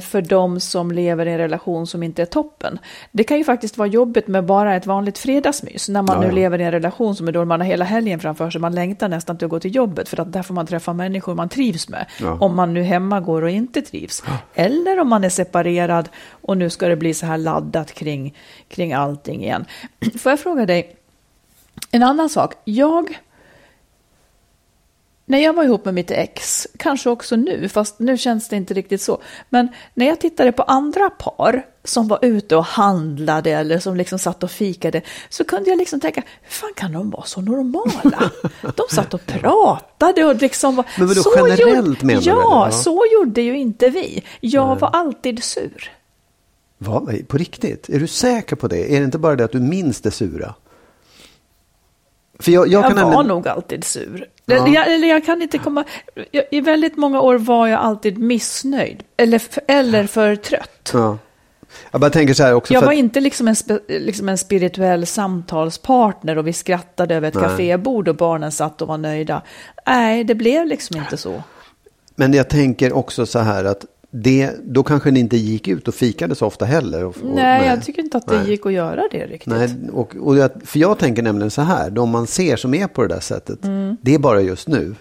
för 0.00 0.22
de 0.22 0.61
som 0.61 0.92
lever 0.92 1.26
i 1.26 1.32
en 1.32 1.38
relation 1.38 1.87
som 1.87 2.02
inte 2.02 2.22
är 2.22 2.26
toppen. 2.26 2.78
Det 3.12 3.24
kan 3.24 3.38
ju 3.38 3.44
faktiskt 3.44 3.78
vara 3.78 3.88
jobbigt 3.88 4.28
med 4.28 4.44
bara 4.44 4.76
ett 4.76 4.87
vanligt 4.87 5.18
fredagsmys 5.18 5.88
när 5.88 6.02
man 6.02 6.16
Ja, 6.16 6.20
nu 6.20 6.26
ja. 6.26 6.32
lever 6.32 6.61
i 6.61 6.64
en 6.64 6.70
relation 6.70 7.16
som 7.16 7.28
är 7.28 7.32
då 7.32 7.44
man 7.44 7.61
har 7.61 7.66
hela 7.66 7.84
helgen 7.84 8.20
framför 8.20 8.50
sig. 8.50 8.61
Man 8.61 8.74
längtar 8.74 9.08
nästan 9.08 9.38
till 9.38 9.44
att 9.44 9.50
gå 9.50 9.61
till 9.61 9.74
jobbet 9.74 10.08
för 10.08 10.20
att 10.20 10.32
där 10.32 10.42
får 10.42 10.54
man 10.54 10.66
träffa 10.66 10.92
människor 10.92 11.34
man 11.34 11.48
trivs 11.48 11.88
med. 11.88 12.06
Ja. 12.20 12.38
Om 12.40 12.56
man 12.56 12.74
nu 12.74 12.82
hemma 12.82 13.20
går 13.20 13.42
och 13.42 13.50
inte 13.50 13.82
trivs. 13.82 14.22
Eller 14.54 15.00
om 15.00 15.08
man 15.08 15.24
är 15.24 15.28
separerad 15.28 16.08
och 16.30 16.56
nu 16.56 16.70
ska 16.70 16.88
det 16.88 16.96
bli 16.96 17.14
så 17.14 17.26
här 17.26 17.38
laddat 17.38 17.92
kring, 17.92 18.34
kring 18.68 18.92
allting 18.92 19.42
igen. 19.44 19.64
Får 20.18 20.32
jag 20.32 20.40
fråga 20.40 20.66
dig, 20.66 20.96
en 21.90 22.02
annan 22.02 22.28
sak. 22.28 22.54
Jag 22.64 23.18
när 25.28 25.38
jag 25.38 25.52
var 25.52 25.64
ihop 25.64 25.84
med 25.84 25.94
mitt 25.94 26.10
ex, 26.10 26.66
kanske 26.76 27.10
också 27.10 27.36
nu, 27.36 27.68
fast 27.68 27.98
nu 27.98 28.16
känns 28.18 28.48
det 28.48 28.56
inte 28.56 28.74
riktigt 28.74 29.02
så. 29.02 29.22
Men 29.48 29.68
när 29.94 30.06
jag 30.06 30.20
tittade 30.20 30.52
på 30.52 30.62
andra 30.62 31.10
par 31.10 31.66
som 31.84 32.08
var 32.08 32.18
ute 32.22 32.56
och 32.56 32.64
handlade 32.64 33.50
eller 33.50 33.78
som 33.78 33.96
liksom 33.96 34.18
satt 34.18 34.42
och 34.42 34.50
fikade, 34.50 35.02
så 35.28 35.44
kunde 35.44 35.70
jag 35.70 35.78
liksom 35.78 36.00
tänka, 36.00 36.22
hur 36.42 36.50
fan 36.50 36.72
kan 36.76 36.92
de 36.92 37.10
vara 37.10 37.24
så 37.24 37.40
normala? 37.40 38.30
De 38.76 38.82
satt 38.94 39.14
och 39.14 39.26
pratade 39.26 40.24
och 40.24 40.36
liksom 40.36 40.76
var... 40.76 40.84
Men 40.98 41.06
vadå, 41.08 41.20
så 41.20 41.30
generellt 41.36 41.86
gjorde- 41.88 42.06
menar 42.06 42.20
du, 42.20 42.26
Ja? 42.30 42.66
Ja. 42.66 42.70
så 42.70 43.02
gjorde 43.12 43.42
ju 43.42 43.58
inte 43.58 43.88
vi. 43.88 44.24
Jag 44.40 44.76
var 44.80 44.88
alltid 44.88 45.44
sur. 45.44 45.90
Vad? 46.78 47.28
På 47.28 47.38
riktigt? 47.38 47.88
Är 47.88 48.00
du 48.00 48.06
säker 48.06 48.56
på 48.56 48.68
det? 48.68 48.94
Är 48.96 48.98
det 48.98 49.04
inte 49.04 49.18
bara 49.18 49.36
det 49.36 49.44
att 49.44 49.52
du 49.52 49.60
minns 49.60 50.00
det 50.00 50.10
sura? 50.10 50.54
För 52.38 52.53
jag, 52.53 52.68
jag, 52.68 52.85
Jag, 52.85 52.88
var 52.90 52.94
nämligen... 52.94 53.27
nog 53.27 53.48
alltid 53.48 53.85
sur. 53.85 54.27
Ja. 54.46 54.68
Jag, 54.68 54.92
eller 54.92 55.09
jag 55.09 55.24
kan 55.27 55.42
inte 55.42 55.59
komma... 55.59 55.85
Jag, 56.31 56.44
I 56.51 56.61
väldigt 56.61 56.96
många 56.96 57.20
år 57.20 57.38
var 57.38 57.66
jag 57.66 57.81
alltid 57.81 58.18
missnöjd. 58.18 59.03
Eller, 59.16 59.42
eller 59.68 60.07
för 60.07 60.37
trött. 60.37 60.90
Ja. 60.92 61.18
Jag 61.90 62.01
bara 62.01 62.11
tänker 62.11 62.35
så 62.35 62.42
här 62.42 62.55
också. 62.55 62.74
Jag 62.74 62.81
var 62.81 62.92
att- 62.92 62.98
inte 62.98 63.20
liksom 63.20 63.48
en, 63.48 63.55
liksom 63.88 64.29
en 64.29 64.38
spirituell 64.38 65.07
samtalspartner 65.07 66.38
och 66.38 66.46
vi 66.46 66.53
skrattade 66.53 67.14
över 67.14 67.29
ett 67.29 67.35
Nej. 67.35 67.44
kafébord 67.44 68.09
och 68.09 68.16
barnen 68.16 68.53
satt 68.53 68.83
och 68.83 68.88
var 68.88 68.98
nöjda. 68.98 69.42
Nej, 69.87 70.24
det 70.24 70.35
blev 70.35 70.66
liksom 70.66 70.96
inte 70.96 71.16
så. 71.16 71.42
Men 72.14 72.33
jag 72.33 72.48
tänker 72.48 72.92
också 72.92 73.27
så 73.27 73.38
här 73.38 73.64
att 73.64 73.85
det, 74.11 74.51
då 74.64 74.83
kanske 74.83 75.11
ni 75.11 75.21
inte 75.21 75.37
gick 75.37 75.68
ut 75.68 75.88
och 75.88 75.94
fikade 75.94 76.35
så 76.35 76.47
ofta 76.47 76.64
heller. 76.64 77.05
Och, 77.05 77.16
och, 77.16 77.35
nej, 77.35 77.66
jag 77.66 77.85
tycker 77.85 78.03
inte 78.03 78.16
att 78.16 78.27
det 78.27 78.38
Nej. 78.38 78.51
gick 78.51 78.66
att 78.66 78.73
göra 78.73 79.03
det 79.11 79.27
riktigt. 79.27 79.47
Nej, 79.47 79.71
och, 79.92 80.16
och 80.21 80.37
jag, 80.37 80.51
för 80.64 80.79
jag 80.79 80.99
tänker 80.99 81.23
nämligen 81.23 81.51
så 81.51 81.62
här, 81.62 81.90
de 81.90 82.11
man 82.11 82.27
ser 82.27 82.57
som 82.57 82.75
är 82.75 82.87
på 82.87 83.03
det 83.03 83.09
där 83.09 83.21
sättet, 83.21 83.59
det 84.01 84.14
är 84.14 84.18
bara 84.18 84.40
just 84.40 84.68
nu. 84.68 84.94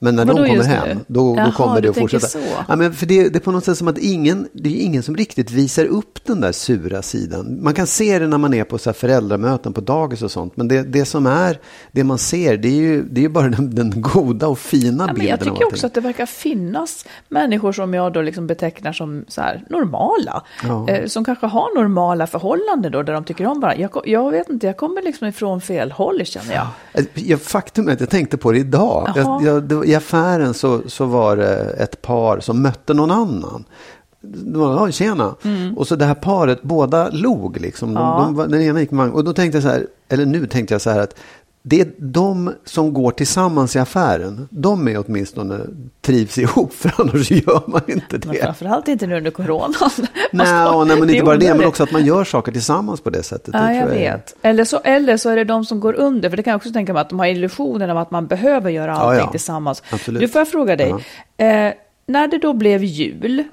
Men 0.00 0.16
när. 0.16 0.24
Vadå 0.24 0.42
de 0.42 0.48
kommer 0.48 0.64
hem, 0.64 0.98
då, 1.06 1.34
Jaha, 1.36 1.46
då 1.46 1.52
kommer 1.52 1.80
det 1.80 1.88
att 1.88 1.98
fortsätta. 1.98 2.26
så. 2.26 2.38
Ja, 2.68 2.76
men 2.76 2.92
för 2.92 3.06
det, 3.06 3.28
det 3.28 3.38
är 3.38 3.40
på 3.40 3.50
något 3.50 3.64
sätt 3.64 3.78
som 3.78 3.88
att 3.88 3.98
ingen, 3.98 4.48
det 4.52 4.68
är 4.80 4.84
ingen 4.84 5.02
som 5.02 5.16
riktigt 5.16 5.50
visar 5.50 5.84
upp 5.84 6.24
den 6.26 6.40
där 6.40 6.52
sura 6.52 7.02
sidan. 7.02 7.58
Man 7.62 7.74
kan 7.74 7.86
se 7.86 8.18
det 8.18 8.26
när 8.28 8.38
man 8.38 8.54
är 8.54 8.64
på 8.64 8.78
så 8.78 8.90
här 8.90 8.94
föräldramöten 8.94 9.72
på 9.72 9.80
dagis 9.80 10.22
och 10.22 10.30
sånt. 10.30 10.56
Men 10.56 10.68
det, 10.68 10.82
det 10.82 11.04
som 11.04 11.26
är, 11.26 11.58
det 11.92 12.04
man 12.04 12.18
ser, 12.18 12.56
det 12.56 12.68
är 12.68 12.72
ju, 12.72 13.02
det 13.02 13.20
är 13.20 13.22
ju 13.22 13.28
bara 13.28 13.48
den, 13.48 13.74
den 13.74 13.92
goda 14.00 14.48
och 14.48 14.58
fina 14.58 15.02
Ja, 15.02 15.06
men 15.06 15.14
bilden. 15.14 15.28
jag 15.30 15.40
tycker 15.40 15.66
också 15.66 15.86
att 15.86 15.94
det 15.94 16.00
verkar 16.00 16.26
finnas 16.26 17.04
människor 17.28 17.72
som 17.72 17.94
jag 17.94 18.12
då 18.12 18.22
liksom 18.22 18.46
betecknar 18.46 18.92
som 18.92 19.24
så 19.28 19.40
här 19.40 19.64
normala. 19.70 20.42
Ja. 20.64 20.88
Eh, 20.88 21.06
som 21.06 21.24
kanske 21.24 21.46
har 21.46 21.80
normala 21.82 22.26
förhållanden 22.26 22.92
då, 22.92 23.02
där 23.02 23.12
de 23.12 23.24
tycker 23.24 23.46
om 23.46 23.60
varandra. 23.60 23.80
Jag, 23.82 24.02
jag 24.04 24.30
vet 24.30 24.48
inte, 24.48 24.66
jag 24.66 24.76
kommer 24.76 25.02
liksom 25.02 25.26
ifrån 25.28 25.60
fel 25.60 25.92
håll 25.92 26.20
känner 26.24 26.54
jag. 26.54 26.66
Jag, 27.14 27.40
faktum 27.40 27.88
är 27.88 27.92
att 27.92 28.00
jag 28.00 28.10
tänkte 28.10 28.36
på 28.36 28.52
det 28.52 28.58
idag. 28.58 29.12
Jaha. 29.16 29.40
Jag, 29.44 29.54
jag, 29.54 29.62
det, 29.62 29.74
var- 29.74 29.87
I 29.88 29.94
affären 29.94 30.54
så, 30.54 30.80
så 30.86 31.04
var 31.04 31.36
det 31.36 31.70
ett 31.70 32.02
par 32.02 32.40
som 32.40 32.62
mötte 32.62 32.94
någon 32.94 33.10
annan. 33.10 33.64
Det 34.20 34.58
var, 34.58 34.90
tjena. 34.90 35.34
Och 35.76 35.86
så 35.88 35.96
det 35.96 36.04
här 36.04 36.14
paret, 36.14 36.62
båda 36.62 37.08
log 37.10 37.60
liksom. 37.60 37.94
De, 37.94 38.00
Mm. 38.00 38.36
Ja. 38.36 38.44
de, 38.44 38.50
den 38.50 38.62
ena 38.62 38.80
gick 38.80 38.92
vagn. 38.92 39.12
Och 39.12 39.24
då 39.24 39.32
tänkte 39.32 39.56
jag 39.56 39.62
så 39.62 39.68
här, 39.68 39.86
eller 40.08 40.26
nu 40.26 40.46
tänkte 40.46 40.74
jag 40.74 40.80
så 40.80 40.90
här 40.90 41.00
att 41.00 41.14
det 41.68 41.80
är 41.80 41.88
de 41.98 42.54
som 42.64 42.92
går 42.92 43.10
tillsammans 43.10 43.76
i 43.76 43.78
affären. 43.78 44.48
De 44.50 44.88
är 44.88 45.04
åtminstone 45.06 45.60
trivs 46.00 46.38
ihop, 46.38 46.72
för 46.74 46.92
annars 46.98 47.30
gör 47.30 47.62
man 47.66 47.80
inte 47.86 48.18
Men 48.26 48.34
det. 48.36 48.42
framförallt 48.42 48.88
inte 48.88 49.06
nu 49.06 49.16
under 49.16 49.30
coronan. 49.30 49.74
Nej, 50.32 50.66
och 50.66 50.86
nej, 50.86 50.98
men 50.98 51.06
Det 51.08 51.12
är 51.12 51.14
inte 51.14 51.24
bara 51.26 51.36
det, 51.36 51.54
men 51.54 51.66
också 51.66 51.82
att 51.82 51.92
man 51.92 52.04
gör 52.06 52.24
saker 52.24 52.52
tillsammans 52.52 53.00
på 53.00 53.10
det 53.10 53.22
sättet. 53.22 53.52
Det 53.52 53.58
Ja, 53.58 53.66
tror 53.66 53.74
jag 53.94 54.02
är- 54.02 54.12
vet. 54.16 54.36
Eller 54.42 54.64
så, 54.64 54.80
eller 54.84 55.16
så 55.16 55.28
är 55.30 55.36
det 55.36 55.44
de 55.44 55.64
som 55.64 55.80
går 55.80 55.94
under, 55.94 56.30
för 56.30 56.36
det 56.36 56.42
kan 56.42 56.50
jag 56.50 56.56
också 56.56 56.72
tänka 56.72 56.92
mig 56.92 57.00
att 57.00 57.08
de 57.10 57.18
har 57.18 57.26
illusionen 57.26 57.90
av 57.90 57.98
att 57.98 58.10
man 58.10 58.26
behöver 58.26 58.70
göra 58.70 58.96
allting 58.96 59.24
ja. 59.24 59.30
tillsammans. 59.30 59.82
Absolut. 59.92 60.20
Du, 60.20 60.28
får 60.28 60.40
jag 60.40 60.48
fråga 60.48 60.76
dig, 60.76 60.90
eh, 61.36 61.72
när 62.06 62.26
det 62.28 62.38
då 62.38 62.52
blev 62.52 62.84
jul, 62.84 63.44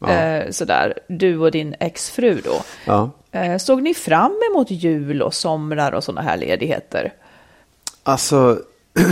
Ja. 0.00 0.10
eh, 0.10 0.50
sådär, 0.50 0.94
du 1.08 1.38
och 1.38 1.50
din 1.50 1.74
exfru 1.80 2.40
då, 2.44 2.62
Ja. 2.84 3.10
eh, 3.32 3.56
såg 3.56 3.82
ni 3.82 3.94
fram 3.94 4.32
emot 4.52 4.70
jul 4.70 5.22
och 5.22 5.34
somrar 5.34 5.92
och 5.92 6.04
sådana 6.04 6.20
här 6.20 6.36
ledigheter? 6.36 7.12
Alltså, 8.08 8.62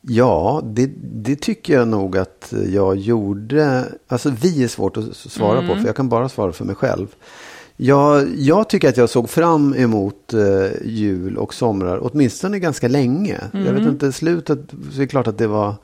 ja, 0.00 0.62
det, 0.64 0.90
det 1.02 1.36
tycker 1.36 1.74
jag 1.74 1.88
nog 1.88 2.16
att 2.16 2.52
jag 2.72 2.96
gjorde. 2.96 3.84
Alltså 4.08 4.30
vi 4.30 4.64
är 4.64 4.68
svårt 4.68 4.96
att 4.96 5.16
svara 5.16 5.68
på, 5.68 5.74
för 5.74 5.86
jag 5.86 5.96
kan 5.96 6.08
bara 6.08 6.28
svara 6.28 6.52
för 6.52 6.64
mig 6.64 6.74
själv. 6.74 7.14
Jag, 7.76 8.28
jag 8.36 8.68
tycker 8.68 8.88
att 8.88 8.96
jag 8.96 9.10
såg 9.10 9.30
fram 9.30 9.74
emot 9.74 10.34
eh, 10.34 10.82
jul 10.84 11.36
och 11.36 11.54
somrar, 11.54 11.98
åtminstone 12.02 12.58
ganska 12.58 12.88
länge. 12.88 13.40
Jag 13.52 13.72
vet 13.72 13.86
inte, 13.86 14.12
slutet, 14.12 14.58
så 14.70 14.96
är 14.96 15.00
det 15.00 15.06
klart 15.06 15.26
att 15.26 15.38
det 15.38 15.46
var, 15.46 15.74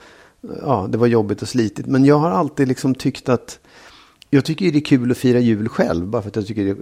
ja, 0.62 0.86
det 0.90 0.98
var 0.98 1.06
jobbigt 1.06 1.42
och 1.42 1.48
slitigt. 1.48 1.88
Men 1.88 2.04
jag 2.04 2.18
har 2.18 2.30
alltid 2.30 2.68
liksom 2.68 2.94
tyckt 2.94 3.28
att 3.28 3.58
jag 4.34 4.44
tycker 4.44 4.72
det 4.72 4.78
är 4.78 4.80
kul 4.80 5.10
att 5.10 5.18
fira 5.18 5.38
jul 5.38 5.68
själv, 5.68 6.06
bara 6.06 6.22
för 6.22 6.28
att 6.28 6.36
jag 6.36 6.46
tycker 6.46 6.64
det 6.64 6.70
är 6.70 6.76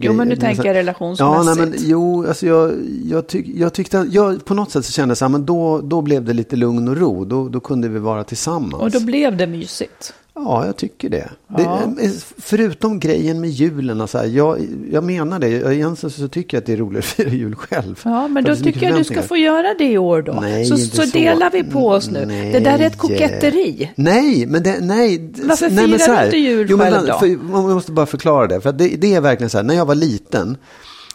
Jo, 0.00 0.12
men 0.12 0.28
grejer- 0.28 0.40
tänker 0.40 0.64
jag 0.64 0.66
Ja, 0.66 0.72
nej, 0.72 0.82
relationsmässigt. 0.82 1.80
men 1.80 1.90
jo, 1.90 2.26
alltså 2.26 2.46
jag, 2.46 2.72
jag, 3.04 3.26
tyck, 3.26 3.46
jag 3.54 3.72
tyckte 3.74 4.00
att, 4.00 4.12
jag, 4.12 4.44
på 4.44 4.54
något 4.54 4.70
sätt 4.70 4.84
så 4.84 4.92
kände 4.92 5.10
jag 5.10 5.18
så 5.18 5.24
här, 5.24 5.30
men 5.30 5.46
då, 5.46 5.80
då 5.80 6.02
blev 6.02 6.24
det 6.24 6.32
lite 6.32 6.56
lugn 6.56 6.88
och 6.88 6.96
ro, 6.96 7.24
då, 7.24 7.48
då 7.48 7.60
kunde 7.60 7.88
vi 7.88 7.98
vara 7.98 8.24
tillsammans. 8.24 8.82
Och 8.82 8.90
då 8.90 9.00
blev 9.00 9.36
det 9.36 9.46
mysigt. 9.46 10.14
Ja, 10.38 10.66
jag 10.66 10.76
tycker 10.76 11.08
det. 11.08 11.30
det 11.48 12.12
förutom 12.38 13.00
grejen 13.00 13.40
med 13.40 13.50
julen. 13.50 14.00
och 14.00 14.10
Så 14.10 14.18
här, 14.18 14.26
jag, 14.26 14.58
jag 14.92 15.04
menar 15.04 15.38
det. 15.38 15.48
Egentligen 15.48 16.10
så 16.10 16.28
tycker 16.28 16.56
jag 16.56 16.62
att 16.62 16.66
det 16.66 16.72
är 16.72 16.76
roligare 16.76 16.98
att 16.98 17.04
fira 17.04 17.30
jul 17.30 17.54
själv. 17.54 18.00
Ja, 18.04 18.28
men 18.28 18.44
då 18.44 18.56
tycker 18.56 18.86
jag 18.86 18.98
du 18.98 19.04
ska 19.04 19.22
få 19.22 19.36
göra 19.36 19.74
det 19.78 19.84
i 19.84 19.98
år 19.98 20.22
då. 20.22 20.32
Nej, 20.32 20.64
så, 20.64 20.76
så 20.76 21.02
så. 21.02 21.18
delar 21.18 21.50
vi 21.50 21.64
på 21.64 21.88
oss 21.88 22.10
nu. 22.10 22.26
Nej. 22.26 22.52
Det 22.52 22.60
där 22.60 22.78
är 22.78 22.86
ett 22.86 22.98
koketteri. 22.98 23.92
Nej, 23.94 24.46
men 24.46 24.62
det, 24.62 24.76
nej. 24.80 25.32
Varför 25.42 25.70
nej, 25.70 25.98
firar 25.98 26.20
du 26.20 26.24
inte 26.24 26.38
jul 26.38 26.66
jo, 26.70 26.76
men 26.76 26.92
själv 26.92 27.06
då? 27.06 27.18
För, 27.18 27.26
man 27.36 27.74
måste 27.74 27.92
bara 27.92 28.06
förklara 28.06 28.46
det. 28.46 28.60
För 28.60 28.72
det, 28.72 28.88
det 28.88 29.14
är 29.14 29.20
verkligen 29.20 29.50
så 29.50 29.58
här, 29.58 29.64
när 29.64 29.74
jag 29.74 29.86
var 29.86 29.94
liten 29.94 30.56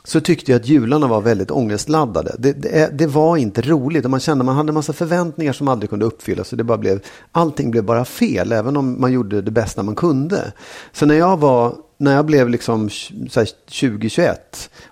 så 0.03 0.21
tyckte 0.21 0.51
jag 0.51 0.59
att 0.59 0.67
jularna 0.67 1.07
var 1.07 1.21
väldigt 1.21 1.51
ångestladdade. 1.51 2.35
Det, 2.39 2.53
det, 2.53 2.97
det 2.97 3.07
var 3.07 3.37
inte 3.37 3.61
roligt 3.61 4.05
och 4.05 4.11
man 4.11 4.19
kände 4.19 4.43
man 4.43 4.55
hade 4.55 4.69
en 4.69 4.73
massa 4.73 4.93
förväntningar 4.93 5.53
som 5.53 5.67
aldrig 5.67 5.89
kunde 5.89 6.05
uppfyllas. 6.05 6.47
Så 6.47 6.55
det 6.55 6.63
bara 6.63 6.77
blev, 6.77 6.99
allting 7.31 7.71
blev 7.71 7.83
bara 7.83 8.05
fel, 8.05 8.51
även 8.51 8.77
om 8.77 9.01
man 9.01 9.11
gjorde 9.11 9.41
det 9.41 9.51
bästa 9.51 9.83
man 9.83 9.95
kunde. 9.95 10.53
Så 10.91 11.05
när 11.05 11.15
jag 11.15 11.37
var 11.37 11.75
när 12.01 12.15
jag 12.15 12.25
blev 12.25 12.49
liksom 12.49 12.89
20-21 12.89 14.35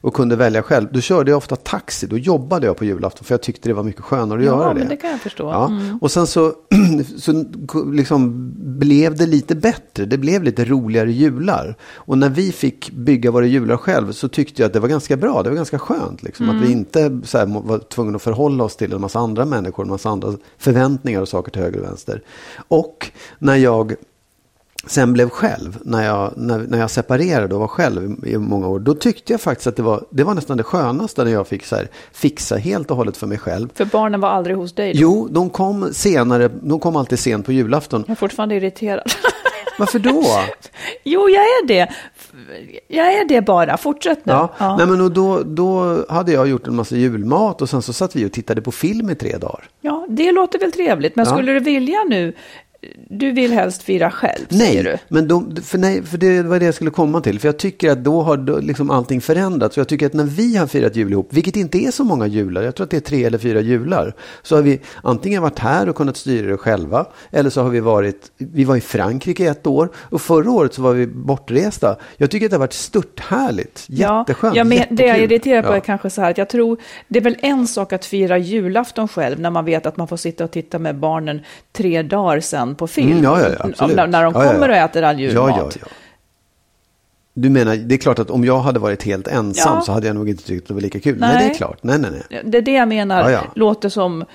och 0.01 0.13
kunde 0.13 0.35
välja 0.35 0.61
själv, 0.63 0.87
då 0.91 1.01
körde 1.01 1.31
jag 1.31 1.37
ofta 1.37 1.55
taxi. 1.55 2.07
Då 2.07 2.17
jobbade 2.17 2.65
jag 2.67 2.77
på 2.77 2.85
julafton 2.85 3.23
för 3.25 3.33
jag 3.33 3.41
tyckte 3.41 3.69
det 3.69 3.73
var 3.73 3.83
mycket 3.83 4.01
skönare 4.01 4.39
att 4.39 4.45
Ja, 4.45 4.51
göra 4.51 4.73
det. 4.73 4.79
men 4.79 4.89
det 4.89 4.95
kan 4.97 5.09
jag 5.11 5.19
förstå. 5.21 5.43
Ja. 5.51 5.67
Mm. 5.67 5.97
Och 6.01 6.11
sen 6.11 6.27
så, 6.27 6.53
så 7.17 7.45
liksom 7.93 8.51
blev 8.79 9.15
det 9.17 9.25
lite 9.25 9.55
bättre. 9.55 10.05
Det 10.05 10.17
blev 10.17 10.43
lite 10.43 10.65
roligare 10.65 11.11
jular. 11.11 11.75
Och 11.95 12.17
när 12.17 12.29
vi 12.29 12.51
fick 12.51 12.91
bygga 12.91 13.31
våra 13.31 13.45
jular 13.45 13.77
själv 13.77 14.11
så 14.11 14.27
tyckte 14.27 14.61
jag 14.61 14.67
att 14.67 14.73
det 14.73 14.79
var 14.79 14.87
ganska 14.89 15.17
bra. 15.17 15.43
Det 15.43 15.49
var 15.49 15.55
ganska 15.57 15.79
skönt. 15.79 16.23
Liksom, 16.23 16.49
Att 16.49 16.55
Mm. 16.55 16.65
vi 16.67 16.71
inte 16.71 17.21
så 17.23 17.37
här, 17.37 17.45
var 17.45 17.79
tvungna 17.79 18.15
att 18.15 18.21
förhålla 18.21 18.63
oss 18.63 18.75
till 18.75 18.93
en 18.93 19.01
massa 19.01 19.19
andra 19.19 19.45
människor, 19.45 19.83
en 19.83 19.89
massa 19.89 20.09
andra 20.09 20.33
förväntningar 20.57 21.21
och 21.21 21.27
saker 21.29 21.51
till 21.51 21.61
höger 21.61 21.79
och 21.79 21.85
vänster. 21.85 22.21
Och 22.67 23.11
när 23.39 23.55
jag 23.55 23.93
sen 24.87 25.13
blev 25.13 25.29
själv, 25.29 25.77
när 25.81 26.05
jag, 26.05 26.33
när, 26.35 26.57
när 26.59 26.79
jag 26.79 26.91
separerade 26.91 27.55
och 27.55 27.61
var 27.61 27.67
själv 27.67 28.15
i, 28.25 28.29
i 28.31 28.37
många 28.37 28.67
år, 28.67 28.79
då 28.79 28.93
tyckte 28.93 29.33
jag 29.33 29.41
faktiskt 29.41 29.67
att 29.67 29.75
det 29.75 29.81
var, 29.83 30.03
det 30.09 30.23
var 30.23 30.33
nästan 30.33 30.57
det 30.57 30.63
skönaste 30.63 31.23
när 31.23 31.31
jag 31.31 31.47
fick 31.47 31.65
så 31.65 31.75
här, 31.75 31.87
fixa 32.11 32.55
helt 32.57 32.91
och 32.91 32.97
hållet 32.97 33.17
för 33.17 33.27
mig 33.27 33.37
själv. 33.37 33.69
För 33.75 33.85
barnen 33.85 34.21
var 34.21 34.29
aldrig 34.29 34.55
hos 34.57 34.73
dig 34.75 34.93
då. 34.93 34.99
Jo, 34.99 35.27
de 35.31 35.49
kom 35.49 35.93
senare, 35.93 36.49
de 36.61 36.79
kom 36.79 36.95
alltid 36.95 37.19
sent 37.19 37.45
på 37.45 37.51
julafton. 37.51 38.03
Jag 38.07 38.11
är 38.11 38.15
fortfarande 38.15 38.55
irriterad. 38.55 39.03
Varför 39.79 39.99
då? 39.99 40.23
jo, 41.03 41.29
jag 41.29 41.43
är 41.43 41.67
det. 41.67 41.89
Jag 42.87 43.13
är 43.13 43.25
det 43.27 43.41
bara. 43.41 43.77
Fortsätt 43.77 44.25
nu. 44.25 44.33
Ja, 44.33 44.75
Nej, 44.77 44.87
men 44.87 45.01
och 45.01 45.11
då, 45.11 45.43
då 45.43 45.97
hade 46.09 46.31
jag 46.31 46.47
gjort 46.47 46.67
en 46.67 46.75
massa 46.75 46.95
julmat 46.95 47.61
och 47.61 47.69
sen 47.69 47.81
så 47.81 47.93
satt 47.93 48.15
vi 48.15 48.25
och 48.25 48.31
tittade 48.31 48.61
på 48.61 48.71
film 48.71 49.09
i 49.09 49.15
tre 49.15 49.37
dagar. 49.37 49.63
Ja, 49.81 50.05
det 50.09 50.31
låter 50.31 50.59
väl 50.59 50.71
trevligt. 50.71 51.15
Men 51.15 51.25
Ja. 51.25 51.31
skulle 51.35 51.51
du 51.53 51.59
vilja 51.59 52.03
nu, 52.09 52.33
du 53.09 53.31
vill 53.31 53.51
helst 53.51 53.83
fira 53.83 54.11
själv, 54.11 54.45
säger 54.49 54.83
du? 54.83 54.89
Nej, 54.89 54.99
men 55.07 55.27
de, 55.27 55.55
för, 55.55 55.77
nej, 55.77 56.03
för 56.03 56.17
det 56.17 56.41
var 56.43 56.59
det 56.59 56.65
jag 56.65 56.75
skulle 56.75 56.91
komma 56.91 57.21
till. 57.21 57.39
För 57.39 57.47
jag 57.47 57.57
tycker 57.57 57.91
att 57.91 58.03
då 58.03 58.21
har 58.21 58.37
då 58.37 58.59
liksom 58.59 58.89
allting 58.89 59.21
förändrats. 59.21 59.77
Och 59.77 59.81
jag 59.81 59.87
tycker 59.87 60.05
att 60.05 60.13
när 60.13 60.23
vi 60.23 60.57
har 60.57 60.67
firat 60.67 60.95
jul 60.95 61.11
ihop, 61.11 61.27
vilket 61.33 61.55
inte 61.55 61.77
är 61.77 61.91
så 61.91 62.03
många 62.03 62.27
jular, 62.27 62.61
jag 62.61 62.75
tror 62.75 62.83
att 62.83 62.91
det 62.91 62.97
är 62.97 63.01
tre 63.01 63.23
eller 63.23 63.37
fyra 63.37 63.61
jular, 63.61 64.13
så 64.41 64.55
har 64.55 64.61
vi 64.61 64.79
antingen 65.03 65.41
varit 65.41 65.59
här 65.59 65.89
och 65.89 65.95
kunnat 65.95 66.17
styra 66.17 66.51
det 66.51 66.57
själva, 66.57 67.05
eller 67.31 67.49
så 67.49 67.61
har 67.61 67.69
vi 67.69 67.79
varit, 67.79 68.31
vi 68.37 68.63
var 68.63 68.75
i 68.75 68.81
Frankrike 68.81 69.45
ett 69.45 69.67
år, 69.67 69.89
och 69.95 70.21
förra 70.21 70.51
året 70.51 70.73
så 70.73 70.81
var 70.81 70.93
vi 70.93 71.07
bortresta. 71.07 71.95
Jag 72.17 72.31
tycker 72.31 72.45
att 72.45 72.49
det 72.49 72.55
har 72.55 72.59
varit 72.59 72.73
stört 72.73 73.19
härligt, 73.19 73.85
jätteskönt, 73.87 74.55
ja, 74.55 74.63
men 74.63 74.79
Det 74.89 75.05
jag 75.05 75.17
är 75.17 75.23
irriterad 75.23 75.65
på 75.65 75.71
Ja. 75.71 75.75
är 75.75 75.79
kanske 75.79 76.09
så 76.09 76.21
här 76.21 76.31
att 76.31 76.37
jag 76.37 76.49
tror, 76.49 76.77
det 77.07 77.19
är 77.19 77.23
väl 77.23 77.37
en 77.41 77.67
sak 77.67 77.93
att 77.93 78.05
fira 78.05 78.37
julafton 78.37 79.07
själv 79.07 79.39
när 79.39 79.49
man 79.49 79.65
vet 79.65 79.85
att 79.85 79.97
man 79.97 80.07
får 80.07 80.17
sitta 80.17 80.43
och 80.43 80.51
titta 80.51 80.79
med 80.79 80.95
barnen 80.95 81.41
tre 81.73 82.01
dagar 82.01 82.39
sen 82.39 82.68
på 82.75 82.87
film. 82.87 83.11
Mm, 83.11 83.23
ja, 83.23 83.41
ja, 83.41 83.49
ja, 83.49 83.65
absolut. 83.69 83.95
när, 83.95 84.07
när 84.07 84.23
de 84.23 84.33
kommer 84.33 84.69
och 84.69 84.75
äter 84.75 85.03
all 85.03 85.19
julmat. 85.19 85.77
Du 87.33 87.49
menar, 87.49 87.75
det 87.75 87.95
är 87.95 87.97
klart 87.97 88.19
att 88.19 88.29
om 88.29 88.45
jag 88.45 88.59
hade 88.59 88.79
varit 88.79 89.03
helt 89.03 89.27
ensam 89.27 89.81
så 89.81 89.91
hade 89.91 90.07
jag 90.07 90.15
nog 90.15 90.29
inte 90.29 90.43
tyckt 90.43 90.67
det 90.67 90.73
var 90.73 90.81
lika 90.81 90.99
kul. 90.99 91.17
Nej, 91.19 91.33
Nej. 91.33 91.47
det 91.47 91.53
är 91.53 91.57
klart. 91.57 91.77
Nej, 91.81 91.99
nej, 91.99 92.11
nej. 92.11 92.41
Det 92.45 92.57
är 92.57 92.61
det 92.61 92.73
jag 92.73 92.87
menar, 92.87 93.41
låter 93.55 93.89
som, 93.89 94.25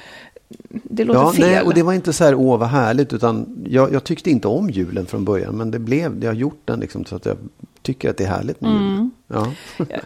det 0.68 1.04
låter 1.04 1.20
Ja, 1.20 1.32
fel. 1.32 1.50
nej, 1.50 1.62
och 1.62 1.74
det 1.74 1.82
var 1.82 1.92
inte 1.92 2.12
så 2.12 2.24
här, 2.24 2.34
åh 2.34 2.58
vad 2.58 2.68
härligt, 2.68 3.12
utan 3.12 3.64
jag, 3.68 3.92
jag 3.92 4.04
tyckte 4.04 4.30
inte 4.30 4.48
om 4.48 4.70
julen 4.70 5.06
från 5.06 5.24
början, 5.24 5.56
men 5.56 5.70
det 5.70 5.78
blev, 5.78 6.24
jag 6.24 6.30
har 6.30 6.34
gjort 6.34 6.60
den 6.64 6.80
liksom 6.80 7.04
så 7.04 7.16
att 7.16 7.26
jag 7.26 7.36
tycker 7.84 8.10
att 8.10 8.16
det 8.16 8.24
är 8.24 8.28
härligt 8.28 8.60
med 8.60 8.70
Mm. 8.70 8.82
julen. 8.82 9.10
Ja. 9.28 9.46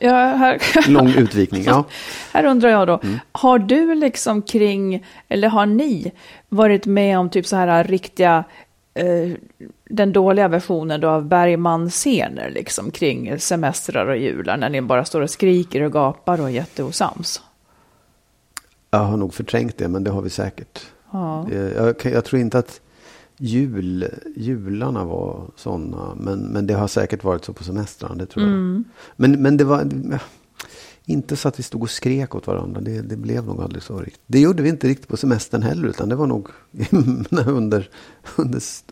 Ja, 0.00 0.14
här, 0.14 0.60
Lång 0.90 1.08
utvikning, 1.08 1.62
ja. 1.66 1.84
här 2.32 2.44
undrar 2.44 2.68
jag 2.70 2.86
då, 2.86 3.00
Mm. 3.02 3.18
har 3.32 3.58
du 3.58 3.94
liksom 3.94 4.42
kring, 4.42 5.06
eller 5.28 5.48
har 5.48 5.66
ni 5.66 6.12
varit 6.48 6.86
med 6.86 7.18
om 7.18 7.30
typ 7.30 7.46
så 7.46 7.56
här 7.56 7.84
riktiga, 7.84 8.44
eh, 8.94 9.30
den 9.84 10.12
dåliga 10.12 10.48
versionen 10.48 11.00
då 11.00 11.08
av 11.08 11.24
Bergman-scener 11.28 12.50
liksom 12.50 12.90
kring 12.90 13.38
semestrar 13.38 14.06
och 14.06 14.16
jular, 14.16 14.56
när 14.56 14.68
ni 14.70 14.80
bara 14.82 15.04
står 15.04 15.20
och 15.20 15.30
skriker 15.30 15.82
och 15.82 15.92
gapar 15.92 16.40
och 16.40 16.46
är 16.48 16.52
jätteosams? 16.52 17.40
Jag 18.90 18.98
har 18.98 19.16
nog 19.16 19.34
förträngt 19.34 19.78
det, 19.78 19.88
men 19.88 20.04
det 20.04 20.10
har 20.10 20.22
vi 20.22 20.30
säkert. 20.30 20.80
Ja. 21.12 21.46
Det- 21.50 21.74
Jag, 21.76 21.98
kan- 21.98 22.12
jag 22.12 22.24
tror 22.24 22.40
inte 22.40 22.58
att 22.58 22.80
jul, 23.39 24.05
jularna 24.36 25.05
var 25.05 25.43
sådana, 25.57 26.14
men, 26.16 26.39
men 26.39 26.66
det 26.66 26.74
har 26.74 26.89
säkert 26.89 27.24
varit 27.24 27.45
så 27.45 27.53
på 27.53 27.64
semestrarna, 27.64 28.14
det 28.14 28.26
tror 28.26 28.45
jag. 28.47 28.55
Mm. 28.55 28.84
Men, 29.16 29.43
men 29.43 29.57
det 29.57 29.64
var 29.64 29.89
inte 31.05 31.36
så 31.36 31.49
att 31.49 31.59
vi 31.59 31.62
stod 31.62 31.82
och 31.82 31.91
skrek 31.91 32.34
åt 32.34 32.47
varandra, 32.47 32.80
det, 32.80 33.01
det 33.03 33.16
blev 33.16 33.47
nog 33.47 33.62
aldrig 33.62 33.82
så 33.82 33.99
riktigt. 33.99 34.22
Det 34.26 34.41
gjorde 34.41 34.62
vi 34.62 34.68
inte 34.68 34.89
riktigt 34.89 35.09
på 35.09 35.16
semestern 35.16 35.62
heller, 35.62 35.89
utan 35.89 36.09
det 36.09 36.16
var 36.16 36.26
nog 36.26 36.49
under, 36.91 37.49
under, 37.49 37.89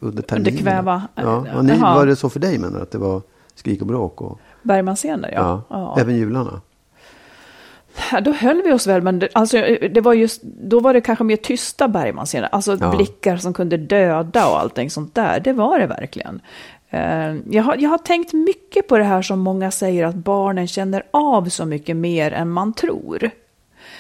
under 0.01 0.23
terminen. 0.23 0.57
kväva. 0.57 1.09
Ja, 1.15 1.47
och 1.57 1.65
ni, 1.65 1.79
var 1.79 2.07
det 2.07 2.17
så 2.17 2.29
för 2.29 2.41
dig 2.41 2.59
menar 2.59 2.77
du, 2.77 2.83
att 2.83 2.91
det 2.91 2.99
var 2.99 3.23
skrik 3.55 3.81
och 3.81 3.87
bråk? 3.87 4.21
Och, 4.21 4.41
Bergman-scener, 4.63 5.31
ja. 5.33 5.39
ja, 5.39 5.65
ja. 5.71 6.01
Även 6.01 6.17
jularna? 6.17 6.61
Ja, 8.13 8.21
Då 8.21 8.33
höll 8.33 8.63
vi 8.63 8.73
oss 8.73 8.87
väl, 8.87 9.03
men 9.03 9.19
det, 9.19 9.29
alltså, 9.33 9.57
det 9.91 10.01
var 10.01 10.15
just, 10.15 10.43
då 10.43 10.81
var 10.81 10.95
det 10.95 11.01
kanske 11.01 11.25
mer 11.25 11.37
tysta 11.37 11.89
Bergman-scener. 11.89 12.49
Alltså 12.53 12.77
Ja. 12.81 12.91
blickar 12.97 13.37
som 13.37 13.55
kunde 13.55 13.77
döda 13.77 14.49
och 14.49 14.59
allting 14.61 14.91
sånt 14.91 15.15
där. 15.15 15.41
Det 15.41 15.53
var 15.53 15.79
det 15.79 15.87
verkligen. 15.87 16.41
Eh, 16.91 17.35
jag, 17.51 17.63
har, 17.63 17.77
jag 17.77 17.91
har 17.91 17.99
tänkt 17.99 18.33
mycket 18.33 18.89
på 18.89 18.99
det 18.99 19.05
här 19.05 19.23
som 19.23 19.39
många 19.41 19.71
säger 19.71 20.05
att 20.05 20.15
barnen 20.15 20.67
känner 20.69 21.03
av 21.11 21.49
så 21.49 21.65
mycket 21.65 21.97
mer 21.97 22.33
än 22.33 22.51
man 22.51 22.73
tror. 22.73 23.31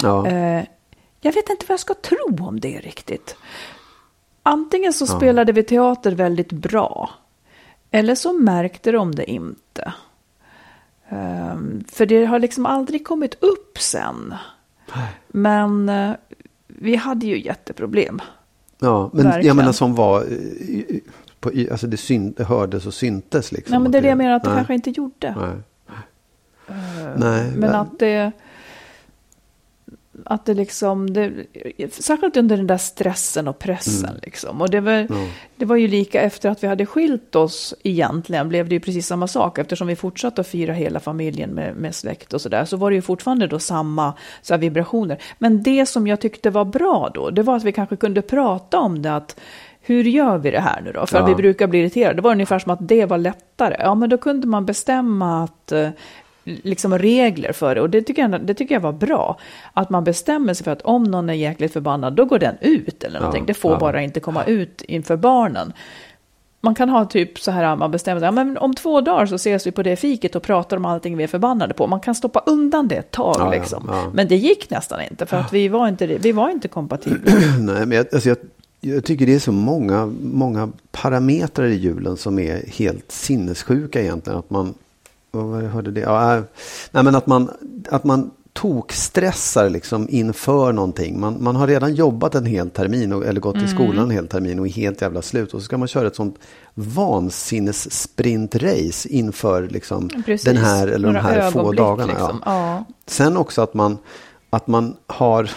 Ja. 0.02 0.26
Eh, 0.26 0.64
jag 1.20 1.32
vet 1.32 1.50
inte 1.50 1.66
vad 1.68 1.72
jag 1.74 1.80
ska 1.80 1.94
tro 1.94 2.46
om 2.48 2.60
det 2.60 2.78
riktigt. 2.78 3.36
Antingen 4.42 4.92
så 4.92 5.06
spelade 5.06 5.52
vi 5.52 5.62
teater 5.62 6.12
väldigt 6.12 6.52
bra. 6.52 7.10
Eller 7.90 8.14
så 8.14 8.32
märkte 8.32 8.92
de 8.92 9.14
det 9.14 9.30
inte. 9.30 9.92
Ehm, 11.08 11.84
för 11.88 12.06
det 12.06 12.24
har 12.26 12.38
liksom 12.38 12.66
aldrig 12.66 13.06
kommit 13.06 13.34
upp 13.42 13.78
sen. 13.78 14.34
Men 15.28 15.88
eh, 15.88 16.10
vi 16.66 16.96
hade 16.96 17.26
ju 17.26 17.40
jätteproblem. 17.44 18.20
Ja, 18.78 19.10
men 19.12 19.24
Verkligen. 19.24 19.46
jag 19.46 19.56
menar 19.56 19.72
som 19.72 19.94
var, 19.94 20.20
eh, 20.22 20.28
i- 20.32 21.00
på, 21.40 21.52
i- 21.52 21.70
alltså 21.70 21.86
det, 21.86 21.96
syn, 21.96 22.32
det 22.36 22.44
hördes 22.44 22.86
och 22.86 22.94
syntes 22.94 23.52
liksom. 23.52 23.70
Nej, 23.72 23.80
men 23.80 23.92
det 23.92 23.98
är 23.98 24.02
det 24.02 24.08
jag 24.08 24.18
menar 24.18 24.32
att 24.36 24.42
det 24.44 24.48
nej, 24.48 24.56
kanske 24.58 24.74
inte 24.74 24.90
gjorde. 24.90 25.34
Nej. 25.40 25.56
nej. 27.16 27.52
Men 27.56 27.74
att 27.74 27.98
det... 27.98 28.32
Att 30.24 30.44
det 30.44 30.54
liksom, 30.54 31.12
det, 31.12 31.32
särskilt 31.90 32.36
under 32.36 32.56
den 32.56 32.66
där 32.66 32.76
stressen 32.78 33.48
och 33.48 33.58
pressen 33.58 34.14
liksom. 34.22 34.60
Och 34.60 34.70
det 34.70 34.80
var, 34.80 34.92
Ja. 34.92 35.06
det 35.56 35.64
var 35.64 35.76
ju 35.76 35.88
lika 35.88 36.20
efter 36.20 36.50
att 36.50 36.62
vi 36.62 36.66
hade 36.68 36.86
skilt 36.86 37.34
oss 37.36 37.74
egentligen, 37.82 38.48
blev 38.48 38.68
det 38.68 38.74
ju 38.74 38.80
precis 38.80 39.06
samma 39.06 39.28
sak. 39.28 39.58
Eftersom 39.58 39.86
vi 39.86 39.96
fortsatte 39.96 40.40
att 40.40 40.46
fira 40.46 40.72
hela 40.72 41.00
familjen 41.00 41.50
med, 41.50 41.76
med 41.76 41.94
släkt 41.94 42.32
och 42.32 42.40
sådär, 42.40 42.64
så 42.64 42.76
var 42.76 42.90
det 42.90 42.94
ju 42.96 43.02
fortfarande 43.02 43.46
då 43.46 43.58
samma 43.58 44.14
så 44.42 44.54
här, 44.54 44.58
vibrationer. 44.60 45.18
Men 45.38 45.62
det 45.62 45.86
som 45.86 46.06
jag 46.06 46.20
tyckte 46.20 46.50
var 46.50 46.64
bra 46.64 47.10
då, 47.14 47.30
det 47.30 47.42
var 47.42 47.56
att 47.56 47.64
vi 47.64 47.72
kanske 47.72 47.96
kunde 47.96 48.22
prata 48.22 48.78
om 48.78 49.02
det, 49.02 49.16
att 49.16 49.36
hur 49.80 50.04
gör 50.04 50.38
vi 50.38 50.50
det 50.50 50.60
här 50.60 50.80
nu 50.80 50.92
då? 50.92 51.06
För 51.06 51.18
Ja. 51.18 51.26
vi 51.26 51.34
brukar 51.34 51.66
bli 51.66 51.78
irriterade. 51.78 52.14
Det 52.14 52.22
var 52.22 52.30
ungefär 52.32 52.58
som 52.58 52.72
att 52.72 52.88
det 52.88 53.04
var 53.06 53.18
lättare. 53.18 53.76
Ja, 53.78 53.94
men 53.94 54.10
då 54.10 54.18
kunde 54.18 54.46
man 54.46 54.66
bestämma 54.66 55.44
att 55.44 55.72
eh, 55.72 55.88
liksom 56.46 56.98
regler 56.98 57.52
för 57.52 57.74
det. 57.74 57.80
Och 57.80 57.90
det 57.90 58.02
tycker, 58.02 58.28
jag, 58.28 58.46
det 58.46 58.54
tycker 58.54 58.74
jag 58.74 58.80
var 58.80 58.92
bra. 58.92 59.38
Att 59.72 59.90
man 59.90 60.04
bestämmer 60.04 60.54
sig 60.54 60.64
för 60.64 60.70
att 60.70 60.82
om 60.82 61.04
någon 61.04 61.30
är 61.30 61.34
jäkligt 61.34 61.72
förbannad, 61.72 62.12
då 62.12 62.24
går 62.24 62.38
den 62.38 62.56
ut 62.60 63.04
eller 63.04 63.18
någonting. 63.20 63.42
Ja, 63.42 63.46
det 63.46 63.54
får 63.54 63.72
ja. 63.72 63.78
bara 63.78 64.02
inte 64.02 64.20
komma 64.20 64.44
ut 64.44 64.82
inför 64.82 65.16
barnen. 65.16 65.72
Man 66.60 66.74
kan 66.74 66.88
ha 66.88 67.04
typ 67.04 67.38
så 67.38 67.50
här, 67.50 67.76
man 67.76 67.90
bestämmer 67.90 68.20
sig, 68.20 68.32
men 68.32 68.58
om 68.58 68.74
två 68.74 69.00
dagar 69.00 69.26
så 69.26 69.34
ses 69.34 69.66
vi 69.66 69.72
på 69.72 69.82
det 69.82 69.96
fiket 69.96 70.36
och 70.36 70.42
pratar 70.42 70.76
om 70.76 70.84
allting 70.84 71.16
vi 71.16 71.24
är 71.24 71.28
förbannade 71.28 71.74
på. 71.74 71.86
Man 71.86 72.00
kan 72.00 72.14
stoppa 72.14 72.42
undan 72.46 72.88
det 72.88 72.94
ett 72.94 73.10
tag 73.10 73.36
Ja, 73.38 73.50
liksom. 73.50 74.10
Men 74.12 74.28
det 74.28 74.36
gick 74.36 74.70
nästan 74.70 75.00
inte, 75.10 75.26
för 75.26 75.36
att 75.36 75.52
vi 75.52 75.68
var 75.68 75.88
inte, 75.88 76.06
vi 76.06 76.32
var 76.32 76.50
inte 76.50 76.68
kompatibla. 76.68 77.32
Nej, 77.60 77.86
men 77.86 77.92
jag, 77.92 78.06
alltså 78.12 78.28
jag, 78.28 78.38
jag 78.80 79.04
tycker 79.04 79.26
det 79.26 79.34
är 79.34 79.38
så 79.38 79.52
många, 79.52 80.06
många 80.22 80.72
parametrar 80.92 81.66
i 81.66 81.74
julen 81.74 82.16
som 82.16 82.38
är 82.38 82.66
helt 82.66 83.12
sinnessjuka 83.12 84.00
egentligen. 84.00 84.38
Att 84.38 84.50
man, 84.50 84.74
vad 85.42 85.62
hörde 85.62 85.90
det? 85.90 86.00
Ja, 86.00 86.36
äh, 86.36 86.42
nej, 86.90 87.04
men 87.04 87.14
att 87.14 87.26
man, 87.26 87.50
att 87.90 88.04
man 88.04 88.30
tokstressar 88.52 89.70
liksom 89.70 90.06
inför 90.10 90.72
någonting. 90.72 91.20
Man, 91.20 91.42
man 91.42 91.56
har 91.56 91.66
redan 91.66 91.94
jobbat 91.94 92.34
en 92.34 92.46
hel 92.46 92.70
termin 92.70 93.12
och, 93.12 93.26
eller 93.26 93.40
gått 93.40 93.56
i 93.56 93.68
skolan 93.68 94.04
en 94.04 94.10
hel 94.10 94.28
termin 94.28 94.58
och 94.58 94.66
är 94.66 94.70
helt 94.70 95.02
jävla 95.02 95.22
slut. 95.22 95.54
Och 95.54 95.60
så 95.60 95.64
ska 95.64 95.78
man 95.78 95.88
köra 95.88 96.06
ett 96.06 96.16
sånt 96.16 96.36
vansinnes-sprintrace 96.74 99.08
inför 99.08 99.68
liksom 99.68 100.08
Precis. 100.08 100.44
den 100.44 100.56
här 100.56 100.86
eller 100.88 101.08
de 101.08 101.14
Några 101.14 101.20
här 101.20 101.50
få 101.50 101.72
dagarna. 101.72 102.12
liksom. 102.12 102.42
Ja. 102.44 102.68
Ja. 102.76 102.84
Sen 103.06 103.36
också 103.36 103.62
att 103.62 103.74
man, 103.74 103.98
att 104.50 104.66
man 104.66 104.96
har 105.06 105.50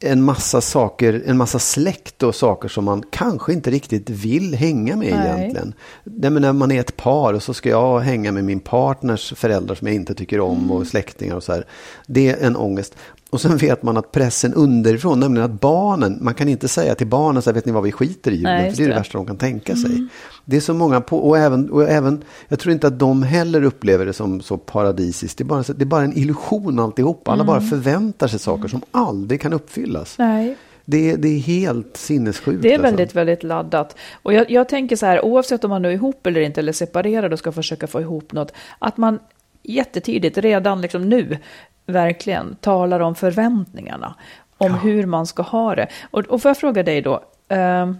en 0.00 0.22
massa 0.22 0.60
saker, 0.60 1.22
en 1.26 1.36
massa 1.36 1.58
släkt 1.58 2.22
och 2.22 2.34
saker 2.34 2.68
som 2.68 2.84
man 2.84 3.02
kanske 3.10 3.52
inte 3.52 3.70
riktigt 3.70 4.10
vill 4.10 4.54
hänga 4.54 4.96
med 4.96 5.14
Nej. 5.16 5.36
egentligen. 5.38 5.74
Nej, 6.04 6.30
men 6.30 6.42
när 6.42 6.52
man 6.52 6.72
är 6.72 6.80
ett 6.80 6.96
par 6.96 7.32
och 7.32 7.42
så 7.42 7.54
ska 7.54 7.68
jag 7.68 8.00
hänga 8.00 8.32
med 8.32 8.44
min 8.44 8.60
partners 8.60 9.32
föräldrar 9.36 9.74
som 9.74 9.86
jag 9.86 9.94
inte 9.94 10.14
tycker 10.14 10.40
om 10.40 10.58
Mm. 10.58 10.70
och 10.70 10.86
släktingar 10.86 11.36
och 11.36 11.42
så 11.42 11.52
här. 11.52 11.66
Det 12.06 12.28
är 12.30 12.46
en 12.46 12.56
ångest. 12.56 12.94
Och 13.30 13.40
sen 13.40 13.56
vet 13.56 13.82
man 13.82 13.96
att 13.96 14.12
pressen 14.12 14.54
underifrån, 14.54 15.20
nämligen 15.20 15.44
att 15.50 15.60
barnen, 15.60 16.18
man 16.20 16.34
kan 16.34 16.48
inte 16.48 16.68
säga 16.68 16.94
till 16.94 17.06
barnen 17.06 17.42
så 17.42 17.50
här, 17.50 17.54
vet 17.54 17.66
ni 17.66 17.72
vad 17.72 17.82
vi 17.82 17.92
skiter 17.92 18.30
i 18.30 18.34
julen, 18.34 18.52
Nej, 18.56 18.70
för 18.70 18.76
det 18.76 18.82
är 18.82 18.84
det 18.84 18.88
det. 18.88 18.92
Mm. 18.92 18.98
värsta 19.00 19.18
de 19.18 19.26
kan 19.26 19.36
tänka 19.36 19.76
sig. 19.76 20.06
Det 20.44 20.56
är 20.56 20.60
så 20.60 20.74
många 20.74 21.00
på, 21.00 21.18
och 21.18 21.38
även, 21.38 21.70
och 21.70 21.82
även, 21.88 22.24
jag 22.48 22.58
tror 22.58 22.72
inte 22.72 22.86
att 22.86 22.98
de 22.98 23.22
heller 23.22 23.62
upplever 23.62 24.06
det 24.06 24.12
som 24.12 24.40
så 24.40 24.56
paradisiskt. 24.56 25.38
Det 25.38 25.42
är 25.42 25.46
bara, 25.46 25.62
det 25.62 25.82
är 25.82 25.86
bara 25.86 26.02
en 26.02 26.18
illusion 26.18 26.78
alltihop. 26.78 27.28
Alla 27.28 27.44
bara 27.44 27.56
Mm. 27.56 27.68
förväntar 27.70 28.26
sig 28.28 28.38
saker 28.38 28.68
som 28.68 28.80
aldrig 28.90 29.40
kan 29.40 29.52
uppfyllas. 29.52 30.18
Nej. 30.18 30.56
Det, 30.84 31.10
är- 31.10 31.16
det 31.16 31.28
är 31.28 31.38
helt 31.38 31.96
sinnessjukt. 31.96 32.62
Det 32.62 32.68
är 32.68 32.72
alltså. 32.72 32.82
väldigt, 32.82 33.14
väldigt 33.14 33.42
laddat. 33.42 33.96
Och 34.22 34.32
jag, 34.32 34.50
jag 34.50 34.68
tänker 34.68 34.96
så 34.96 35.06
här, 35.06 35.24
oavsett 35.24 35.64
om 35.64 35.70
man 35.70 35.82
nu 35.82 35.88
är 35.88 35.92
ihop 35.92 36.26
eller 36.26 36.40
inte, 36.40 36.60
eller 36.60 36.72
separerad 36.72 37.32
och 37.32 37.38
ska 37.38 37.52
försöka 37.52 37.86
få 37.86 38.00
ihop 38.00 38.32
något, 38.32 38.52
att 38.78 38.96
man 38.96 39.18
jättetidigt, 39.62 40.38
redan 40.38 40.80
liksom 40.80 41.08
nu, 41.08 41.38
verkligen 41.86 42.56
talar 42.60 43.00
om 43.00 43.14
förväntningarna. 43.14 44.14
Om 44.58 44.74
hur 44.74 45.06
man 45.06 45.26
ska 45.26 45.42
ha 45.42 45.74
det. 45.74 45.88
Och, 46.10 46.20
och 46.20 46.42
får 46.42 46.48
jag 46.48 46.56
fråga 46.56 46.82
dig 46.82 47.02
då, 47.02 47.20
ehm, 47.48 47.98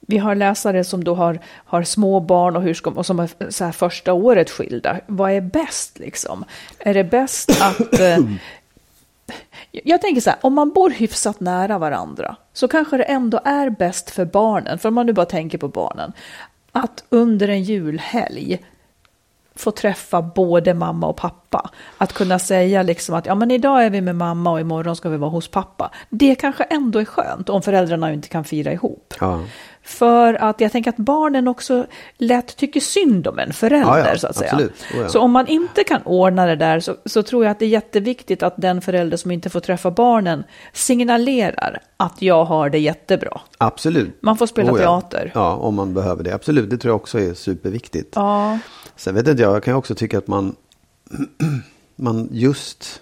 vi 0.00 0.18
har 0.18 0.34
läsare 0.34 0.84
som 0.84 1.04
då 1.04 1.14
har, 1.14 1.38
har 1.46 1.82
små 1.82 2.20
barn 2.20 2.56
och, 2.56 2.62
hur 2.62 2.74
ska, 2.74 2.90
och 2.90 3.06
som 3.06 3.20
är 3.20 3.50
så 3.50 3.64
här 3.64 3.72
första 3.72 4.12
året 4.12 4.50
skilda. 4.50 5.00
Vad 5.06 5.30
är 5.32 5.40
bäst 5.40 5.98
liksom? 5.98 6.44
Är 6.78 6.94
det 6.94 7.04
bäst 7.04 7.62
att... 7.62 8.00
Eh, 8.00 8.18
jag 9.72 10.00
tänker 10.00 10.20
så 10.20 10.30
här, 10.30 10.38
om 10.42 10.54
man 10.54 10.70
bor 10.70 10.90
hyfsat 10.90 11.40
nära 11.40 11.78
varandra 11.78 12.36
så 12.52 12.68
kanske 12.68 12.96
det 12.96 13.02
ändå 13.02 13.40
är 13.44 13.70
bäst 13.70 14.10
för 14.10 14.24
barnen, 14.24 14.78
för 14.78 14.88
om 14.88 14.94
man 14.94 15.06
nu 15.06 15.12
bara 15.12 15.26
tänker 15.26 15.58
på 15.58 15.68
barnen, 15.68 16.12
att 16.72 17.04
under 17.08 17.48
en 17.48 17.62
julhelg 17.62 18.58
få 19.58 19.70
träffa 19.70 20.22
både 20.22 20.74
mamma 20.74 21.06
och 21.06 21.16
pappa. 21.16 21.70
Att 21.98 22.12
kunna 22.12 22.38
säga 22.38 22.82
liksom 22.82 23.14
att 23.14 23.26
ja, 23.26 23.34
men 23.34 23.50
idag 23.50 23.84
är 23.84 23.90
vi 23.90 24.00
med 24.00 24.16
mamma 24.16 24.50
och 24.50 24.60
imorgon 24.60 24.96
ska 24.96 25.08
vi 25.08 25.16
vara 25.16 25.30
hos 25.30 25.48
pappa. 25.48 25.90
Det 26.10 26.34
kanske 26.34 26.64
ändå 26.64 26.98
är 26.98 27.04
skönt 27.04 27.48
om 27.48 27.62
föräldrarna 27.62 28.12
inte 28.12 28.28
kan 28.28 28.44
fira 28.44 28.72
ihop. 28.72 29.14
Ja. 29.20 29.40
För 29.82 30.34
att 30.34 30.60
jag 30.60 30.72
tänker 30.72 30.90
att 30.90 30.96
barnen 30.96 31.48
också 31.48 31.86
lätt 32.18 32.56
tycker 32.56 32.80
synd 32.80 33.26
om 33.26 33.38
en 33.38 33.52
förälder, 33.52 33.98
Ja, 33.98 34.08
ja, 34.08 34.18
så 34.18 34.26
att 34.26 34.36
säga. 34.36 34.56
Oh, 34.56 34.62
ja. 35.00 35.08
Så 35.08 35.20
om 35.20 35.32
man 35.32 35.46
inte 35.46 35.84
kan 35.84 36.02
ordna 36.02 36.46
det 36.46 36.56
där 36.56 36.80
så, 36.80 36.96
så 37.04 37.22
tror 37.22 37.44
jag 37.44 37.50
att 37.50 37.58
det 37.58 37.64
är 37.64 37.68
jätteviktigt 37.68 38.42
att 38.42 38.54
den 38.56 38.80
förälder 38.80 39.16
som 39.16 39.30
inte 39.30 39.50
får 39.50 39.60
träffa 39.60 39.90
barnen 39.90 40.44
signalerar 40.72 41.78
att 41.96 42.22
jag 42.22 42.44
har 42.44 42.70
det 42.70 42.78
jättebra. 42.78 43.40
Absolut. 43.58 44.22
Man 44.22 44.36
får 44.36 44.46
spela 44.46 44.72
Oh, 44.72 44.78
teater. 44.78 45.32
Ja, 45.34 45.54
om 45.54 45.74
man 45.74 45.94
behöver 45.94 46.24
det. 46.24 46.34
Absolut, 46.34 46.70
det 46.70 46.78
tror 46.78 46.90
jag 46.90 46.96
också 46.96 47.20
är 47.20 47.34
superviktigt. 47.34 48.12
Ja, 48.16 48.58
Sen 48.98 49.14
vet 49.14 49.28
inte 49.28 49.42
jag, 49.42 49.54
jag 49.54 49.62
kan 49.62 49.74
också 49.74 49.94
tycka 49.94 50.18
att 50.18 50.26
man, 50.26 50.56
man 51.96 52.28
just... 52.32 53.00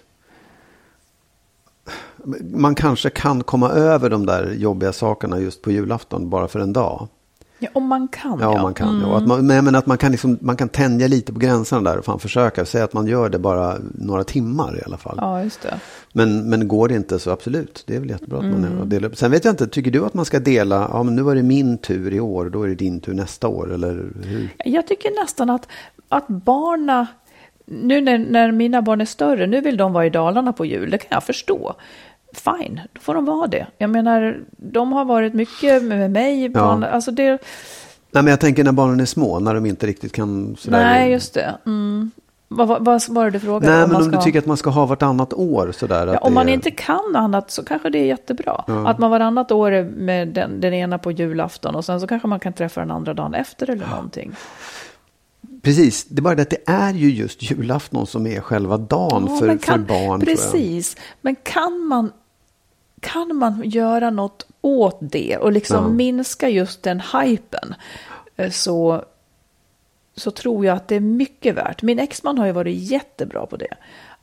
Man 2.41 2.75
kanske 2.75 3.09
kan 3.09 3.43
komma 3.43 3.69
över 3.69 4.09
de 4.09 4.25
där 4.25 4.53
jobbiga 4.53 4.93
sakerna 4.93 5.39
just 5.39 5.61
på 5.61 5.71
julafton 5.71 6.29
bara 6.29 6.47
för 6.47 6.59
en 6.59 6.73
dag 6.73 7.07
ja 7.59 7.69
om 7.73 7.87
man 7.87 8.07
kan. 8.07 8.39
Ja, 8.41 8.61
man 8.61 8.73
kan. 8.73 9.03
Och 9.05 9.17
att 9.17 9.27
man, 9.27 9.47
men 9.47 9.75
att 9.75 9.85
man 9.85 9.97
kan, 9.97 10.11
liksom, 10.11 10.37
man 10.41 10.57
kan 10.57 10.69
tänja 10.69 11.07
lite 11.07 11.33
på 11.33 11.39
gränserna 11.39 11.81
där 11.81 11.97
och 11.97 12.05
fan 12.05 12.19
försöka. 12.19 12.65
Säga 12.65 12.83
att 12.83 12.93
man 12.93 13.07
gör 13.07 13.29
det 13.29 13.39
bara 13.39 13.77
några 13.93 14.23
timmar 14.23 14.77
i 14.79 14.83
alla 14.85 14.97
fall. 14.97 15.17
Ja, 15.21 15.43
just 15.43 15.61
det. 15.61 15.79
Men, 16.13 16.49
men 16.49 16.67
går 16.67 16.87
det 16.87 16.95
inte 16.95 17.19
så 17.19 17.31
absolut, 17.31 17.83
det 17.87 17.95
är 17.95 17.99
väl 17.99 18.09
jättebra 18.09 18.37
att 18.39 18.45
man 18.45 18.65
Mm. 18.65 18.89
delar 18.89 19.09
upp. 19.09 19.17
Sen 19.17 19.31
vet 19.31 19.45
jag 19.45 19.51
inte, 19.51 19.67
tycker 19.67 19.91
du 19.91 20.05
att 20.05 20.13
man 20.13 20.25
ska 20.25 20.39
dela, 20.39 20.89
ja 20.93 21.03
men 21.03 21.15
nu 21.15 21.21
var 21.21 21.35
det 21.35 21.43
min 21.43 21.77
tur 21.77 22.13
i 22.13 22.19
år, 22.19 22.49
då 22.49 22.63
är 22.63 22.67
det 22.67 22.75
din 22.75 22.99
tur 22.99 23.13
nästa 23.13 23.47
år, 23.47 23.73
eller 23.73 24.05
hur? 24.23 24.49
Jag 24.65 24.87
tycker 24.87 25.21
nästan 25.21 25.49
att, 25.49 25.67
att 26.09 26.27
barna, 26.27 27.07
nu 27.65 28.01
när, 28.01 28.17
när 28.17 28.51
mina 28.51 28.81
barn 28.81 29.01
är 29.01 29.05
större, 29.05 29.47
nu 29.47 29.61
vill 29.61 29.77
de 29.77 29.93
vara 29.93 30.05
i 30.05 30.09
Dalarna 30.09 30.53
på 30.53 30.65
jul, 30.65 30.89
det 30.91 30.97
kan 30.97 31.07
jag 31.11 31.23
förstå. 31.23 31.75
Fine, 32.33 32.81
då 32.93 33.01
får 33.01 33.13
de 33.15 33.25
vara 33.25 33.47
det. 33.47 33.67
Jag 33.77 33.89
menar, 33.89 34.39
de 34.51 34.91
har 34.93 35.05
varit 35.05 35.33
mycket 35.33 35.83
med 35.83 36.11
mig. 36.11 36.49
Barn, 36.49 36.83
alltså 36.83 37.11
det, 37.11 37.29
Nej 38.11 38.23
men 38.23 38.27
jag 38.27 38.39
tänker 38.39 38.63
när 38.63 38.71
barnen 38.71 38.99
är 38.99 39.05
små, 39.05 39.39
när 39.39 39.53
de 39.53 39.65
inte 39.65 39.87
riktigt 39.87 40.11
kan 40.13 40.55
sådär. 40.59 40.79
nej, 40.83 41.11
just 41.11 41.33
det. 41.33 41.55
Mm. 41.65 42.11
Vad, 42.49 42.67
vad, 42.67 42.83
vad 42.85 43.01
var 43.09 43.25
det 43.25 43.31
du 43.31 43.39
frågade? 43.39 43.73
Nej 43.73 43.83
om 43.83 43.89
men 43.89 44.01
om 44.01 44.03
du 44.03 44.11
ska- 44.11 44.21
tycker 44.21 44.39
att 44.39 44.45
man 44.45 44.57
ska 44.57 44.69
ha 44.69 44.85
vartannat 44.85 45.33
år 45.33 45.71
sådär. 45.71 46.07
Ja, 46.07 46.17
om 46.17 46.33
man 46.33 46.49
är- 46.49 46.53
inte 46.53 46.71
kan 46.71 47.15
annat 47.15 47.51
så 47.51 47.63
kanske 47.63 47.89
det 47.89 47.99
är 47.99 48.05
jättebra. 48.05 48.63
Att 48.85 48.97
man 48.97 49.11
varannat 49.11 49.51
år 49.51 49.71
är 49.71 49.83
med 49.83 50.27
den, 50.27 50.61
den 50.61 50.73
ena 50.73 50.97
på 50.97 51.11
julafton 51.11 51.75
och 51.75 51.85
sen 51.85 52.01
så 52.01 52.07
kanske 52.07 52.27
man 52.27 52.39
kan 52.39 52.53
träffa 52.53 52.81
den 52.81 52.91
andra 52.91 53.13
dagen 53.13 53.33
efter 53.33 53.69
eller 53.69 53.87
någonting. 53.87 54.35
Precis, 55.67 56.05
det 56.05 56.19
är 56.19 56.21
bara 56.21 56.35
det 56.35 56.41
att 56.41 56.49
det 56.49 56.63
är 56.65 56.93
ju 56.93 57.09
just 57.11 57.51
julafton 57.51 58.07
som 58.07 58.27
är 58.27 58.41
själva 58.41 58.77
dagen 58.77 59.25
Ja, 59.29 59.37
för, 59.37 59.57
kan- 59.57 59.59
för 59.59 59.93
barn. 59.93 60.19
Precis, 60.21 60.97
men 61.21 61.35
kan 61.35 61.79
man, 61.87 62.11
kan 63.01 63.35
man 63.35 63.61
göra 63.65 64.09
något 64.09 64.47
åt 64.61 64.97
det 65.01 65.37
och 65.37 65.51
liksom 65.51 65.83
Ja. 65.83 65.89
minska 65.89 66.49
just 66.49 66.83
den 66.83 67.01
hypen 67.13 67.75
eh, 68.35 68.51
så, 68.51 69.03
så 70.15 70.31
tror 70.31 70.65
jag 70.65 70.75
att 70.77 70.87
det 70.87 70.95
är 70.95 70.99
mycket 70.99 71.55
värt. 71.55 71.81
Min 71.81 71.99
exman 71.99 72.37
har 72.37 72.45
ju 72.45 72.51
varit 72.51 72.77
jättebra 72.77 73.45
på 73.45 73.57
det. 73.57 73.73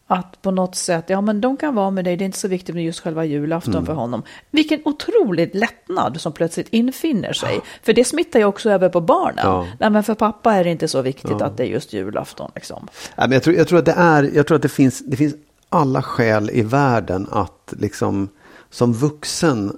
Att 0.07 0.43
på 0.43 0.51
något 0.51 0.75
sätt, 0.75 1.05
ja 1.09 1.21
men 1.21 1.41
de 1.41 1.57
kan 1.57 1.75
vara 1.75 1.91
med 1.91 2.05
dig, 2.05 2.17
det 2.17 2.25
är 2.25 2.27
inte 2.27 2.39
så 2.39 2.49
viktigt 2.49 2.75
med 2.75 2.85
just 2.85 3.01
själva 3.01 3.25
julafton 3.25 3.75
Mm. 3.75 3.87
för 3.87 3.93
honom. 3.93 4.23
Vilken 4.51 4.81
otrolig 4.85 5.51
lättnad 5.55 6.21
som 6.21 6.33
plötsligt 6.33 6.69
infinner 6.71 7.33
sig. 7.33 7.61
För 7.83 7.93
det 7.93 8.05
smittar 8.05 8.39
ju 8.39 8.45
också 8.45 8.71
över 8.71 8.89
på 8.89 9.01
barnen. 9.01 9.45
Ja. 9.47 9.67
Nej 9.81 9.91
men 9.91 10.05
för 10.05 10.15
pappa 10.15 10.55
är 10.55 10.65
det 10.65 10.71
inte 10.71 10.89
så 10.89 11.03
viktigt 11.03 11.43
att 11.43 11.57
det 11.57 11.63
är 11.63 11.67
just 11.67 11.93
julafton 11.93 12.51
liksom. 12.55 12.89
Nej, 13.17 13.29
men 13.29 13.33
jag, 13.33 13.43
tror, 13.43 13.57
jag 13.57 13.69
tror 13.69 13.79
att 13.79 13.85
det 13.85 13.95
är, 13.97 14.31
jag 14.35 14.47
tror 14.47 14.57
att 14.57 14.63
det 14.63 14.69
finns, 14.69 14.99
det 14.99 15.17
finns 15.17 15.35
alla 15.69 16.03
skäl 16.03 16.51
i 16.53 16.63
världen 16.63 17.29
att 17.33 17.75
liksom 17.79 18.29
som 18.71 18.93
vuxen 18.93 19.77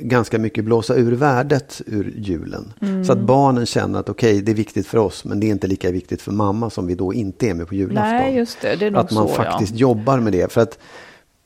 ganska 0.00 0.38
mycket 0.38 0.64
blåsa 0.64 0.94
ur 0.94 1.12
värdet 1.12 1.82
ur 1.86 2.14
julen. 2.16 2.72
Så 3.06 3.12
att 3.12 3.18
barnen 3.18 3.66
känner 3.66 4.00
att 4.00 4.08
okej, 4.08 4.42
det 4.42 4.52
är 4.52 4.56
viktigt 4.56 4.86
för 4.86 4.98
oss, 4.98 5.24
men 5.24 5.40
det 5.40 5.46
är 5.46 5.50
inte 5.50 5.66
lika 5.66 5.90
viktigt 5.90 6.22
för 6.22 6.32
mamma 6.32 6.70
som 6.70 6.86
vi 6.86 6.94
då 6.94 7.14
inte 7.14 7.48
är 7.48 7.54
med 7.54 7.68
på 7.68 7.74
julafton. 7.74 8.16
Nej, 8.16 8.36
just 8.36 8.60
det. 8.60 8.76
Det 8.76 8.86
är 8.86 8.90
nog 8.90 9.00
att 9.00 9.10
man 9.10 9.28
så, 9.28 9.34
faktiskt 9.34 9.72
ja. 9.72 9.78
jobbar 9.78 10.20
med 10.20 10.32
det. 10.32 10.52
För 10.52 10.60
att 10.60 10.78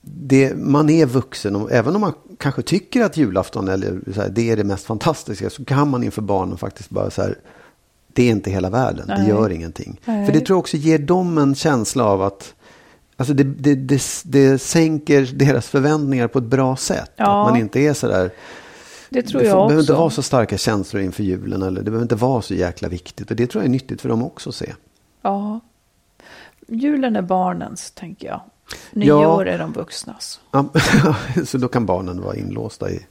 det, 0.01 0.57
man 0.57 0.91
är 0.91 1.07
vuxen 1.07 1.57
och 1.57 1.73
även 1.73 1.95
om 1.95 2.01
man 2.01 2.13
kanske 2.39 2.63
tycker 2.63 3.05
att 3.05 3.17
julafton 3.17 3.69
eller 3.69 4.01
här, 4.17 4.29
det 4.29 4.51
är 4.51 4.57
det 4.57 4.65
mest 4.65 4.85
fantastiska 4.85 5.51
så 5.51 5.65
kan 5.65 5.89
man 5.91 6.03
inför 6.05 6.23
barnen 6.23 6.59
faktiskt 6.59 6.91
bara 6.91 7.11
så 7.11 7.23
här, 7.23 7.39
det 8.13 8.23
är 8.23 8.31
inte 8.31 8.51
hela 8.51 8.71
världen, 8.71 9.07
det 9.07 9.19
Nej. 9.19 9.29
gör 9.29 9.51
ingenting. 9.51 10.01
Nej. 10.05 10.27
För 10.27 10.33
det 10.33 10.41
tror 10.41 10.55
jag 10.55 10.59
också 10.59 10.77
ger 10.77 10.99
dem 10.99 11.39
en 11.39 11.55
känsla 11.55 12.05
av 12.05 12.23
att 12.23 12.55
Alltså 13.17 13.35
det, 13.35 13.45
det, 13.45 13.75
det, 13.75 14.03
det 14.25 14.59
sänker 14.59 15.23
deras 15.35 15.69
förväntningar 15.69 16.29
på 16.29 16.39
ett 16.39 16.45
bra 16.45 16.77
sätt. 16.77 17.11
Ja. 17.17 17.43
Att 17.47 17.51
man 17.53 17.61
inte 17.61 17.81
är 17.81 17.95
sådär. 17.95 18.31
Det 19.11 19.23
tror 19.23 19.41
det 19.41 19.47
jag 19.47 19.53
får- 19.53 19.67
behöver 19.69 19.81
inte 19.83 19.93
också. 19.93 20.01
vara 20.01 20.11
så 20.11 20.23
starka 20.23 20.59
känslor 20.59 21.03
inför 21.03 21.23
julen. 21.23 21.63
Eller 21.63 21.81
det 21.83 21.91
behöver 21.91 22.03
inte 22.05 22.15
vara 22.15 22.43
så 22.43 22.55
jäkla 22.55 22.89
viktigt. 22.89 23.31
Och 23.31 23.37
det 23.37 23.47
tror 23.47 23.63
jag 23.63 23.67
är 23.69 23.73
nyttigt 23.73 24.01
för 24.01 24.09
dem 24.09 24.23
också 24.23 24.49
att 24.49 24.55
se. 24.55 24.73
Ja. 25.23 25.61
Julen 26.69 27.17
är 27.17 27.23
barnens, 27.23 27.91
tänker 27.91 28.27
jag. 28.29 28.41
Ja. 28.93 29.01
Nyår 29.01 29.47
är 29.49 29.59
de 29.59 29.73
vuxnas. 29.73 30.41
Ja, 30.51 30.69
så 31.47 31.59
då 31.59 31.69
kan 31.69 31.87
barnen 31.87 32.21
vara 32.23 32.37
inlåsta 32.37 32.91
i 32.91 33.07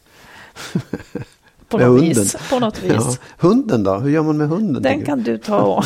På 1.71 1.77
något 1.77 1.87
hunden. 1.87 2.07
vis. 2.23 2.35
På 2.49 2.59
något 2.59 2.83
vis. 2.83 2.91
Ja. 2.93 3.13
Hunden 3.37 3.83
då? 3.83 3.93
Hur 3.95 4.09
gör 4.09 4.23
man 4.23 4.37
med 4.37 4.47
hunden? 4.49 4.83
Den 4.83 5.05
kan 5.05 5.23
du 5.23 5.37
ta 5.37 5.59
och, 5.61 5.85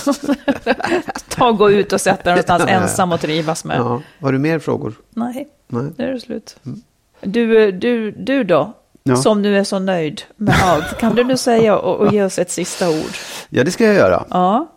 ta 1.29 1.47
och 1.47 1.57
gå 1.57 1.71
ut 1.71 1.93
och 1.93 2.01
sätta 2.01 2.23
dig 2.23 2.31
någonstans 2.33 2.63
Ja, 2.67 2.69
ensam 2.69 3.11
och 3.11 3.19
trivas 3.21 3.65
med. 3.65 3.77
Ja. 3.77 4.01
Har 4.21 4.31
du 4.31 4.37
mer 4.39 4.59
frågor? 4.59 4.93
Nej, 5.09 5.47
Nej. 5.67 5.85
nu 5.97 6.07
är 6.07 6.13
det 6.13 6.19
slut. 6.19 6.55
Du, 7.21 7.71
du, 7.71 8.11
du 8.11 8.43
då? 8.43 8.73
Ja. 9.03 9.15
Som 9.15 9.41
nu 9.41 9.57
är 9.57 9.63
så 9.63 9.79
nöjd 9.79 10.21
med 10.35 10.55
allt. 10.63 10.97
Kan 10.99 11.15
du 11.15 11.23
nu 11.23 11.37
säga 11.37 11.77
och, 11.77 11.95
och 12.07 12.13
ge 12.13 12.23
oss 12.23 12.39
ett 12.39 12.51
sista 12.51 12.89
ord? 12.89 13.11
Ja, 13.49 13.63
det 13.63 13.71
ska 13.71 13.85
jag 13.85 13.95
göra. 13.95 14.25
Ja. 14.29 14.67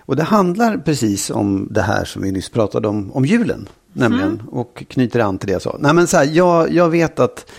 Och 0.00 0.16
det 0.16 0.22
handlar 0.22 0.76
precis 0.76 1.30
om 1.30 1.68
det 1.70 1.82
här 1.82 2.04
som 2.04 2.22
vi 2.22 2.32
nyss 2.32 2.48
pratade 2.48 2.88
om, 2.88 3.12
om 3.12 3.24
julen. 3.24 3.68
Nämligen, 3.92 4.28
Mm. 4.32 4.48
och 4.48 4.82
knyter 4.88 5.20
an 5.20 5.38
till 5.38 5.46
det 5.46 5.52
jag 5.52 5.62
sa. 5.62 5.76
Nej 5.80 5.94
men 5.94 6.06
så 6.06 6.16
här, 6.16 6.24
jag, 6.32 6.72
jag 6.72 6.88
vet 6.88 7.20
att 7.20 7.50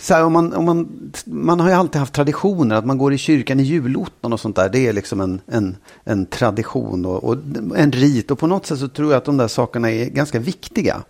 så 0.00 0.14
här, 0.14 0.24
om 0.24 0.32
man, 0.32 0.52
om 0.52 0.64
man, 0.64 1.10
man 1.24 1.60
har 1.60 1.68
ju 1.68 1.74
alltid 1.74 1.98
haft 1.98 2.14
traditioner, 2.14 2.74
att 2.74 2.86
man 2.86 2.98
går 2.98 3.12
i 3.12 3.18
kyrkan 3.18 3.60
i 3.60 3.62
julottan 3.62 4.32
och 4.32 4.40
sånt 4.40 4.56
där. 4.56 4.68
Det 4.68 4.86
är 4.86 4.92
liksom 4.92 5.20
en, 5.20 5.40
en, 5.46 5.76
en 6.04 6.26
tradition 6.26 7.06
och, 7.06 7.24
och 7.24 7.36
en 7.76 7.92
rit. 7.92 8.30
Och 8.30 8.38
på 8.38 8.46
något 8.46 8.66
sätt 8.66 8.78
så 8.78 8.88
tror 8.88 9.10
jag 9.10 9.18
att 9.18 9.24
de 9.24 9.36
där 9.36 9.48
sakerna 9.48 9.90
är 9.90 10.06
ganska 10.06 10.38
viktiga. 10.38 11.02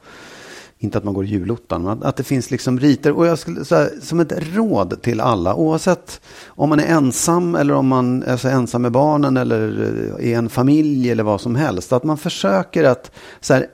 Inte 0.79 0.99
att 0.99 1.05
man 1.05 1.15
går 1.15 1.25
i 1.25 1.29
julottan, 1.29 1.83
men 1.83 1.93
att, 1.93 2.05
att 2.05 2.17
det 2.17 2.25
finns 2.25 2.51
liksom 2.51 2.81
riter. 2.81 3.13
Och 3.13 3.27
jag 3.27 3.39
skulle, 3.39 3.65
så 3.65 3.75
här, 3.75 3.91
som 4.03 4.21
ett 4.21 4.33
råd 4.55 5.03
till 5.03 5.21
alla, 5.21 5.55
oavsett 5.55 6.21
om 6.47 6.69
man 6.69 6.81
är 6.81 6.87
ensam 6.87 7.55
eller 7.55 7.75
om 7.75 7.87
man 7.87 8.23
är 8.23 8.37
så 8.37 8.49
ensam 8.49 8.83
med 8.83 8.93
barnen 8.93 9.37
eller 9.37 9.93
eh, 10.19 10.27
i 10.27 10.35
en 10.35 10.49
familj 10.49 11.11
eller 11.11 11.23
vad 11.23 11.41
som 11.41 11.57
helst. 11.57 11.93
Att 11.93 12.05
man 12.05 12.19
försöker 12.19 12.85
att 12.85 13.11
så 13.41 13.55
här, 13.55 13.67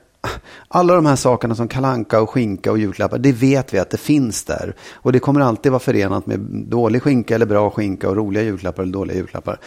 alla 0.67 0.95
de 0.95 1.05
här 1.05 1.15
sakerna 1.15 1.55
som 1.55 1.67
kalanka 1.67 2.21
och 2.21 2.29
skinka 2.29 2.71
och 2.71 2.79
julklappar, 2.79 3.17
det 3.17 3.31
vet 3.31 3.73
vi 3.73 3.79
att 3.79 3.89
det 3.89 3.97
finns 3.97 4.43
där. 4.43 4.75
Och 4.93 5.11
det 5.11 5.19
kommer 5.19 5.41
alltid 5.41 5.71
vara 5.71 5.79
förenat 5.79 6.25
med 6.25 6.39
dålig 6.67 7.03
skinka 7.03 7.35
eller 7.35 7.45
bra 7.45 7.69
skinka 7.69 8.09
och 8.09 8.15
roliga 8.15 8.43
julklappar 8.43 8.83
eller 8.83 8.93
dåliga 8.93 9.17
julklappar. 9.17 9.59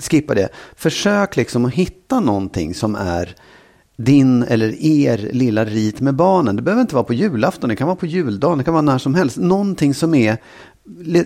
Skippa 0.00 0.34
det. 0.34 0.48
Försök 0.76 1.36
liksom 1.36 1.64
att 1.64 1.74
hitta 1.74 2.20
någonting 2.20 2.74
som 2.74 2.94
är 2.94 3.34
din 3.96 4.42
eller 4.42 4.84
er 4.84 5.30
lilla 5.32 5.64
rit 5.64 6.00
med 6.00 6.14
barnen. 6.14 6.56
Det 6.56 6.62
behöver 6.62 6.82
inte 6.82 6.94
vara 6.94 7.04
på 7.04 7.14
julafton, 7.14 7.68
det 7.68 7.76
kan 7.76 7.86
vara 7.86 7.96
på 7.96 8.06
juldagen, 8.06 8.58
det 8.58 8.64
kan 8.64 8.74
vara 8.74 8.82
när 8.82 8.98
som 8.98 9.14
helst. 9.14 9.36
Någonting 9.36 9.94
som 9.94 10.14
är 10.14 10.36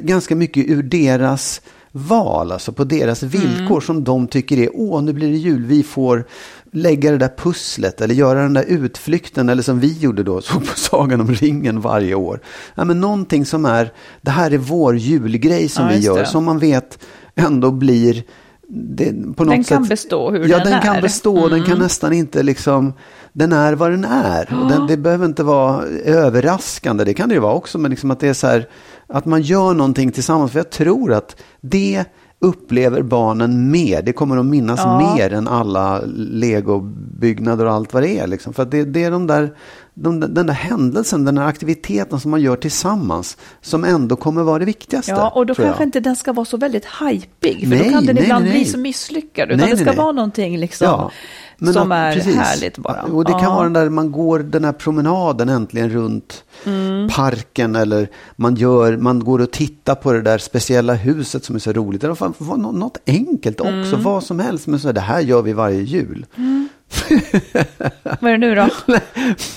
ganska 0.03 0.37
mycket 0.37 0.69
ur 0.69 0.83
deras 0.83 1.61
val, 1.93 2.53
alltså 2.53 2.73
på 2.73 2.85
deras 2.85 3.23
villkor 3.23 3.71
mm. 3.71 3.81
som 3.81 4.05
de 4.05 4.27
tycker 4.27 4.59
är, 4.59 4.71
åh 4.75 5.03
nu 5.03 5.13
blir 5.13 5.31
det 5.31 5.37
jul, 5.37 5.65
vi 5.65 5.83
får 5.83 6.25
lägga 6.73 7.11
det 7.11 7.19
där 7.19 7.33
pusslet 7.37 8.01
eller 8.01 8.15
göra 8.15 8.43
den 8.43 8.53
där 8.53 8.65
utflykten 8.69 9.49
eller 9.49 9.63
som 9.63 9.81
vi 9.81 9.99
gjorde 9.99 10.23
då, 10.23 10.41
så 10.41 10.61
på 10.61 10.67
Sagan 10.77 11.21
om 11.21 11.29
ringen 11.29 11.81
varje 11.81 12.15
år. 12.15 12.41
Ja, 12.75 12.85
men 12.85 13.01
någonting 13.01 13.47
som 13.47 13.65
är, 13.65 13.93
det 14.21 14.31
här 14.31 14.51
är 14.51 14.59
vår 14.59 14.97
julgrej 14.97 15.69
som 15.69 15.85
ja, 15.85 15.91
vi 15.91 15.99
gör, 15.99 16.19
det. 16.19 16.27
som 16.27 16.45
man 16.45 16.59
vet 16.59 16.99
ändå 17.35 17.71
blir 17.71 18.25
det, 18.69 19.13
på 19.37 19.45
något 19.45 19.55
den 19.55 19.65
kan 19.65 19.83
sätt, 19.83 19.89
bestå 19.89 20.31
hur 20.31 20.49
ja, 20.49 20.57
den, 20.57 20.65
den 20.65 20.73
är. 20.73 20.77
Ja, 20.77 20.83
den 20.83 20.95
kan 20.95 21.03
bestå. 21.03 21.39
Mm. 21.39 21.51
Den 21.51 21.65
kan 21.65 21.79
nästan 21.79 22.13
inte 22.13 22.43
liksom... 22.43 22.93
Den 23.33 23.53
är 23.53 23.73
vad 23.73 23.91
den 23.91 24.05
är. 24.05 24.63
Och 24.63 24.71
den, 24.71 24.87
det 24.87 24.97
behöver 24.97 25.27
inte 25.27 25.43
vara 25.43 25.83
överraskande. 26.05 27.05
Det 27.05 27.15
kan 27.15 27.29
det 27.29 27.35
ju 27.35 27.41
vara 27.41 27.55
också. 27.55 27.79
Men 27.79 27.91
liksom 27.91 28.11
att 28.11 28.21
det 28.21 28.29
är 28.29 28.35
så 28.35 28.47
här... 28.47 28.69
Att 29.07 29.25
man 29.25 29.43
gör 29.43 29.75
någonting 29.75 30.13
tillsammans. 30.13 30.53
För 30.53 30.59
jag 30.59 30.71
tror 30.71 31.13
att 31.13 31.37
det 31.61 32.05
upplever 32.41 33.03
barnen 33.03 33.71
mer. 33.71 34.03
Det 34.03 34.13
kommer 34.13 34.37
de 34.37 34.51
minnas 34.51 34.81
ja. 34.81 35.15
mer 35.15 35.33
än 35.33 35.49
alla 35.49 36.01
legobyggnader 36.17 37.67
och 37.67 37.73
allt 37.73 37.95
vad 37.95 38.03
det 38.03 38.19
är. 38.19 38.27
Liksom. 38.27 38.53
För 38.53 38.65
det, 38.65 38.85
det, 38.85 39.05
är 39.05 39.11
de 39.11 39.27
där, 39.27 39.55
de, 39.99 40.21
den 40.21 40.47
där 40.47 40.55
händelsen, 40.55 41.25
den 41.25 41.35
där 41.35 41.43
aktiviteten 41.43 42.21
som 42.21 42.31
man 42.31 42.41
gör 42.41 42.57
tillsammans 42.57 43.37
som 43.61 43.85
ändå 43.85 44.17
kommer 44.17 44.43
vara 44.43 44.59
det 44.59 44.65
viktigaste. 44.65 45.11
Ja, 45.13 45.29
och 45.29 45.47
då 45.47 45.55
kanske 45.55 45.85
inte 45.85 46.01
den 46.01 46.17
ska 46.17 46.33
vara 46.33 46.45
så 46.45 46.57
väldigt 46.57 46.87
hypig. 47.01 47.61
För 47.61 47.67
nej, 47.67 47.79
då 47.79 47.91
kan 47.91 48.07
den 48.07 48.15
nej, 48.15 48.25
ibland 48.25 48.45
nej, 48.45 48.55
bli 48.55 48.65
så 48.65 48.79
misslyckad. 48.79 49.51
Utan 49.51 49.71
det 49.71 49.77
ska 49.77 49.93
vara 49.93 50.13
någonting 50.13 50.59
liksom. 50.59 50.87
Ja. 50.87 51.11
Men 51.59 51.75
som 51.75 51.93
att, 51.93 51.99
är 51.99 52.13
precis. 52.13 52.37
härligt 52.37 52.79
bara. 52.79 53.03
Och 53.03 53.25
det 53.25 53.33
kan 53.33 53.43
ja. 53.43 53.55
vara 53.55 53.63
den 53.63 53.73
där, 53.73 53.89
man 53.89 54.13
går 54.13 54.39
den 54.39 54.65
här 54.65 54.73
promenaden 54.73 55.49
äntligen 55.49 55.91
runt 55.91 56.45
mm. 56.65 57.09
parken 57.09 57.77
eller 57.77 58.09
man, 58.37 58.55
gör, 58.55 58.97
man 58.97 59.25
går 59.25 59.39
och 59.39 59.51
tittar 59.51 59.95
på 59.95 60.13
det 60.13 60.23
där 60.23 60.39
speciella 60.39 60.95
huset 60.95 61.45
som 61.45 61.55
är 61.55 61.61
så 61.61 61.73
roligt. 61.73 62.05
Eller 62.05 62.15
fan, 62.15 62.35
något 62.61 62.99
enkelt 63.07 63.61
också, 63.61 63.73
mm. 63.73 64.03
vad 64.03 64.25
som 64.25 64.39
helst. 64.39 64.67
Men 64.67 64.81
så 64.81 64.93
det 64.93 65.01
här 65.01 65.21
gör 65.21 65.43
vi 65.43 65.53
varje 65.53 65.81
jul. 65.83 66.27
Mm. 66.37 66.69
Vad 68.21 68.33
är 68.33 68.39
det 68.39 68.39
nu 68.39 68.55
då? 68.55 68.69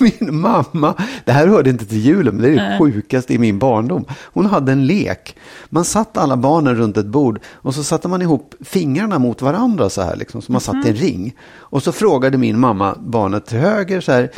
Min 0.00 0.40
mamma, 0.40 0.94
det 1.24 1.32
här 1.32 1.46
hörde 1.46 1.70
inte 1.70 1.86
till 1.86 1.98
julen, 1.98 2.34
men 2.34 2.42
det 2.42 2.48
är 2.48 2.70
det 2.70 2.78
sjukaste 2.78 3.34
i 3.34 3.38
min 3.38 3.58
barndom. 3.58 4.04
Hon 4.24 4.46
hade 4.46 4.72
en 4.72 4.86
lek. 4.86 5.36
Man 5.68 5.84
satt 5.84 6.16
alla 6.16 6.36
barnen 6.36 6.76
runt 6.76 6.96
ett 6.96 7.06
bord 7.06 7.40
och 7.46 7.74
så 7.74 7.84
satte 7.84 8.08
man 8.08 8.22
ihop 8.22 8.54
fingrarna 8.60 9.18
mot 9.18 9.42
varandra 9.42 9.90
så 9.90 10.02
här, 10.02 10.16
liksom, 10.16 10.42
så 10.42 10.52
man 10.52 10.60
satt 10.60 10.86
i 10.86 10.88
en 10.88 10.94
mhm. 10.94 11.02
ring. 11.02 11.36
Och 11.52 11.82
så 11.82 11.92
frågade 11.92 12.38
min 12.38 12.58
mamma 12.58 12.96
barnet 12.98 13.46
till 13.46 13.58
höger 13.58 14.00
så 14.00 14.12
här, 14.12 14.30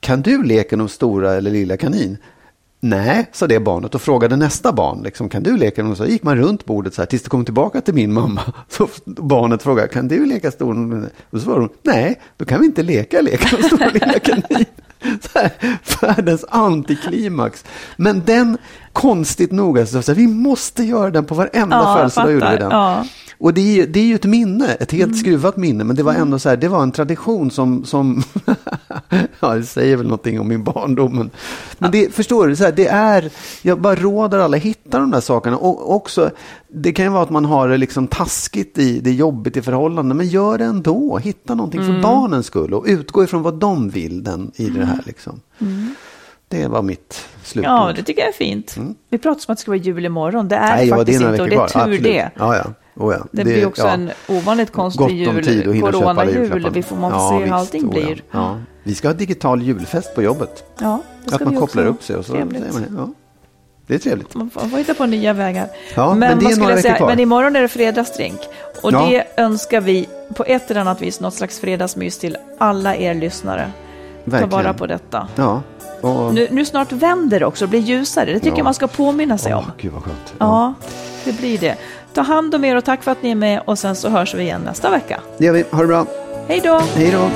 kan 0.00 0.22
du 0.22 0.42
leken 0.42 0.80
om 0.80 0.88
stora 0.88 1.34
eller 1.34 1.50
lilla 1.50 1.76
kanin? 1.76 2.18
Nej, 2.80 3.30
sa 3.32 3.46
det 3.46 3.60
barnet 3.60 3.94
och 3.94 4.02
frågade 4.02 4.36
nästa 4.36 4.72
barn. 4.72 5.02
Liksom, 5.02 5.28
kan 5.28 5.42
du 5.42 5.56
leka? 5.56 5.84
Och 5.84 5.96
så 5.96 6.06
gick 6.06 6.22
man 6.22 6.36
runt 6.36 6.64
bordet 6.64 6.94
så 6.94 7.02
här 7.02 7.06
tills 7.06 7.22
det 7.22 7.30
kom 7.30 7.44
tillbaka 7.44 7.80
till 7.80 7.94
min 7.94 8.12
mamma. 8.12 8.40
Så 8.68 8.88
barnet 9.04 9.62
frågade, 9.62 9.88
kan 9.88 10.08
du 10.08 10.26
leka 10.26 10.50
stor? 10.50 11.04
Och 11.30 11.38
så 11.38 11.44
svarade 11.44 11.60
hon, 11.60 11.70
nej, 11.82 12.20
då 12.36 12.44
kan 12.44 12.60
vi 12.60 12.66
inte 12.66 12.82
leka 12.82 13.20
leken 13.20 13.62
stor 13.62 13.92
lilla 13.92 14.18
kanin. 14.18 14.64
Så 15.20 15.38
här, 15.38 15.52
världens 16.00 16.44
antiklimax. 16.48 17.64
Men 17.96 18.22
den, 18.24 18.58
konstigt 18.92 19.52
nog, 19.52 19.78
alltså, 19.78 20.02
så 20.02 20.12
här, 20.12 20.16
vi 20.16 20.26
måste 20.26 20.84
göra 20.84 21.10
den 21.10 21.24
på 21.24 21.34
varenda 21.34 21.76
ja, 21.76 21.94
födelsedag. 21.96 22.32
Gjorde 22.32 22.50
vi 22.50 22.56
den. 22.56 22.70
Ja. 22.70 23.04
Och 23.40 23.54
det 23.54 23.60
är, 23.60 23.74
ju, 23.74 23.86
det 23.86 24.00
är 24.00 24.04
ju 24.04 24.14
ett 24.14 24.24
minne, 24.24 24.74
ett 24.74 24.92
helt 24.92 25.04
mm. 25.04 25.18
skruvat 25.18 25.56
minne, 25.56 25.84
men 25.84 25.96
det 25.96 26.02
var 26.02 26.14
ändå 26.14 26.38
så 26.38 26.48
här, 26.48 26.56
det 26.56 26.68
var 26.68 26.82
en 26.82 26.92
tradition 26.92 27.50
som, 27.50 27.84
som 27.84 28.22
ja, 29.40 29.54
det 29.54 29.62
säger 29.62 29.96
väl 29.96 30.06
någonting 30.06 30.40
om 30.40 30.48
min 30.48 30.64
barndom. 30.64 31.16
Men, 31.16 31.30
men 31.78 31.90
det, 31.90 32.14
förstår 32.14 32.46
du, 32.46 32.56
så 32.56 32.64
här, 32.64 32.72
det 32.72 32.86
är, 32.86 33.30
jag 33.62 33.80
bara 33.80 33.94
råder 33.94 34.38
alla 34.38 34.56
hitta 34.56 34.98
de 34.98 35.10
där 35.10 35.20
sakerna. 35.20 35.56
Och 35.56 35.94
också, 35.94 36.30
det 36.68 36.92
kan 36.92 37.04
ju 37.04 37.10
vara 37.10 37.22
att 37.22 37.30
man 37.30 37.44
har 37.44 37.68
det 37.68 37.76
liksom 37.76 38.06
taskigt 38.06 38.78
i, 38.78 39.00
det 39.00 39.10
är 39.10 39.14
jobbigt 39.14 39.56
i 39.56 39.62
förhållanden, 39.62 40.16
men 40.16 40.26
gör 40.26 40.58
det 40.58 40.64
ändå. 40.64 41.18
Hitta 41.18 41.54
någonting 41.54 41.80
mm. 41.80 41.94
för 41.94 42.02
barnens 42.02 42.46
skull 42.46 42.74
och 42.74 42.84
utgå 42.86 43.24
ifrån 43.24 43.42
vad 43.42 43.54
de 43.54 43.90
vill 43.90 44.24
den, 44.24 44.50
i 44.54 44.66
det 44.70 44.84
här. 44.84 45.02
Liksom. 45.06 45.40
Mm. 45.58 45.94
Det 46.48 46.66
var 46.66 46.82
mitt 46.82 47.26
slutord. 47.42 47.70
Ja, 47.70 47.92
det 47.96 48.02
tycker 48.02 48.20
jag 48.20 48.28
är 48.28 48.32
fint. 48.32 48.76
Mm. 48.76 48.94
Vi 49.08 49.18
pratar 49.18 49.40
om 49.48 49.52
att 49.52 49.58
det 49.58 49.62
ska 49.62 49.70
vara 49.70 49.80
jul 49.80 50.04
imorgon. 50.04 50.48
Det 50.48 50.56
är 50.56 50.76
Nej, 50.76 50.88
faktiskt 50.88 51.20
inte 51.20 51.42
och 51.42 51.48
det 51.48 51.54
är 51.54 51.68
tur 51.68 51.80
Absolut. 51.80 52.02
det. 52.02 52.30
Ja, 52.36 52.56
ja. 52.56 52.64
Oh 52.98 53.14
ja. 53.14 53.26
Det, 53.30 53.42
det, 53.42 53.44
blir 53.44 53.66
också 53.66 53.82
ja. 53.82 53.90
en 53.90 54.10
ovanligt 54.28 54.72
konstig 54.72 55.10
jul, 55.10 55.80
corona-jul. 55.80 56.70
Vi 56.72 56.82
får 56.82 56.96
man 56.96 57.10
ja, 57.10 57.30
se 57.30 57.44
hur 57.44 57.52
allting 57.52 57.84
oh 57.84 57.90
blir. 57.90 58.22
Ja. 58.30 58.56
Vi 58.82 58.94
ska 58.94 59.08
ha 59.08 59.14
digital 59.14 59.62
julfest 59.62 60.14
på 60.14 60.22
jobbet. 60.22 60.64
Ja, 60.78 61.02
att 61.32 61.40
man 61.40 61.56
kopplar 61.56 61.86
upp 61.86 62.02
sig 62.02 62.16
och 62.16 62.24
så 62.24 62.34
man, 62.34 62.86
ja. 62.96 63.08
Det 63.86 63.94
är 63.94 63.98
trevligt. 63.98 64.34
Man 64.34 64.50
får, 64.50 64.78
hitta 64.78 64.94
på 64.94 65.06
nya 65.06 65.32
vägar. 65.32 65.68
Ja, 65.94 66.08
men, 66.14 66.18
men, 66.18 66.38
det 66.38 66.52
är 66.52 66.56
några 66.56 66.76
säga, 66.76 67.06
men 67.06 67.20
imorgon 67.20 67.56
är 67.56 67.62
det 67.62 67.68
fredagsdrink. 67.68 68.40
Och 68.82 68.92
ja. 68.92 69.06
det 69.06 69.42
önskar 69.42 69.80
vi 69.80 70.08
på 70.36 70.44
ett 70.44 70.70
eller 70.70 70.80
annat 70.80 71.02
vis 71.02 71.20
något 71.20 71.34
slags 71.34 71.60
fredagsmys 71.60 72.18
till 72.18 72.36
alla 72.58 72.96
er 72.96 73.14
lyssnare. 73.14 73.72
Verkligen. 74.24 74.50
Ta 74.50 74.56
vara 74.56 74.74
på 74.74 74.86
detta. 74.86 75.28
Ja. 75.36 75.62
Och... 76.00 76.34
Nu, 76.34 76.48
nu, 76.50 76.64
snart 76.64 76.92
vänder 76.92 77.40
det 77.40 77.46
också 77.46 77.64
och 77.64 77.68
blir 77.68 77.80
ljusare. 77.80 78.32
Det 78.32 78.38
tycker 78.38 78.48
ja. 78.48 78.56
jag 78.56 78.64
man 78.64 78.74
ska 78.74 78.86
påminna 78.86 79.38
sig 79.38 79.54
oh, 79.54 79.58
om. 79.58 79.64
Gud 79.78 79.92
vad 79.92 80.02
skönt. 80.02 80.34
Ja. 80.38 80.46
ja, 80.46 80.74
det 81.24 81.32
blir 81.32 81.58
det. 81.58 81.76
Ta 82.14 82.20
hand 82.20 82.54
om 82.54 82.64
er 82.64 82.76
och 82.76 82.84
tack 82.84 83.02
för 83.02 83.10
att 83.10 83.22
ni 83.22 83.30
är 83.30 83.34
med 83.34 83.62
och 83.64 83.78
sen 83.78 83.96
så 83.96 84.08
hörs 84.08 84.34
vi 84.34 84.42
igen 84.42 84.60
nästa 84.64 84.90
vecka. 84.90 85.20
Det 85.38 85.44
gör 85.44 85.52
vi. 85.52 85.64
Ha 85.70 85.80
det 85.80 85.86
bra. 85.86 86.06
Hej 86.48 86.60
då. 86.64 86.80
Hej 86.94 87.10
då. 87.10 87.30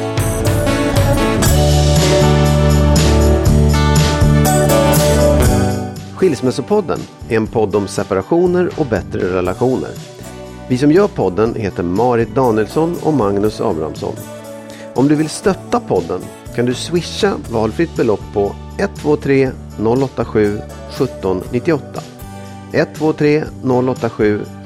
Skilsmässopodden 6.16 6.98
är 7.28 7.36
en 7.36 7.46
podd 7.46 7.76
om 7.76 7.88
separationer 7.88 8.70
och 8.76 8.86
bättre 8.86 9.36
relationer. 9.36 9.90
Vi 10.68 10.78
som 10.78 10.92
gör 10.92 11.08
podden 11.08 11.54
heter 11.54 11.82
Marit 11.82 12.34
Danielsson 12.34 12.96
och 13.02 13.14
Magnus 13.14 13.60
Abrahamsson. 13.60 14.14
Om 14.94 15.08
du 15.08 15.14
vill 15.14 15.28
stötta 15.28 15.80
podden 15.80 16.20
kan 16.54 16.66
du 16.66 16.74
swisha 16.74 17.34
valfritt 17.50 17.96
belopp 17.96 18.20
på 18.32 18.54
123 18.78 19.50
087 19.78 20.58
1798. 20.88 22.00
123 22.72 23.44
087 23.62 24.40